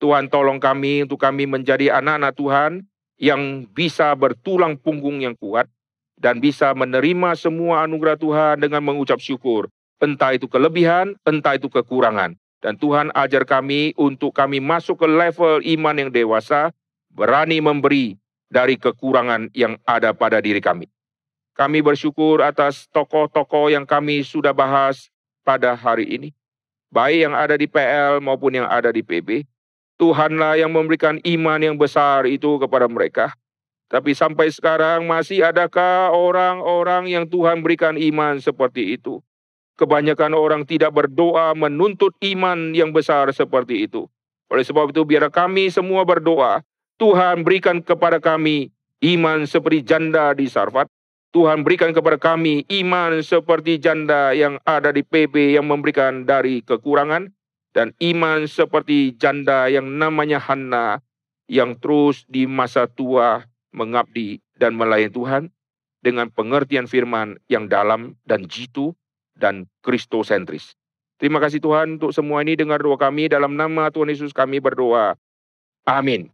Tuhan 0.00 0.32
tolong 0.32 0.56
kami 0.56 1.04
untuk 1.04 1.20
kami 1.20 1.44
menjadi 1.44 2.00
anak-anak 2.00 2.32
Tuhan 2.34 2.72
yang 3.20 3.68
bisa 3.68 4.16
bertulang 4.16 4.80
punggung 4.80 5.20
yang 5.20 5.36
kuat 5.36 5.68
dan 6.16 6.40
bisa 6.40 6.72
menerima 6.72 7.36
semua 7.36 7.84
anugerah 7.84 8.16
Tuhan 8.16 8.56
dengan 8.60 8.80
mengucap 8.80 9.20
syukur. 9.20 9.68
Entah 10.00 10.32
itu 10.32 10.48
kelebihan, 10.48 11.16
entah 11.28 11.60
itu 11.60 11.68
kekurangan. 11.68 12.32
Dan 12.60 12.76
Tuhan 12.80 13.12
ajar 13.12 13.44
kami 13.44 13.92
untuk 13.96 14.32
kami 14.32 14.60
masuk 14.60 15.04
ke 15.04 15.08
level 15.08 15.60
iman 15.64 15.96
yang 15.96 16.08
dewasa, 16.12 16.72
berani 17.12 17.60
memberi 17.60 18.16
dari 18.48 18.80
kekurangan 18.80 19.52
yang 19.52 19.76
ada 19.84 20.16
pada 20.16 20.40
diri 20.40 20.60
kami. 20.60 20.88
Kami 21.54 21.82
bersyukur 21.84 22.40
atas 22.40 22.86
tokoh-tokoh 22.90 23.70
yang 23.70 23.84
kami 23.84 24.22
sudah 24.22 24.54
bahas 24.54 25.10
pada 25.46 25.74
hari 25.74 26.06
ini. 26.06 26.28
Baik 26.90 27.30
yang 27.30 27.34
ada 27.38 27.54
di 27.54 27.70
PL 27.70 28.18
maupun 28.18 28.58
yang 28.58 28.66
ada 28.66 28.90
di 28.90 29.06
PB. 29.06 29.46
Tuhanlah 29.94 30.58
yang 30.58 30.74
memberikan 30.74 31.22
iman 31.22 31.60
yang 31.62 31.78
besar 31.78 32.26
itu 32.26 32.58
kepada 32.58 32.90
mereka. 32.90 33.30
Tapi 33.86 34.10
sampai 34.10 34.50
sekarang 34.50 35.06
masih 35.06 35.46
adakah 35.46 36.10
orang-orang 36.10 37.06
yang 37.10 37.24
Tuhan 37.30 37.62
berikan 37.62 37.94
iman 37.94 38.42
seperti 38.42 38.98
itu? 38.98 39.22
Kebanyakan 39.78 40.34
orang 40.34 40.62
tidak 40.66 40.90
berdoa 40.90 41.54
menuntut 41.54 42.12
iman 42.26 42.74
yang 42.74 42.90
besar 42.90 43.30
seperti 43.30 43.86
itu. 43.86 44.10
Oleh 44.50 44.66
sebab 44.66 44.90
itu 44.90 45.06
biar 45.06 45.30
kami 45.30 45.70
semua 45.70 46.02
berdoa, 46.02 46.58
Tuhan 46.98 47.46
berikan 47.46 47.78
kepada 47.78 48.18
kami 48.18 48.74
iman 49.14 49.46
seperti 49.46 49.86
janda 49.86 50.34
di 50.34 50.50
Sarfat. 50.50 50.89
Tuhan 51.30 51.62
berikan 51.62 51.94
kepada 51.94 52.18
kami 52.18 52.66
iman 52.82 53.22
seperti 53.22 53.78
janda 53.78 54.34
yang 54.34 54.58
ada 54.66 54.90
di 54.90 55.06
PB 55.06 55.54
yang 55.54 55.70
memberikan 55.70 56.26
dari 56.26 56.58
kekurangan 56.66 57.30
dan 57.70 57.94
iman 58.02 58.50
seperti 58.50 59.14
janda 59.14 59.70
yang 59.70 59.86
namanya 59.86 60.42
Hanna 60.42 60.98
yang 61.46 61.78
terus 61.78 62.26
di 62.26 62.50
masa 62.50 62.90
tua 62.90 63.46
mengabdi 63.70 64.42
dan 64.58 64.74
melayani 64.74 65.14
Tuhan 65.14 65.42
dengan 66.02 66.34
pengertian 66.34 66.90
firman 66.90 67.38
yang 67.46 67.70
dalam 67.70 68.18
dan 68.26 68.50
jitu 68.50 68.98
dan 69.38 69.70
kristosentris. 69.86 70.74
Terima 71.22 71.38
kasih 71.38 71.62
Tuhan 71.62 72.00
untuk 72.00 72.10
semua 72.10 72.42
ini 72.42 72.56
dengar 72.56 72.80
doa 72.80 72.96
kami 72.96 73.30
dalam 73.30 73.54
nama 73.54 73.92
Tuhan 73.92 74.10
Yesus 74.10 74.34
kami 74.34 74.58
berdoa. 74.58 75.14
Amin. 75.86 76.32